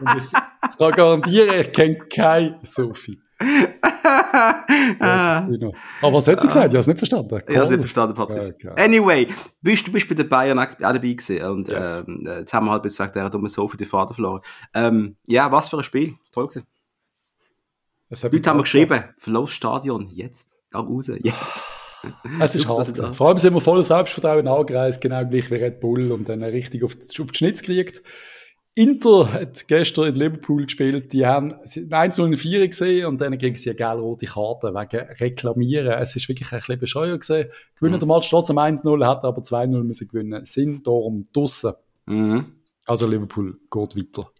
Und 0.00 0.08
ich, 0.22 0.78
kann 0.78 0.90
garantieren, 0.92 1.60
ich 1.60 1.72
kenne 1.72 1.98
keine 2.12 2.58
Sophie. 2.62 3.20
Aber 5.00 6.16
was 6.16 6.26
hat 6.26 6.40
sie 6.40 6.48
gesagt? 6.48 6.66
Ich 6.66 6.70
habe 6.70 6.78
es 6.78 6.86
nicht 6.86 6.98
verstanden. 6.98 7.34
Cool. 7.34 7.42
Ich 7.46 7.54
habe 7.54 7.64
es 7.64 7.70
nicht 7.70 7.80
verstanden, 7.80 8.14
Patrice. 8.14 8.54
Okay. 8.54 8.72
Anyway, 8.76 9.28
bist, 9.60 9.86
du 9.86 9.92
bist 9.92 10.08
bei 10.08 10.14
den 10.14 10.28
Bayern 10.28 10.58
auch 10.58 10.74
dabei 10.78 10.98
gewesen 10.98 11.42
und 11.42 11.68
yes. 11.68 12.04
ähm, 12.06 12.26
jetzt 12.26 12.52
haben 12.52 12.66
wir 12.66 12.72
halt 12.72 12.82
bis 12.82 12.98
wegen 12.98 13.12
dieser 13.12 13.30
dummen 13.30 13.48
Sophie 13.48 13.76
die 13.76 13.84
Vater 13.84 14.14
verloren. 14.14 14.40
Ähm, 14.74 15.16
ja, 15.26 15.52
was 15.52 15.68
für 15.68 15.76
ein 15.76 15.84
Spiel. 15.84 16.14
Toll 16.32 16.48
gewesen. 16.48 16.66
Heute 18.10 18.50
haben 18.50 18.58
wir 18.58 18.62
geschrieben, 18.62 19.04
verlass 19.18 19.50
Stadion, 19.52 20.08
jetzt. 20.08 20.57
Geh 20.70 20.78
raus, 20.78 21.08
jetzt. 21.08 21.64
Es 22.40 22.54
ist 22.54 22.68
hart. 22.68 23.16
Vor 23.16 23.28
allem 23.28 23.38
sind 23.38 23.54
wir 23.54 23.60
voller 23.60 23.82
Selbstvertrauen 23.82 24.46
angereist, 24.46 25.00
genau 25.00 25.26
gleich 25.26 25.50
wie 25.50 25.56
Red 25.56 25.80
Bull 25.80 26.12
und 26.12 26.28
dann 26.28 26.44
richtig 26.44 26.84
auf 26.84 26.94
die, 26.94 27.20
auf 27.20 27.32
die 27.32 27.36
Schnitz 27.36 27.60
gekriegt. 27.60 28.02
Inter 28.78 29.32
hat 29.32 29.66
gestern 29.66 30.06
in 30.06 30.14
Liverpool 30.14 30.62
gespielt. 30.64 31.12
Die 31.12 31.26
haben 31.26 31.52
1-0-4 31.52 32.68
gesehen 32.68 33.06
und 33.06 33.20
dann 33.20 33.36
kriegen 33.36 33.56
sie 33.56 33.70
eine 33.70 33.76
gelb-rote 33.76 34.26
Karte 34.26 34.72
wegen 34.72 35.04
Reklamieren. 35.18 35.88
Es 35.94 36.14
ist 36.14 36.28
wirklich 36.28 36.52
ein 36.52 36.60
bisschen 36.60 36.78
bescheuert 36.78 37.20
gesehen. 37.22 37.50
Gewinnen 37.74 37.96
mhm. 37.96 37.98
der 37.98 38.06
Match 38.06 38.30
trotzdem 38.30 38.56
1-0, 38.56 39.04
hat 39.04 39.24
aber 39.24 39.42
2-0 39.42 39.82
müssen 39.82 40.06
gewinnen. 40.06 40.44
Sind 40.44 40.86
darum 40.86 41.24
draussen. 41.32 41.72
Mhm. 42.06 42.52
Also 42.86 43.08
Liverpool 43.08 43.58
geht 43.68 43.96
weiter. 43.96 44.30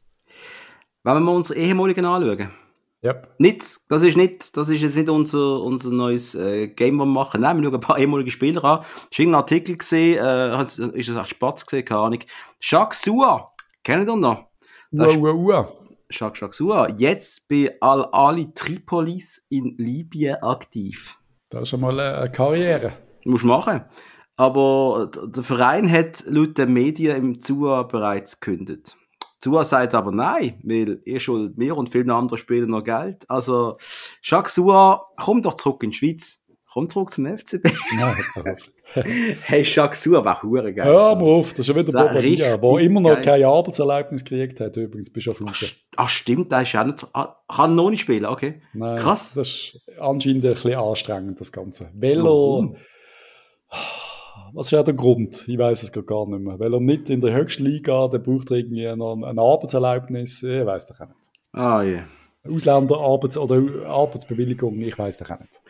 Wenn 1.02 1.22
wir 1.24 1.32
uns 1.32 1.50
ehemaligen 1.50 2.04
anschauen. 2.04 2.50
Yep. 3.04 3.34
Nicht, 3.38 3.62
das 3.88 4.02
ist 4.02 4.16
nicht, 4.16 4.56
das 4.56 4.68
ist 4.68 4.82
jetzt 4.82 4.96
nicht 4.96 5.08
unser, 5.08 5.62
unser 5.62 5.90
neues 5.90 6.34
äh, 6.34 6.66
Game, 6.66 6.98
das 6.98 7.06
wir 7.06 7.12
machen. 7.12 7.42
Nein, 7.42 7.58
wir 7.58 7.64
schauen 7.64 7.74
ein 7.74 7.80
paar 7.80 7.98
ehemalige 7.98 8.30
Spieler 8.30 8.64
an. 8.64 8.84
Ich 9.10 9.18
habe 9.18 9.28
einen 9.28 9.34
Artikel 9.36 9.76
gesehen, 9.76 10.18
äh, 10.18 10.62
ist 10.62 11.08
das 11.08 11.16
echt 11.16 11.28
Spatz 11.28 11.64
gesehen, 11.64 11.84
keine 11.84 12.00
Ahnung. 12.00 12.18
Jacques 12.60 13.02
Sua, 13.02 13.52
kennt 13.84 14.08
ihr 14.08 14.16
noch? 14.16 14.48
Ua, 14.90 15.16
ua, 15.16 15.32
ua. 15.32 15.68
Jacques, 16.10 16.40
Jacques 16.40 16.56
Sua, 16.56 16.88
jetzt 16.96 17.46
bei 17.48 17.76
Al-Ali 17.80 18.52
Tripolis 18.52 19.44
in 19.48 19.76
Libyen 19.76 20.36
aktiv. 20.42 21.18
Das 21.50 21.62
ist 21.62 21.68
schon 21.68 21.80
mal 21.80 21.98
eine 22.00 22.30
Karriere. 22.32 22.94
Muss 23.24 23.44
machen. 23.44 23.84
Aber 24.36 25.10
der 25.26 25.42
Verein 25.42 25.90
hat 25.90 26.24
laut 26.26 26.58
den 26.58 26.72
Medien 26.72 27.16
im 27.16 27.40
Zua 27.40 27.84
bereits 27.84 28.40
gekündigt. 28.40 28.96
Zua 29.40 29.64
sagt 29.64 29.94
aber 29.94 30.10
nein, 30.10 30.60
weil 30.64 31.00
ihr 31.04 31.20
schuld 31.20 31.56
mir 31.56 31.76
und 31.76 31.90
viele 31.90 32.12
andere 32.12 32.38
Spieler 32.38 32.66
noch 32.66 32.82
Geld. 32.82 33.24
Also, 33.28 33.76
Jacques 34.22 34.54
Sua, 34.54 35.06
komm 35.16 35.42
doch 35.42 35.54
zurück 35.54 35.82
in 35.82 35.90
die 35.90 35.96
Schweiz. 35.96 36.44
Komm 36.70 36.88
zurück 36.88 37.10
zum 37.10 37.26
FCB. 37.26 37.64
Nein, 37.96 38.16
hey, 39.42 39.62
Jacques 39.62 40.02
Sua 40.02 40.24
war 40.24 40.42
hure 40.42 40.72
geil. 40.72 40.86
Ja, 40.86 40.98
aber 41.12 41.24
auf, 41.24 41.50
das 41.50 41.60
ist 41.60 41.66
schon 41.66 41.76
wieder 41.76 41.92
Bobadilla, 41.92 42.56
der 42.56 42.78
immer 42.80 43.00
noch 43.00 43.14
geil. 43.14 43.22
keine 43.22 43.46
Arbeitserlaubnis 43.46 44.22
gekriegt 44.22 44.60
hat, 44.60 44.76
übrigens, 44.76 45.10
bist 45.10 45.26
du 45.26 45.30
auf 45.30 45.42
Ach, 45.44 45.62
ach, 45.96 46.08
stimmt, 46.08 46.52
der 46.52 46.62
ist 46.62 46.72
ja 46.72 46.84
nicht, 46.84 47.06
ah, 47.14 47.36
kann 47.48 47.74
noch 47.74 47.90
nicht 47.90 48.02
spielen, 48.02 48.26
okay. 48.26 48.60
Nein, 48.74 48.98
Krass. 48.98 49.34
Das 49.34 49.48
ist 49.48 49.80
anscheinend 49.98 50.44
ein 50.44 50.52
bisschen 50.52 50.74
anstrengend, 50.74 51.40
das 51.40 51.50
Ganze. 51.50 51.90
Weil 51.94 52.24
er, 52.26 52.74
was 54.52 54.72
ist 54.72 54.86
der 54.86 54.94
Grund? 54.94 55.46
Ich 55.48 55.58
weiß 55.58 55.82
es 55.82 55.92
gar 55.92 56.28
nicht 56.28 56.40
mehr. 56.40 56.58
Weil 56.58 56.74
er 56.74 56.80
nicht 56.80 57.10
in 57.10 57.20
der 57.20 57.34
höchsten 57.34 57.64
Liga, 57.64 58.08
der 58.08 58.18
braucht 58.18 58.50
er 58.50 58.58
irgendwie 58.58 58.94
noch 58.96 59.22
eine 59.22 59.40
Arbeitserlaubnis. 59.40 60.42
Ich 60.42 60.66
weiß 60.66 60.86
das 60.86 61.00
auch 61.00 61.06
nicht. 61.06 61.30
Ah, 61.52 61.82
ja. 61.82 61.90
Yeah. 61.90 62.04
Ausländer-Arbeits- 62.46 63.36
oder 63.36 63.86
Arbeitsbewilligung, 63.86 64.80
ich 64.80 64.98
weiß 64.98 65.18
das 65.18 65.30
auch 65.30 65.40
nicht. 65.40 65.60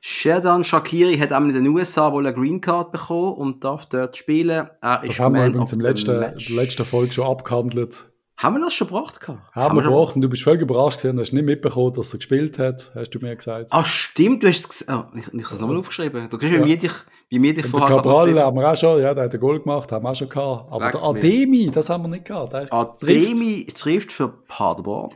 Shedan 0.00 0.64
Shakiri 0.64 1.16
hat 1.16 1.32
auch 1.32 1.40
in 1.40 1.54
den 1.54 1.66
USA 1.68 2.12
wohl 2.12 2.26
eine 2.26 2.36
Green 2.36 2.60
Card 2.60 2.92
bekommen 2.92 3.34
und 3.34 3.64
darf 3.64 3.86
dort 3.86 4.16
spielen. 4.16 4.68
Er 4.82 5.02
ist 5.02 5.10
das 5.12 5.20
haben 5.20 5.34
wir 5.34 5.46
übrigens 5.46 5.72
im 5.72 5.80
letzten, 5.80 6.20
letzten 6.54 6.84
Folge 6.84 7.12
schon 7.12 7.26
abgehandelt. 7.26 8.12
Haben 8.36 8.56
wir 8.56 8.64
das 8.64 8.74
schon 8.74 8.88
gebracht? 8.88 9.26
Haben, 9.28 9.40
haben 9.54 9.76
wir 9.76 9.82
gebracht 9.82 10.16
und 10.16 10.22
du 10.22 10.28
bist 10.28 10.42
völlig 10.42 10.60
überrascht 10.60 10.98
gewesen, 10.98 11.20
hast 11.20 11.32
nicht 11.32 11.44
mitbekommen, 11.44 11.92
dass 11.92 12.12
er 12.12 12.18
gespielt 12.18 12.58
hat, 12.58 12.90
hast 12.94 13.10
du 13.10 13.20
mir 13.20 13.36
gesagt. 13.36 13.68
Ah, 13.70 13.84
stimmt, 13.84 14.42
du 14.42 14.48
hast 14.48 14.72
es 14.72 14.88
oh, 14.88 15.04
ich, 15.14 15.28
ich 15.28 15.44
habe 15.44 15.54
es 15.54 15.60
nochmal 15.60 15.76
aufgeschrieben. 15.76 16.28
Du 16.28 16.36
kriegst, 16.36 16.52
ja. 16.52 16.60
wie 16.60 16.64
mir 16.64 16.76
dich, 16.76 16.92
wie 17.28 17.38
mir 17.38 17.54
dich 17.54 17.66
vorher 17.66 17.96
Cabral 17.96 18.40
haben 18.40 18.56
wir 18.56 18.70
auch 18.70 18.76
schon, 18.76 19.00
ja, 19.00 19.14
der 19.14 19.24
hat 19.24 19.30
einen 19.30 19.40
Goal 19.40 19.60
gemacht, 19.60 19.92
haben 19.92 20.04
wir 20.04 20.10
auch 20.10 20.16
schon 20.16 20.28
gehabt. 20.28 20.72
Aber 20.72 20.90
der 20.90 21.02
Ademi, 21.02 21.70
das 21.70 21.88
haben 21.88 22.02
wir 22.02 22.08
nicht 22.08 22.24
gehabt. 22.24 22.72
Ademi 22.72 23.66
trifft 23.72 24.12
für 24.12 24.28
Paderborn. 24.28 25.14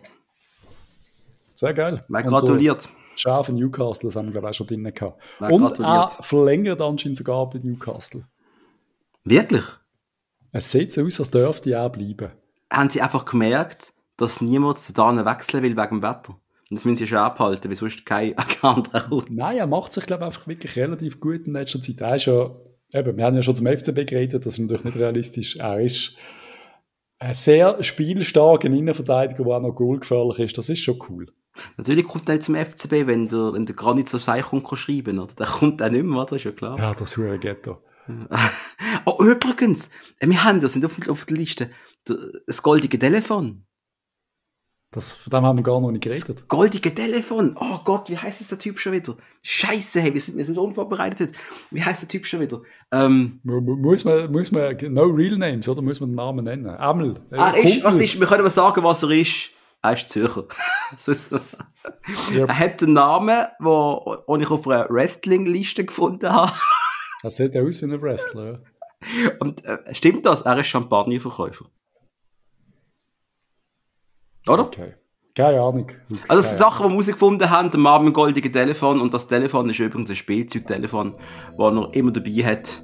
Sehr 1.54 1.74
geil. 1.74 2.04
Man 2.07 2.24
gratuliert. 2.24 2.88
Scharf 3.16 3.48
in 3.48 3.57
Newcastle, 3.57 4.09
das 4.09 4.14
haben 4.14 4.26
wir 4.26 4.33
glaube 4.33 4.46
ich 4.46 4.50
auch 4.50 4.54
schon 4.54 4.68
drinnen 4.68 4.94
gehabt. 4.94 5.20
Man 5.40 5.52
und 5.52 5.81
er 5.81 6.09
verlängert 6.09 6.81
anscheinend 6.81 7.16
sogar 7.16 7.50
bei 7.50 7.59
Newcastle. 7.59 8.24
Wirklich? 9.24 9.64
Es 10.52 10.70
sieht 10.70 10.92
so 10.92 11.02
aus, 11.02 11.18
als 11.18 11.31
dürfte 11.31 11.72
er 11.72 11.83
auch 11.83 11.90
bleiben 11.90 12.31
haben 12.72 12.90
sie 12.90 13.00
einfach 13.00 13.24
gemerkt, 13.24 13.92
dass 14.16 14.40
niemand 14.40 14.78
zu 14.78 14.92
da 14.92 15.24
wechseln 15.24 15.62
will 15.62 15.76
wegen 15.76 16.00
dem 16.00 16.02
Wetter. 16.02 16.37
Und 16.70 16.76
das 16.76 16.85
müssen 16.85 16.96
sie 16.96 17.07
schon 17.07 17.18
abhalten, 17.18 17.70
weil 17.70 17.76
sonst 17.76 18.04
kein 18.04 18.35
anderer 18.61 19.00
kommt. 19.09 19.31
Nein, 19.31 19.57
er 19.57 19.66
macht 19.66 19.92
sich, 19.92 20.04
glaube 20.04 20.24
ich, 20.24 20.26
einfach 20.26 20.46
wirklich 20.46 20.76
relativ 20.76 21.18
gut 21.18 21.46
in 21.46 21.54
letzter 21.54 21.81
Zeit. 21.81 22.00
Er 22.00 22.16
ist 22.16 22.26
ja, 22.26 22.50
eben, 22.92 23.16
wir 23.16 23.24
haben 23.24 23.37
ja 23.37 23.42
schon 23.42 23.54
zum 23.54 23.66
FCB 23.66 24.07
geredet, 24.07 24.44
das 24.44 24.54
ist 24.54 24.59
natürlich 24.59 24.85
nicht 24.85 24.98
realistisch. 24.98 25.57
Er 25.57 25.81
ist 25.81 26.16
ein 27.20 27.35
sehr 27.35 27.83
spielstarker 27.83 28.68
Innenverteidiger, 28.68 29.44
der 29.44 29.54
auch 29.54 29.62
noch 29.62 29.74
goalgefährlich 29.74 30.38
ist. 30.40 30.59
Das 30.59 30.68
ist 30.68 30.81
schon 30.81 30.98
cool. 31.09 31.26
Natürlich 31.76 32.07
kommt 32.07 32.28
er 32.28 32.35
nicht 32.35 32.44
zum 32.44 32.54
FCB, 32.54 33.07
wenn 33.07 33.28
der, 33.28 33.52
wenn 33.54 33.66
der 33.66 33.74
Granit 33.74 34.09
so 34.09 34.18
sein 34.18 34.42
kommt, 34.42 34.68
schreiben, 34.78 35.18
oder? 35.18 35.33
Der 35.35 35.46
kommt 35.46 35.83
auch 35.83 35.90
nicht 35.90 36.04
mehr, 36.04 36.24
das 36.24 36.37
ist 36.37 36.44
ja 36.44 36.52
klar. 36.52 36.78
Ja, 36.78 36.94
das 36.94 37.16
ist 37.16 37.18
ein 37.18 37.40
Ghetto. 37.40 37.78
oh, 39.04 39.22
übrigens, 39.22 39.90
wir 40.20 40.44
haben 40.44 40.61
das 40.61 40.74
nicht 40.74 40.85
auf, 40.85 41.09
auf 41.09 41.26
der 41.26 41.37
Liste 41.37 41.70
das 42.47 42.62
goldige 42.62 42.99
Telefon. 42.99 43.64
Das, 44.90 45.11
von 45.11 45.31
dem 45.31 45.44
haben 45.44 45.59
wir 45.59 45.62
gar 45.62 45.81
noch 45.81 45.90
nicht 45.90 46.03
geredet. 46.03 46.29
Das 46.31 46.49
goldige 46.49 46.94
Telefon. 46.94 47.55
Oh 47.61 47.79
Gott, 47.85 48.09
wie 48.09 48.16
heißt 48.16 48.40
es 48.40 48.49
der 48.49 48.59
Typ 48.59 48.81
schon 48.81 48.94
wieder? 48.94 49.16
Scheiße, 49.42 50.01
hey, 50.01 50.14
wir 50.14 50.21
sind, 50.21 50.38
wir 50.38 50.44
sind 50.47 50.55
so 50.55 50.65
unvorbereitet. 50.65 51.33
Wie 51.71 51.85
heißt 51.85 52.00
der 52.00 52.09
Typ 52.09 52.25
schon 52.25 52.40
wieder? 52.40 52.63
Ähm, 52.90 53.40
muss, 53.42 54.04
man, 54.04 54.33
muss 54.33 54.50
man, 54.50 54.79
no 54.94 55.02
real 55.04 55.37
names, 55.37 55.69
oder? 55.69 55.83
Muss 55.83 56.00
man 56.00 56.11
den 56.11 56.17
Namen 56.17 56.44
nennen? 56.46 56.67
Amel. 56.67 57.21
Äh, 57.31 57.37
ah, 57.37 57.50
ist, 57.50 57.85
was 57.85 58.00
ist, 58.00 58.19
wir 58.19 58.27
können 58.27 58.40
aber 58.40 58.50
sagen, 58.50 58.83
was 58.83 59.02
er 59.02 59.11
ist. 59.11 59.50
Er 59.83 59.92
ist 59.92 60.09
Zürcher. 60.09 60.46
yep. 62.33 62.48
Er 62.48 62.59
hat 62.59 62.83
einen 62.83 62.94
Namen, 62.94 63.46
den 63.61 64.40
ich 64.40 64.50
auf 64.50 64.67
einer 64.67 64.88
Wrestling-Liste 64.88 65.85
gefunden 65.85 66.33
habe. 66.33 66.52
Er 67.23 67.31
sieht 67.31 67.56
aus 67.56 67.83
wie 67.83 67.87
ein 67.87 68.00
Wrestler, 68.00 68.52
ja. 68.52 69.31
Und 69.38 69.65
äh, 69.65 69.79
stimmt 69.94 70.27
das? 70.27 70.42
Er 70.42 70.59
ist 70.59 70.69
Champagnerverkäufer. 70.69 71.67
Oder? 74.49 74.65
Okay. 74.65 74.94
Keine 75.35 75.61
Ahnung. 75.61 75.87
Also, 76.27 76.42
das 76.42 76.49
sind 76.49 76.59
Sachen, 76.59 76.85
die 76.85 76.88
wir 76.88 76.94
herausgefunden 76.94 77.49
haben, 77.49 77.71
der 77.71 77.79
Mann 77.79 78.05
mit 78.05 78.13
dem 78.13 78.15
goldigen 78.15 78.53
Telefon. 78.53 79.01
Und 79.01 79.15
das 79.15 79.29
Telefon 79.29 79.71
ist 79.71 79.79
übrigens 79.79 80.11
ein 80.11 80.17
Spielzeugtelefon, 80.17 81.15
das 81.57 81.75
er 81.75 81.94
immer 81.94 82.11
dabei 82.11 82.44
hat. 82.44 82.83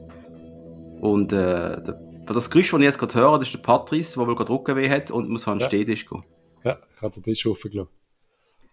Und 1.01 1.33
äh, 1.33 1.37
der, 1.37 1.99
das 2.27 2.51
Geräusch, 2.51 2.71
das 2.71 2.81
ich 2.81 2.85
jetzt 2.85 2.99
gerade 2.99 3.15
höre, 3.15 3.39
das 3.39 3.49
ist 3.49 3.55
der 3.55 3.59
Patrice, 3.59 4.19
der 4.19 4.27
wohl 4.27 4.37
gerade 4.37 4.53
Rückenweh 4.53 4.89
hat 4.89 5.11
und 5.11 5.29
muss 5.29 5.49
an 5.49 5.59
den 5.59 5.63
ja. 5.63 5.67
Stehtisch 5.67 6.09
gehen. 6.09 6.23
Ja, 6.65 6.79
ich 6.95 7.03
habe 7.03 7.13
den 7.13 7.23
Tisch 7.25 7.47
aufgelassen. 7.47 7.91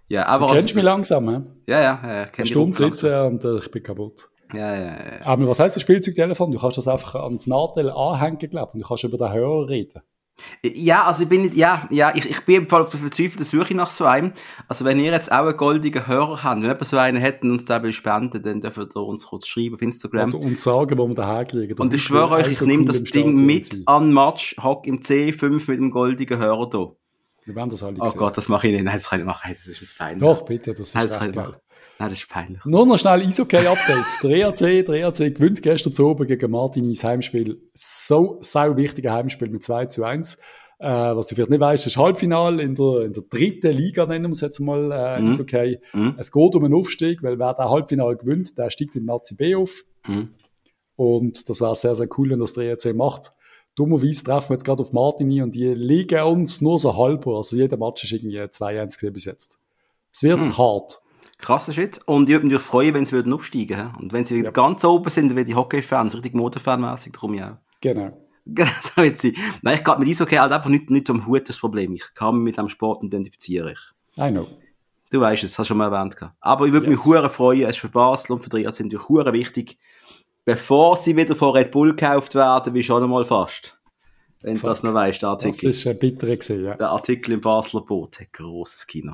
Ja, 0.07 0.27
aber 0.27 0.47
du 0.47 0.53
kennst 0.53 0.75
mich 0.75 0.83
langsam, 0.83 1.29
he? 1.29 1.71
Ja, 1.71 1.81
ja. 1.81 2.01
ja 2.03 2.23
ich 2.25 2.37
Eine 2.37 2.45
Stunde 2.45 2.75
sitzen 2.75 3.13
und 3.13 3.43
äh, 3.45 3.57
ich 3.57 3.71
bin 3.71 3.81
kaputt. 3.81 4.29
Ja, 4.53 4.75
ja, 4.75 4.85
ja. 4.85 5.25
Aber 5.25 5.47
was 5.47 5.59
heißt 5.59 5.75
das 5.75 5.81
Spielzeugtelefon? 5.81 6.51
Du 6.51 6.59
kannst 6.59 6.77
das 6.77 6.87
einfach 6.87 7.15
ans 7.15 7.47
Nadel 7.47 7.89
anhängen, 7.89 8.37
glaube 8.37 8.73
und 8.73 8.81
du 8.81 8.87
kannst 8.87 9.03
über 9.03 9.17
den 9.17 9.31
Hörer 9.31 9.69
reden. 9.69 10.01
Ja, 10.63 11.05
also 11.05 11.23
ich 11.23 11.29
bin 11.29 11.41
nicht, 11.43 11.55
ja, 11.55 11.87
ja, 11.89 12.13
ich, 12.15 12.29
ich 12.29 12.41
bin 12.41 12.69
auf 12.71 12.89
der 12.89 12.99
verzweifelten 12.99 13.45
Suche 13.45 13.73
nach 13.75 13.89
so 13.89 14.05
einem. 14.05 14.33
Also 14.67 14.85
wenn 14.85 14.99
ihr 14.99 15.11
jetzt 15.11 15.31
auch 15.31 15.45
einen 15.45 15.57
goldigen 15.57 16.07
Hörer 16.07 16.43
habt, 16.43 16.61
wenn 16.61 16.69
jemand 16.69 16.85
so 16.85 16.97
einen 16.97 17.17
hätten 17.17 17.47
und 17.47 17.53
uns 17.53 17.65
den 17.65 17.83
will 17.83 17.93
spenden, 17.93 18.43
dann 18.43 18.61
dürft 18.61 18.77
ihr 18.77 18.95
uns 18.97 19.25
kurz 19.25 19.47
schreiben 19.47 19.75
auf 19.75 19.81
Instagram. 19.81 20.29
Oder 20.29 20.45
uns 20.45 20.63
sagen, 20.63 20.97
wo 20.97 21.07
wir 21.07 21.15
den 21.15 21.25
herkriegen. 21.25 21.77
Und 21.77 21.93
ich 21.93 22.03
schwöre 22.03 22.35
euch, 22.35 22.51
ich 22.51 22.61
nehme 22.61 22.85
das 22.85 23.03
Ding 23.03 23.45
mit 23.45 23.83
an 23.85 24.13
Match, 24.13 24.55
hock 24.61 24.87
im 24.87 24.99
C5 24.99 25.51
mit 25.67 25.79
dem 25.79 25.91
goldigen 25.91 26.37
Hörer 26.37 26.69
da. 26.69 26.91
Wir 27.45 27.55
werden 27.55 27.69
das 27.69 27.81
alle 27.81 27.97
Oh 27.99 28.11
Gott, 28.11 28.37
das 28.37 28.47
mache 28.49 28.67
ich 28.67 28.73
nicht. 28.73 28.83
Nein, 28.83 28.95
das 28.95 29.09
kann 29.09 29.19
ich 29.19 29.25
machen. 29.25 29.53
Das 29.53 29.65
ist 29.67 29.97
peinlich. 29.97 30.19
Doch, 30.19 30.45
bitte, 30.45 30.71
das 30.71 30.79
ist 30.79 30.95
Nein, 30.95 31.07
das 31.07 31.17
kann 31.17 31.29
ich 31.31 31.35
machen. 31.35 31.55
Das 32.09 32.19
ist 32.19 32.29
peinlich. 32.29 32.63
Nur 32.65 32.85
noch 32.85 32.97
schnell 32.97 33.21
Eishockey-Update. 33.21 34.23
der 34.23 34.29
EAC, 34.31 34.85
der 34.85 34.95
EAC 34.95 35.35
gewinnt 35.35 35.61
gestern 35.61 35.93
zu 35.93 36.07
oben 36.07 36.27
gegen 36.27 36.51
Martinis 36.51 37.03
Heimspiel. 37.03 37.61
So, 37.73 38.37
sau 38.41 38.75
wichtiger 38.75 39.13
Heimspiel 39.13 39.49
mit 39.49 39.63
2 39.63 39.85
zu 39.87 40.03
1. 40.03 40.37
Äh, 40.79 41.15
was 41.15 41.27
du 41.27 41.35
vielleicht 41.35 41.51
nicht 41.51 41.59
weißt, 41.59 41.85
ist 41.85 41.97
Halbfinale 41.97 42.63
in 42.63 42.73
der, 42.73 43.01
in 43.01 43.13
der 43.13 43.23
dritten 43.29 43.71
Liga, 43.71 44.07
nennen 44.07 44.25
wir 44.25 44.31
es 44.31 44.41
jetzt 44.41 44.59
mal, 44.59 44.91
äh, 44.91 45.21
mhm. 45.21 45.29
Eishockey. 45.29 45.79
Mhm. 45.93 46.15
Es 46.17 46.31
geht 46.31 46.55
um 46.55 46.65
einen 46.65 46.73
Aufstieg, 46.73 47.21
weil 47.21 47.37
wer 47.37 47.53
der 47.53 47.69
Halbfinale 47.69 48.17
gewinnt, 48.17 48.57
der 48.57 48.71
steigt 48.71 48.95
in 48.95 49.05
Nazi 49.05 49.35
B 49.35 49.53
auf. 49.53 49.83
Mhm. 50.07 50.33
Und 50.95 51.49
das 51.49 51.61
wäre 51.61 51.75
sehr, 51.75 51.93
sehr 51.95 52.07
cool, 52.17 52.31
wenn 52.31 52.39
das 52.39 52.53
der 52.53 52.63
EAC 52.63 52.95
macht. 52.95 53.31
Dummerweise 53.75 54.23
treffen 54.23 54.49
wir 54.49 54.53
jetzt 54.55 54.65
gerade 54.65 54.81
auf 54.81 54.91
Martini 54.91 55.41
und 55.41 55.53
die 55.53 55.67
liegen 55.73 56.21
uns 56.23 56.61
nur 56.61 56.79
so 56.79 56.97
halber. 56.97 57.37
Also 57.37 57.55
jeder 57.55 57.77
Match 57.77 58.03
ist 58.03 58.11
irgendwie 58.11 58.39
2-1 58.39 58.95
gesehen 58.95 59.13
bis 59.13 59.25
jetzt. 59.25 59.59
Es 60.11 60.23
wird 60.23 60.39
hm. 60.39 60.49
Krasser 61.41 61.73
Shit. 61.73 61.99
Und 62.05 62.29
ich 62.29 62.35
würde 62.35 62.47
mich 62.47 62.61
freuen, 62.61 62.93
wenn 62.93 63.05
sie 63.05 63.13
würden 63.13 63.33
aufsteigen 63.33 63.77
würden. 63.77 63.95
Und 63.99 64.13
wenn 64.13 64.25
sie 64.25 64.41
ja. 64.41 64.51
ganz 64.51 64.85
oben 64.85 65.09
sind, 65.09 65.29
dann 65.29 65.35
wäre 65.35 65.45
die 65.45 65.55
Hockey-Fans 65.55 66.15
richtig 66.15 66.33
Motorfan-mäßig, 66.33 67.13
darum 67.13 67.33
ja. 67.33 67.59
Genau. 67.81 68.67
so 68.81 69.01
wird 69.03 69.19
sie. 69.19 69.37
Nein, 69.61 69.75
ich 69.75 69.83
gehe 69.83 69.99
mit 69.99 70.09
Eishockey 70.09 70.35
halt 70.35 70.51
einfach 70.51 70.69
nicht, 70.69 70.89
nicht 70.89 71.09
am 71.11 71.27
Hut 71.27 71.47
das 71.47 71.59
Problem. 71.59 71.93
Ich 71.93 72.13
kann 72.15 72.35
mich 72.35 72.43
mit 72.43 72.57
dem 72.57 72.69
Sport 72.69 73.03
identifizieren. 73.03 73.75
I 74.17 74.29
know. 74.29 74.47
Du 75.11 75.19
weißt 75.19 75.43
es, 75.43 75.59
hast 75.59 75.67
du 75.67 75.73
schon 75.73 75.77
mal 75.77 75.93
erwähnt. 75.93 76.15
Aber 76.39 76.65
ich 76.65 76.73
würde 76.73 76.87
yes. 76.87 76.97
mich 76.97 77.05
hure 77.05 77.29
freuen, 77.29 77.63
es 77.63 77.71
ist 77.71 77.79
für 77.79 77.89
Basel 77.89 78.33
und 78.33 78.43
für 78.43 78.49
die 78.49 78.63
sind 78.63 78.87
natürlich 78.87 79.09
hure 79.09 79.31
wichtig, 79.33 79.77
bevor 80.45 80.97
sie 80.97 81.15
wieder 81.15 81.35
von 81.35 81.51
Red 81.51 81.71
Bull 81.71 81.95
gekauft 81.95 82.33
werden, 82.33 82.73
wie 82.73 82.83
schon 82.83 83.03
einmal 83.03 83.25
fast. 83.25 83.77
Wenn 84.41 84.55
du 84.55 84.61
das 84.61 84.83
noch 84.83 84.93
weißt, 84.93 85.21
der 85.21 85.29
Artikel. 85.29 85.69
Das 85.69 85.77
ist 85.77 85.87
ein 85.87 85.99
bitterer 85.99 86.35
gesehen, 86.35 86.65
ja. 86.65 86.75
Der 86.75 86.89
Artikel 86.89 87.33
im 87.33 87.41
Basler 87.41 87.81
Boot 87.81 88.19
hat 88.19 88.33
grosses 88.33 88.87
Kino. 88.87 89.13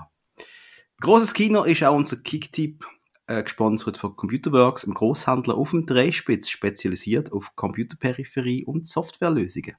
Grosses 1.00 1.34
Kino 1.34 1.64
ist 1.64 1.84
auch 1.84 1.96
unser 1.96 2.18
Kicktipp, 2.18 2.86
äh, 3.28 3.44
gesponsert 3.44 3.98
von 3.98 4.16
Computerworks, 4.16 4.84
im 4.84 4.96
Großhändler 4.96 5.56
auf 5.56 5.70
dem 5.70 5.86
Dreispitz, 5.86 6.50
spezialisiert 6.50 7.32
auf 7.32 7.56
Computerperipherie 7.56 8.66
und 8.66 8.88
Softwarelösungen. 8.88 9.76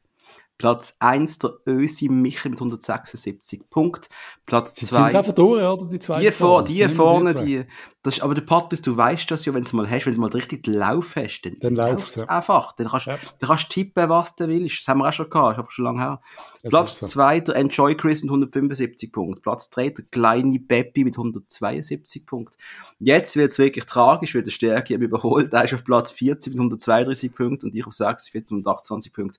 Platz 0.59 0.97
1 0.99 1.39
der 1.39 1.53
Ösi 1.69 2.09
Michel 2.09 2.51
mit 2.51 2.59
176 2.59 3.71
Punkten. 3.71 4.09
Platz 4.45 4.75
2. 4.75 4.87
Sind 4.87 5.15
einfach 5.17 5.33
durch, 5.33 5.63
oder? 5.63 5.87
Die 5.87 6.01
zwei. 6.01 6.21
Die, 6.21 6.33
vor, 6.33 6.65
die 6.65 6.89
vorne, 6.89 7.33
die, 7.33 7.65
das 8.03 8.17
ist, 8.17 8.23
aber 8.23 8.35
der 8.35 8.43
Patrice, 8.43 8.83
du 8.83 8.97
weißt 8.97 9.31
das 9.31 9.45
ja, 9.45 9.55
wenn 9.55 9.63
du 9.63 9.77
mal 9.77 9.89
hast, 9.89 10.07
wenn 10.07 10.15
du 10.15 10.21
mal 10.21 10.31
richtig 10.31 10.67
Lauf 10.67 11.15
hast, 11.15 11.43
dann, 11.43 11.57
dann 11.61 11.77
läuft 11.77 12.09
es 12.09 12.17
ja. 12.17 12.25
einfach. 12.25 12.73
Dann 12.73 12.89
kannst, 12.89 13.07
ja. 13.07 13.19
dann 13.39 13.49
kannst 13.49 13.65
du 13.65 13.69
tippen, 13.69 14.09
was 14.09 14.35
du 14.35 14.49
willst. 14.49 14.81
Das 14.81 14.89
haben 14.89 14.99
wir 14.99 15.09
auch 15.09 15.13
schon 15.13 15.31
gehabt, 15.31 15.53
ist 15.53 15.59
einfach 15.59 15.71
schon 15.71 15.85
lange 15.85 16.01
her. 16.01 16.21
Das 16.63 16.71
Platz 16.71 17.01
2 17.01 17.39
so. 17.39 17.45
der 17.45 17.57
Enjoy 17.57 17.95
Chris 17.97 18.23
mit 18.23 18.31
175 18.31 19.13
Punkten. 19.13 19.43
Platz 19.43 19.71
3 19.71 19.91
der 19.91 20.05
kleine 20.11 20.59
Beppi 20.59 21.05
mit 21.05 21.17
172 21.17 22.27
Punkten. 22.27 22.57
Jetzt 22.99 23.37
wird 23.37 23.53
es 23.53 23.59
wirklich 23.59 23.85
tragisch, 23.85 24.35
weil 24.35 24.43
der 24.43 24.51
Stärke 24.51 24.95
überholt. 24.95 25.53
Er 25.53 25.65
ist 25.65 25.75
auf 25.75 25.85
Platz 25.85 26.11
40 26.11 26.55
mit 26.55 26.61
132 26.61 27.33
Punkten 27.33 27.67
und 27.67 27.75
ich 27.75 27.87
auf 27.87 27.93
46 27.93 28.35
mit 28.35 28.51
128 28.51 29.13
Punkten. 29.13 29.39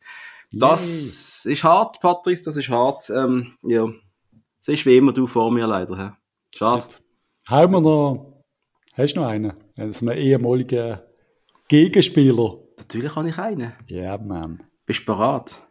Das 0.51 1.43
Yay. 1.43 1.53
ist 1.53 1.63
hart, 1.63 1.99
Patrice, 1.99 2.43
das 2.43 2.55
ist 2.55 2.69
hart. 2.69 3.09
Ähm, 3.09 3.53
ja. 3.63 3.87
Das 4.59 4.69
ist 4.69 4.85
wie 4.85 4.97
immer 4.97 5.11
du 5.11 5.27
vor 5.27 5.51
mir 5.51 5.67
leider. 5.67 5.97
He. 5.97 6.57
Schade. 6.57 6.81
Shit. 6.81 7.01
Haben 7.47 7.73
wir 7.73 7.81
noch. 7.81 8.43
Hast 8.93 9.13
du 9.13 9.21
noch 9.21 9.27
einen? 9.27 9.53
So 9.91 10.07
einen 10.07 10.17
ehemaligen 10.17 10.99
Gegenspieler. 11.67 12.57
Natürlich 12.77 13.15
habe 13.15 13.29
ich 13.29 13.37
einen. 13.37 13.73
Ja, 13.87 13.97
yeah, 13.97 14.17
man. 14.17 14.63
Bist 14.85 15.01
du 15.01 15.05
bereit? 15.05 15.61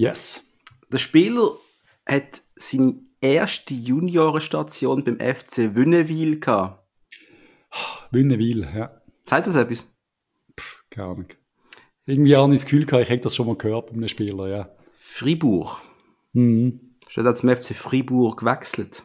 Yes. 0.00 0.42
Der 0.90 0.96
Spieler 0.96 1.58
hat 2.06 2.40
seine 2.54 3.02
erste 3.20 3.74
Juniorenstation 3.74 5.04
beim 5.04 5.18
FC 5.18 5.74
Wünnewil 5.74 6.40
gehabt. 6.40 6.82
Wünnewil, 8.10 8.66
ja. 8.74 9.02
Zeigt 9.26 9.46
das 9.46 9.56
etwas? 9.56 9.86
Pff, 10.58 10.86
keine 10.88 11.06
Ahnung. 11.06 11.26
Irgendwie 12.06 12.34
habe 12.34 12.50
ich 12.54 12.60
das 12.60 12.64
Gefühl 12.64 12.86
gehabt, 12.86 13.02
ich 13.02 13.10
hätte 13.10 13.24
das 13.24 13.36
schon 13.36 13.46
mal 13.46 13.56
gehört 13.56 13.88
bei 13.88 13.92
einem 13.92 14.08
Spieler, 14.08 14.48
ja. 14.48 14.74
Fribourg. 14.98 15.82
Mhm. 16.32 16.96
Ist 17.06 17.18
er 17.18 17.34
zum 17.34 17.50
FC 17.50 17.76
Fribourg 17.76 18.38
gewechselt. 18.40 19.02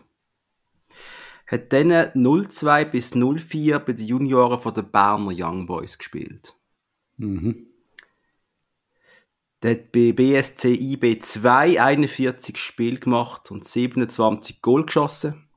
Hat 1.46 1.74
dann 1.74 2.12
02 2.16 2.86
bis 2.86 3.14
04 3.14 3.80
bei 3.80 3.92
den 3.92 4.08
Junioren 4.08 4.62
von 4.62 4.74
den 4.74 4.90
Berner 4.90 5.34
Young 5.36 5.66
Boys 5.66 5.98
gespielt. 5.98 6.56
Mhm. 7.18 7.68
Der 9.66 9.72
hat 9.72 9.92
bei 9.94 10.12
BSC 10.12 10.76
IB 10.76 11.18
2 11.18 11.82
41 11.82 12.56
Spiele 12.56 13.00
gemacht 13.00 13.50
und 13.50 13.66
27 13.66 14.62
Goal 14.62 14.86
geschossen. 14.86 15.50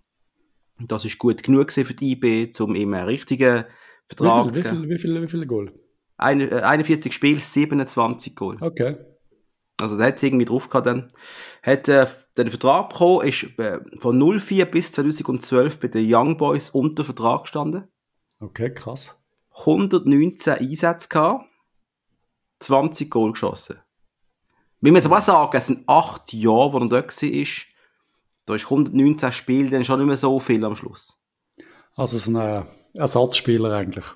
Und 0.78 0.90
das 0.90 1.04
ist 1.04 1.18
gut 1.18 1.42
genug 1.42 1.70
für 1.70 1.92
die 1.92 2.12
IB, 2.12 2.50
um 2.58 2.74
ihm 2.74 2.94
einen 2.94 3.04
richtigen 3.04 3.66
Vertrag 4.06 4.46
wie 4.46 4.54
viel, 4.54 4.64
zu 4.64 4.70
geben. 4.70 4.88
Wie 4.88 4.98
viele 4.98 5.20
wie 5.20 5.28
viel, 5.28 5.28
wie 5.28 5.28
viel 5.28 5.46
Goal? 5.46 5.74
41 6.16 7.12
Spiele, 7.12 7.38
27 7.38 8.34
Goal. 8.34 8.56
Okay. 8.62 8.96
Also 9.78 9.98
der 9.98 10.06
hat 10.06 10.16
es 10.16 10.22
irgendwie 10.22 10.46
drauf 10.46 10.70
gehabt 10.70 10.86
dann. 10.86 11.08
Hat 11.62 11.86
äh, 11.88 12.06
den 12.38 12.48
Vertrag 12.48 12.88
bekommen, 12.88 13.28
ist 13.28 13.58
äh, 13.58 13.80
von 13.98 14.18
04 14.18 14.64
bis 14.70 14.90
2012 14.92 15.80
bei 15.80 15.88
den 15.88 16.06
Young 16.10 16.38
Boys 16.38 16.70
unter 16.70 17.04
Vertrag 17.04 17.42
gestanden. 17.42 17.88
Okay, 18.40 18.72
krass. 18.72 19.18
119 19.50 20.54
Einsätze 20.54 21.08
gehabt, 21.10 21.44
20 22.60 23.10
Goal 23.10 23.32
geschossen. 23.32 23.82
Wie 24.80 24.90
man 24.90 24.96
jetzt 24.96 25.06
aber 25.06 25.20
sagen, 25.20 25.56
es 25.56 25.66
sind 25.66 25.88
8 25.88 26.32
Jahre, 26.32 26.72
wo 26.72 26.78
er 26.78 26.88
dort 26.88 27.22
war, 27.22 27.46
da 28.46 28.54
ist 28.54 28.64
119 28.64 29.32
Spiele, 29.32 29.70
dann 29.70 29.84
schon 29.84 29.98
nicht 29.98 30.06
mehr 30.06 30.16
so 30.16 30.38
viel 30.38 30.64
am 30.64 30.76
Schluss. 30.76 31.20
Also 31.96 32.16
es 32.16 32.28
ist 32.28 32.34
ein 32.34 32.36
äh, 32.36 32.62
Ersatzspieler 32.94 33.72
eigentlich. 33.72 34.06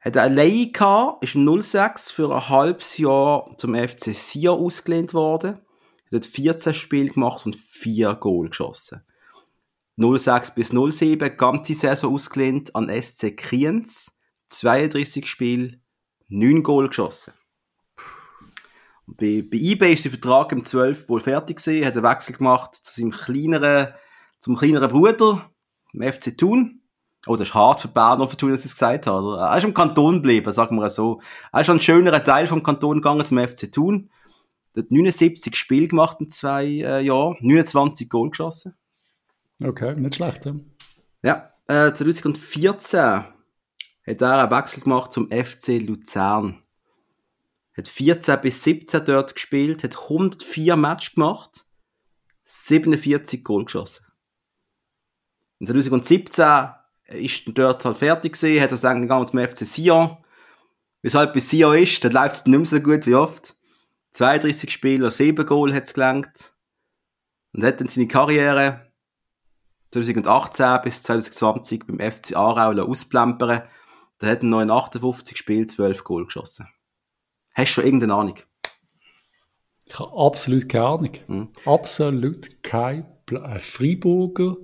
Hat 0.00 0.16
er 0.16 0.24
allein 0.24 0.70
gehabt, 0.72 1.24
ist 1.24 1.32
06 1.34 2.10
für 2.10 2.34
ein 2.34 2.48
halbes 2.48 2.98
Jahr 2.98 3.54
zum 3.56 3.74
FC 3.74 4.14
Sia 4.14 4.50
ausgelehnt 4.50 5.14
worden. 5.14 5.60
Hat 6.12 6.26
14 6.26 6.74
Spiele 6.74 7.10
gemacht 7.10 7.46
und 7.46 7.56
4 7.56 8.14
Goal 8.16 8.48
geschossen. 8.50 9.02
06 9.96 10.54
bis 10.54 10.68
07, 10.70 11.36
ganze 11.36 11.74
Saison 11.74 12.14
ausgelehnt 12.14 12.74
an 12.74 12.90
SC 12.90 13.36
Kriens. 13.36 14.18
32 14.48 15.26
Spiele, 15.26 15.78
9 16.28 16.62
Goal 16.62 16.88
geschossen. 16.88 17.32
Bei, 19.06 19.44
bei 19.48 19.58
eBay 19.58 19.92
ist 19.92 20.04
der 20.04 20.12
Vertrag 20.12 20.52
im 20.52 20.64
12 20.64 21.08
wohl 21.08 21.20
fertig 21.20 21.58
gewesen, 21.58 21.84
hat 21.84 21.94
einen 21.94 22.04
Wechsel 22.04 22.36
gemacht 22.36 22.74
zu 22.74 23.00
seinem 23.00 23.10
kleineren, 23.10 23.88
zum 24.38 24.56
kleineren 24.56 24.90
Bruder, 24.90 25.50
dem 25.92 26.12
FC 26.12 26.36
Thun. 26.36 26.80
Oh, 27.26 27.36
das 27.36 27.48
ist 27.48 27.54
hart 27.54 27.80
für 27.80 27.88
Bern, 27.88 28.18
für 28.28 28.36
dass 28.36 28.60
ich 28.60 28.66
es 28.66 28.72
gesagt 28.72 29.06
habe. 29.06 29.38
Er 29.38 29.56
ist 29.56 29.64
im 29.64 29.72
Kanton 29.72 30.16
geblieben, 30.16 30.52
sagen 30.52 30.76
wir 30.76 30.90
so. 30.90 31.20
Er 31.52 31.60
ist 31.60 31.66
schon 31.66 31.78
ein 31.78 31.80
schönerer 31.80 32.22
Teil 32.22 32.46
vom 32.46 32.62
Kanton 32.62 32.98
gegangen 32.98 33.24
zum 33.24 33.38
FC 33.38 33.72
Thun. 33.72 34.10
Er 34.74 34.82
hat 34.82 34.90
79 34.90 35.54
Spiele 35.56 35.88
gemacht 35.88 36.18
in 36.20 36.28
zwei 36.28 36.64
äh, 36.64 37.00
Jahren, 37.02 37.36
29 37.40 38.08
Goal 38.08 38.30
geschossen. 38.30 38.74
Okay, 39.62 39.94
nicht 39.94 40.16
schlecht, 40.16 40.44
ja. 40.46 40.54
Ja, 41.22 41.52
äh, 41.68 41.92
2014 41.94 43.00
hat 43.00 44.20
er 44.20 44.38
einen 44.38 44.50
Wechsel 44.50 44.82
gemacht 44.82 45.12
zum 45.12 45.30
FC 45.30 45.80
Luzern. 45.80 46.63
Hat 47.76 47.88
14 47.88 48.40
bis 48.40 48.62
17 48.62 49.04
dort 49.04 49.34
gespielt, 49.34 49.82
hat 49.82 49.98
104 49.98 50.76
Matches 50.76 51.14
gemacht, 51.14 51.66
47 52.44 53.42
Goal 53.42 53.64
geschossen. 53.64 54.06
In 55.58 55.66
2017 55.66 56.68
ist 57.06 57.42
dort 57.46 57.84
halt 57.84 57.98
fertig 57.98 58.34
gewesen, 58.34 58.62
hat 58.62 58.72
das 58.72 58.82
dann 58.82 59.02
gegangen 59.02 59.26
zum 59.26 59.40
FC 59.40 59.66
Sion. 59.66 60.16
wie 61.02 61.08
es 61.08 61.14
halt 61.14 61.32
bei 61.32 61.40
Sion 61.40 61.76
ist, 61.76 62.04
dann 62.04 62.12
läuft 62.12 62.36
es 62.36 62.46
nicht 62.46 62.56
mehr 62.56 62.66
so 62.66 62.80
gut 62.80 63.06
wie 63.06 63.14
oft. 63.14 63.56
32 64.12 64.70
Spieler, 64.70 65.10
7 65.10 65.44
Goal 65.44 65.74
hat 65.74 65.84
es 65.84 65.94
gelangt. 65.94 66.54
Und 67.52 67.64
hat 67.64 67.80
dann 67.80 67.88
seine 67.88 68.08
Karriere 68.08 68.92
2018 69.90 70.80
bis 70.82 71.02
2020 71.02 71.86
beim 71.86 71.98
FC 71.98 72.36
Aarau 72.36 72.82
ausplempern. 72.82 73.62
Da 74.18 74.26
hat 74.26 74.42
er 74.42 74.48
noch 74.48 74.60
in 74.60 74.70
58 74.70 75.36
Spielen 75.36 75.68
12 75.68 76.04
Goal 76.04 76.24
geschossen. 76.24 76.68
Hast 77.54 77.70
du 77.70 77.74
schon 77.74 77.84
irgendeine 77.84 78.14
Ahnung? 78.14 78.38
Ich 79.86 79.98
habe 79.98 80.16
absolut 80.16 80.68
keine 80.68 80.86
Ahnung. 80.86 81.12
Hm. 81.26 81.48
Absolut 81.64 82.62
kein 82.62 83.06
Plan. 83.26 83.44
Ein 83.44 83.60
Freiburger, 83.60 84.56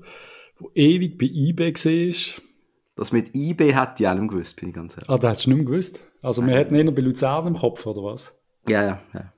der 0.61 0.77
ewig 0.77 1.19
bei 1.19 1.27
IB 1.27 1.75
war. 1.75 2.43
Das 2.97 3.13
mit 3.13 3.35
IB 3.35 3.73
hätte 3.73 4.03
ich 4.03 4.09
auch 4.09 4.15
nicht 4.15 4.31
gewusst, 4.31 4.57
bin 4.57 4.71
ich 4.71 4.75
ganz 4.75 4.95
ehrlich. 4.95 5.09
Ah, 5.09 5.19
da 5.19 5.31
hättest 5.31 5.47
du 5.47 5.51
nicht 5.51 5.67
gewusst? 5.67 6.03
Also, 6.23 6.47
wir 6.47 6.55
hätten 6.55 6.75
eher 6.75 6.91
bei 6.91 7.01
Luzern 7.01 7.47
im 7.47 7.57
Kopf, 7.57 7.87
oder 7.87 8.03
was? 8.03 8.35
Ja, 8.69 8.85
ja, 8.85 9.01
ja. 9.15 9.33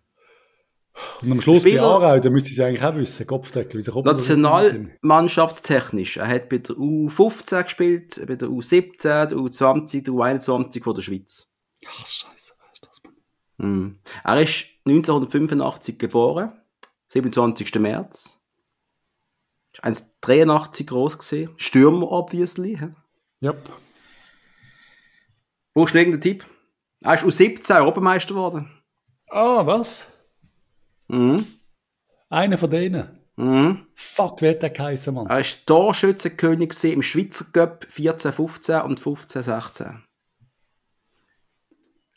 Und 1.22 1.32
am 1.32 1.40
Schluss 1.40 1.60
Spieler, 1.60 1.82
bei 1.82 2.06
Aarau, 2.06 2.18
da 2.18 2.28
müsste 2.28 2.50
ich 2.50 2.58
es 2.58 2.64
eigentlich 2.64 2.84
auch 2.84 2.94
wissen, 2.96 3.26
Kopfdeckel. 3.26 3.80
Wie 3.80 4.02
Nationalmannschaftstechnisch, 4.02 6.18
er 6.18 6.28
hat 6.28 6.50
bei 6.50 6.58
der 6.58 6.76
U15 6.76 7.62
gespielt, 7.62 8.22
bei 8.26 8.36
der 8.36 8.48
U17, 8.48 9.26
der 9.26 9.38
U20, 9.38 10.04
der 10.04 10.12
U21 10.12 10.82
von 10.82 10.94
der 10.94 11.00
Schweiz. 11.02 11.48
Ach, 11.86 12.06
scheiße, 12.06 12.52
was 12.58 12.72
ist 12.74 12.86
das, 12.86 13.02
Mann? 13.04 13.14
Mm. 13.62 13.98
Er 14.24 14.42
ist 14.42 14.66
1985 14.86 15.98
geboren, 15.98 16.52
27. 17.08 17.74
März. 17.76 18.40
Ist 19.72 19.84
1,83 19.84 20.86
groß 20.86 21.18
gesehen. 21.18 21.50
Stürmer, 21.56 22.10
obviously. 22.10 22.78
Yep. 23.42 23.56
Wo 25.74 25.84
ist 25.84 25.94
irgendein 25.94 26.20
Tipp? 26.20 26.44
Er 27.00 27.14
ist 27.14 27.24
U17 27.24 27.80
Europameister 27.80 28.34
geworden. 28.34 28.70
Ah, 29.30 29.64
was? 29.64 30.06
Mhm. 31.08 31.46
Einer 32.28 32.58
von 32.58 32.70
denen? 32.70 33.18
Mhm. 33.36 33.86
Fuck, 33.94 34.42
wie 34.42 34.50
hat 34.50 34.62
der 34.62 34.70
geheißen, 34.70 35.14
Mann? 35.14 35.26
Er 35.26 35.38
war 35.38 35.44
Torschützenkönig 35.66 36.84
im 36.84 37.02
Schweizer 37.02 37.46
Cup 37.52 37.86
14-15 37.94 38.82
und 38.82 39.00
15-16. 39.00 40.00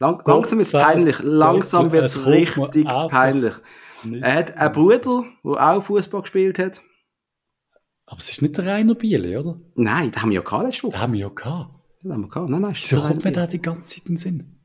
Lang, 0.06 0.22
langsam 0.26 0.58
wird 0.60 0.68
es 0.68 0.72
peinlich. 0.72 1.20
Langsam 1.22 1.92
wird 1.92 2.06
es 2.06 2.26
richtig 2.26 2.88
peinlich. 2.88 3.54
Er 4.22 4.36
hat 4.36 4.58
einen 4.58 4.74
Bruder, 4.74 5.26
der 5.44 5.70
auch 5.70 5.84
Fußball 5.84 6.22
gespielt 6.22 6.60
hat. 6.60 6.82
Aber 8.06 8.20
es 8.20 8.30
ist 8.30 8.42
nicht 8.42 8.58
der 8.58 8.68
Rainer 8.68 8.96
Biele, 8.96 9.40
oder? 9.40 9.60
Nein, 9.76 10.12
den 10.12 10.22
haben 10.22 10.30
wir 10.30 10.36
ja 10.36 10.42
gehabt 10.42 10.66
letzte 10.66 10.84
Woche. 10.84 10.92
Den 10.92 11.02
haben 11.02 11.14
wir 11.14 11.20
ja 11.22 11.30
gehabt. 11.30 11.72
Den 12.04 12.14
haben 12.14 12.22
wir 12.22 12.30
gehabt. 12.30 12.50
Nein, 12.50 12.62
nein, 12.62 12.74
Wieso 12.76 13.02
kommt 13.02 13.24
mir 13.24 13.32
da 13.32 13.48
die 13.48 13.62
ganze 13.62 13.90
Zeit 13.90 14.06
in 14.06 14.14
den 14.14 14.18
Sinn? 14.18 14.60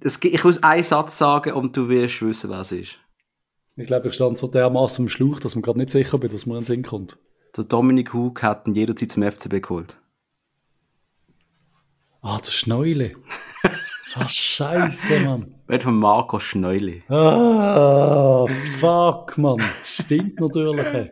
Es, 0.00 0.18
ich 0.22 0.44
muss 0.44 0.62
einen 0.62 0.82
Satz 0.82 1.18
sagen 1.18 1.52
und 1.52 1.76
du 1.76 1.88
wirst 1.88 2.22
wissen, 2.22 2.50
was 2.50 2.72
es 2.72 2.80
ist. 2.80 2.98
Ich 3.76 3.86
glaube, 3.86 4.08
ich 4.08 4.14
stand 4.14 4.36
so 4.36 4.48
dermaßen 4.48 5.04
im 5.04 5.08
Schlauch, 5.08 5.38
dass 5.40 5.54
man 5.54 5.62
gerade 5.62 5.78
nicht 5.78 5.90
sicher 5.90 6.18
bin, 6.18 6.30
dass 6.30 6.46
man 6.46 6.58
in 6.58 6.64
den 6.64 6.74
Sinn 6.74 6.82
kommt. 6.82 7.18
Der 7.56 7.64
Dominik 7.64 8.12
Hug 8.12 8.42
hat 8.42 8.66
ihn 8.66 8.74
jederzeit 8.74 9.10
zum 9.10 9.22
FCB 9.22 9.62
geholt. 9.62 9.96
Ah, 12.22 12.38
der 12.38 12.50
Schneule. 12.50 13.14
Ah, 14.14 14.28
scheiße, 14.28 15.20
Mann. 15.20 15.54
Wird 15.68 15.84
von 15.84 15.96
Marco 15.96 16.38
Schneuli. 16.38 17.02
Ah, 17.08 18.46
fuck, 18.78 19.38
Mann. 19.38 19.62
Stimmt 19.84 20.40
natürlich. 20.40 21.10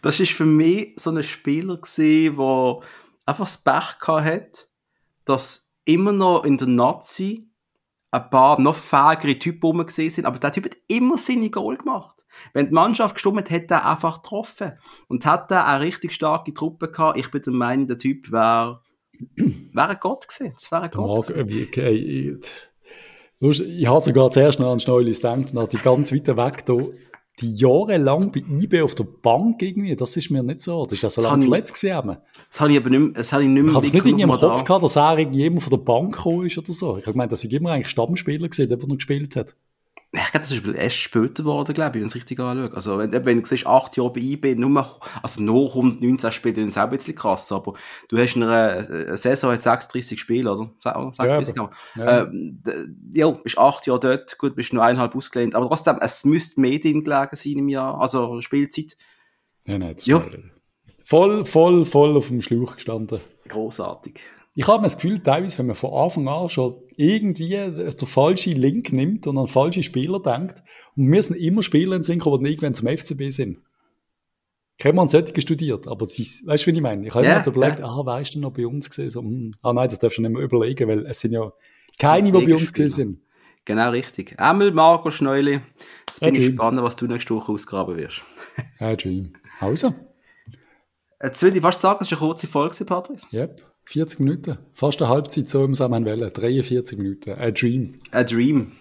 Das 0.00 0.20
ist 0.20 0.32
für 0.32 0.46
mich 0.46 0.94
so 0.96 1.10
ein 1.10 1.22
Spieler 1.22 1.80
der 1.98 2.80
einfach 3.26 3.44
das 3.44 3.58
Pech 3.58 3.98
hat, 4.06 4.68
dass 5.24 5.70
immer 5.84 6.12
noch 6.12 6.44
in 6.44 6.56
der 6.56 6.68
Nazi 6.68 7.50
ein 8.10 8.30
paar 8.30 8.58
noch 8.60 8.76
fähigere 8.76 9.38
Typen 9.38 9.66
rum 9.66 9.84
sind, 9.88 10.24
aber 10.24 10.38
der 10.38 10.52
Typ 10.52 10.64
hat 10.64 10.76
immer 10.86 11.18
seine 11.18 11.50
Goal 11.50 11.76
gemacht. 11.76 12.24
Wenn 12.54 12.68
die 12.68 12.74
Mannschaft 12.74 13.16
gestummt 13.16 13.50
hat, 13.50 13.50
hat 13.50 13.70
er 13.70 13.84
einfach 13.84 14.22
getroffen. 14.22 14.78
Und 15.08 15.26
hat 15.26 15.50
er 15.50 15.66
eine 15.66 15.84
richtig 15.84 16.14
starke 16.14 16.54
Truppe 16.54 16.90
gehabt. 16.90 17.18
Ich 17.18 17.30
bin 17.30 17.42
der 17.42 17.52
Meinung, 17.52 17.86
der 17.86 17.98
Typ 17.98 18.30
wäre 18.30 18.80
wäre 19.72 19.96
Gott 20.00 20.28
gewesen. 20.28 20.52
Das 20.54 20.70
wäre 20.70 20.82
ein 20.82 20.90
Gott 20.90 21.30
okay, 21.30 22.36
ich, 23.40 23.60
ich 23.60 23.86
habe 23.86 24.00
sogar 24.00 24.30
zuerst 24.30 24.58
noch 24.58 24.72
an 24.72 24.80
Schneulis 24.80 25.20
gedacht 25.20 25.54
und 25.54 25.72
die 25.72 25.76
ganz 25.76 26.12
weit 26.12 26.26
weg 26.28 26.66
da 26.66 26.76
die 27.40 27.54
jahrelang 27.54 28.32
bei 28.32 28.40
IB 28.40 28.82
auf 28.82 28.94
der 28.94 29.04
Bank 29.04 29.62
irgendwie, 29.62 29.94
das 29.94 30.16
ist 30.16 30.30
mir 30.30 30.42
nicht 30.42 30.60
so. 30.60 30.84
Das 30.84 30.94
ist 30.94 31.02
ja 31.02 31.10
so 31.10 31.22
lange 31.22 31.42
verletzt 31.42 31.80
gewesen. 31.80 32.18
Das 32.50 32.60
habe 32.60 32.72
ich 32.72 32.78
aber 32.78 32.90
nicht 32.90 33.00
mehr, 33.00 33.12
das 33.12 33.32
habe 33.32 33.44
ich 33.44 33.48
nicht 33.48 33.62
mehr. 33.62 33.70
Ich 33.70 33.76
habe 33.76 33.86
es 33.86 33.92
nicht 33.92 34.06
in 34.06 34.18
im 34.18 34.30
Kopf 34.30 34.64
gehabt, 34.64 34.82
dass 34.82 34.96
er 34.96 35.18
irgendjemand 35.18 35.62
von 35.62 35.70
der 35.70 35.76
Bank 35.78 36.16
gekommen 36.16 36.46
ist 36.46 36.58
oder 36.58 36.72
so. 36.72 36.96
Ich 36.98 37.04
habe 37.04 37.12
gemeint, 37.12 37.32
dass 37.32 37.44
ich 37.44 37.52
immer 37.52 37.70
eigentlich 37.70 37.88
Stammspieler 37.88 38.48
gesehen, 38.48 38.68
der 38.68 38.78
noch 38.78 38.96
gespielt 38.96 39.36
hat. 39.36 39.54
Ich 40.10 40.20
glaube, 40.30 40.38
das 40.38 40.50
ist 40.50 40.66
erst 40.66 40.96
später 40.96 41.42
geworden, 41.42 41.74
glaube 41.74 41.90
ich, 41.90 41.94
wenn 42.00 42.06
ich 42.06 42.12
es 42.12 42.14
richtig 42.14 42.40
anschaue. 42.40 42.74
Also, 42.74 42.96
wenn, 42.98 43.12
wenn 43.12 43.40
du 43.40 43.44
siehst, 43.44 43.66
acht 43.66 43.94
Jahre 43.98 44.10
bei 44.10 44.20
IB, 44.20 44.54
nur, 44.54 45.00
also 45.22 45.42
nur 45.42 45.68
119 45.68 46.32
Spiele, 46.32 46.54
dann 46.54 46.68
ist 46.68 46.74
es 46.74 46.78
auch 46.78 46.84
ein 46.84 46.90
bisschen 46.90 47.14
krass, 47.14 47.52
aber 47.52 47.74
du 48.08 48.16
hast 48.16 48.34
in 48.34 48.42
einer 48.42 48.88
äh, 48.88 49.16
Saison 49.18 49.54
36 49.54 50.18
Spiele, 50.18 50.50
oder? 50.50 50.70
36 50.82 51.54
ja, 51.56 51.70
ja. 51.96 52.22
Äh, 52.22 52.26
ja, 53.12 53.30
bist 53.30 53.58
acht 53.58 53.86
Jahre 53.86 54.00
dort, 54.00 54.38
gut, 54.38 54.56
bist 54.56 54.72
nur 54.72 54.82
eineinhalb 54.82 55.14
ausgelehnt, 55.14 55.54
aber 55.54 55.68
trotzdem, 55.68 55.98
es 56.00 56.24
müsste 56.24 56.58
Medien 56.58 57.04
gelegen 57.04 57.36
sein 57.36 57.58
im 57.58 57.68
Jahr, 57.68 58.00
also 58.00 58.40
Spielzeit. 58.40 58.96
Ja, 59.66 59.78
nein, 59.78 59.94
das 59.94 60.06
ja. 60.06 60.24
Voll, 61.04 61.44
voll, 61.44 61.84
voll 61.84 62.16
auf 62.16 62.28
dem 62.28 62.40
Schlauch 62.40 62.76
gestanden. 62.76 63.20
Großartig. 63.48 64.20
Ich 64.58 64.66
habe 64.66 64.82
das 64.82 64.96
Gefühl, 64.96 65.20
teilweise, 65.20 65.56
wenn 65.58 65.66
man 65.66 65.76
von 65.76 65.92
Anfang 65.92 66.26
an 66.26 66.48
schon 66.48 66.82
irgendwie 66.96 67.50
den 67.50 67.92
falschen 67.92 68.56
Link 68.56 68.92
nimmt 68.92 69.28
und 69.28 69.38
an 69.38 69.46
falsche 69.46 69.84
Spieler 69.84 70.20
denkt, 70.20 70.64
und 70.96 71.12
wir 71.12 71.22
sind 71.22 71.36
immer 71.36 71.62
Spieler 71.62 71.94
in 71.94 72.02
Synchro, 72.02 72.36
die 72.38 72.50
irgendwann 72.50 72.74
zum 72.74 72.88
FCB 72.88 73.30
sind. 73.30 73.58
Kennen 74.76 74.96
wir 74.96 75.08
solche 75.08 75.40
studiert, 75.42 75.86
aber 75.86 76.06
sie, 76.06 76.24
weißt 76.44 76.66
du, 76.66 76.72
wie 76.72 76.74
ich 76.74 76.82
meine? 76.82 77.06
Ich 77.06 77.14
habe 77.14 77.24
yeah, 77.24 77.36
immer 77.36 77.46
überlegt, 77.46 77.78
yeah. 77.78 77.88
ah, 77.88 78.04
weißt 78.04 78.34
du 78.34 78.40
noch 78.40 78.52
bei 78.52 78.66
uns 78.66 78.90
gesehen? 78.90 79.12
So, 79.12 79.20
hm, 79.20 79.54
ah 79.62 79.72
nein, 79.72 79.88
das 79.90 80.00
darfst 80.00 80.18
du 80.18 80.22
nicht 80.22 80.32
mehr 80.32 80.42
überlegen, 80.42 80.88
weil 80.88 81.06
es 81.06 81.20
sind 81.20 81.30
ja 81.30 81.52
keine, 81.96 82.32
die 82.32 82.44
bei 82.44 82.52
uns 82.52 82.72
gesehen 82.72 82.90
sind. 82.90 83.20
Genau 83.64 83.90
richtig. 83.90 84.34
Emil, 84.38 84.72
Marco, 84.72 85.12
Schneuli. 85.12 85.60
Jetzt 86.08 86.18
bin 86.18 86.34
ich 86.34 86.46
gespannt, 86.48 86.82
was 86.82 86.96
du 86.96 87.06
nächste 87.06 87.32
Woche 87.32 87.52
ausgraben 87.52 87.96
wirst. 87.96 88.24
Ja, 88.80 88.96
Dream. 88.96 89.34
Also. 89.60 89.94
Jetzt 91.22 91.42
würde 91.42 91.56
ich 91.56 91.62
fast 91.62 91.80
sagen, 91.80 91.98
es 92.00 92.10
war 92.12 92.18
eine 92.18 92.28
kurze 92.28 92.46
Folge, 92.46 92.84
Patrice. 92.84 93.26
Yep. 93.32 93.62
40 93.86 94.20
Minuten. 94.20 94.58
Fast 94.72 95.02
eine 95.02 95.10
Halbzeit 95.10 95.48
so 95.48 95.64
im 95.64 95.74
Samenwelle. 95.74 96.30
43 96.30 96.98
Minuten. 96.98 97.30
A 97.30 97.50
Dream. 97.50 98.00
A 98.12 98.22
Dream. 98.22 98.72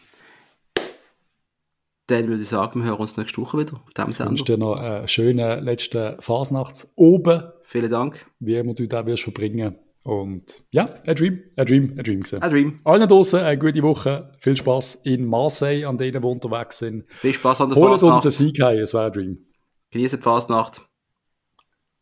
Dann 2.08 2.28
würde 2.28 2.42
ich 2.42 2.48
sagen, 2.48 2.82
wir 2.82 2.90
hören 2.90 3.00
uns 3.00 3.18
nächste 3.18 3.42
Woche 3.42 3.58
wieder 3.58 3.82
auf 3.84 3.94
dem 3.94 4.14
Sender. 4.14 4.34
Ich 4.34 4.40
wünsche 4.40 4.46
dir 4.46 4.58
noch 4.58 4.76
einen 4.76 5.08
schönen 5.08 5.64
letzten 5.64 6.22
Fasnachts 6.22 6.92
oben. 6.96 7.44
Vielen 7.64 7.90
Dank. 7.90 8.26
Wie 8.40 8.56
immer 8.56 8.74
du 8.74 8.88
da 8.88 9.06
wirst 9.06 9.24
verbringen. 9.24 9.78
Und 10.04 10.64
ja, 10.72 10.88
a 11.06 11.14
Dream, 11.14 11.44
a 11.58 11.66
Dream, 11.66 11.96
a 12.00 12.02
Dream 12.02 12.22
gesehen. 12.22 12.42
A 12.42 12.48
Dream. 12.48 12.78
Allen 12.86 13.10
draußen 13.10 13.40
eine 13.42 13.58
gute 13.58 13.84
Woche. 13.84 14.32
Viel 14.40 14.56
Spaß 14.56 14.96
in 15.04 15.26
Marseille, 15.26 15.84
an 15.86 15.98
denen 15.98 16.24
wir 16.24 16.30
unterwegs 16.30 16.78
sind. 16.78 17.04
Viel 17.12 17.34
Spaß 17.34 17.62
an 17.62 17.70
der 17.70 17.76
Holt 17.78 18.00
Fasnacht. 18.00 18.04
Holt 18.04 18.26
uns 18.26 18.26
einen 18.26 18.48
Sieg 18.48 18.62
heim, 18.62 18.80
es 18.80 18.94
wäre 18.94 19.08
ein 19.08 19.12
Dream. 19.12 19.46
Genießen 19.92 20.20
die 20.20 20.24
Fasnacht. 20.24 20.87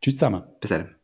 Tschüss 0.05 0.17
zusammen. 0.17 0.43
Bis 0.61 0.69
dann. 0.69 0.95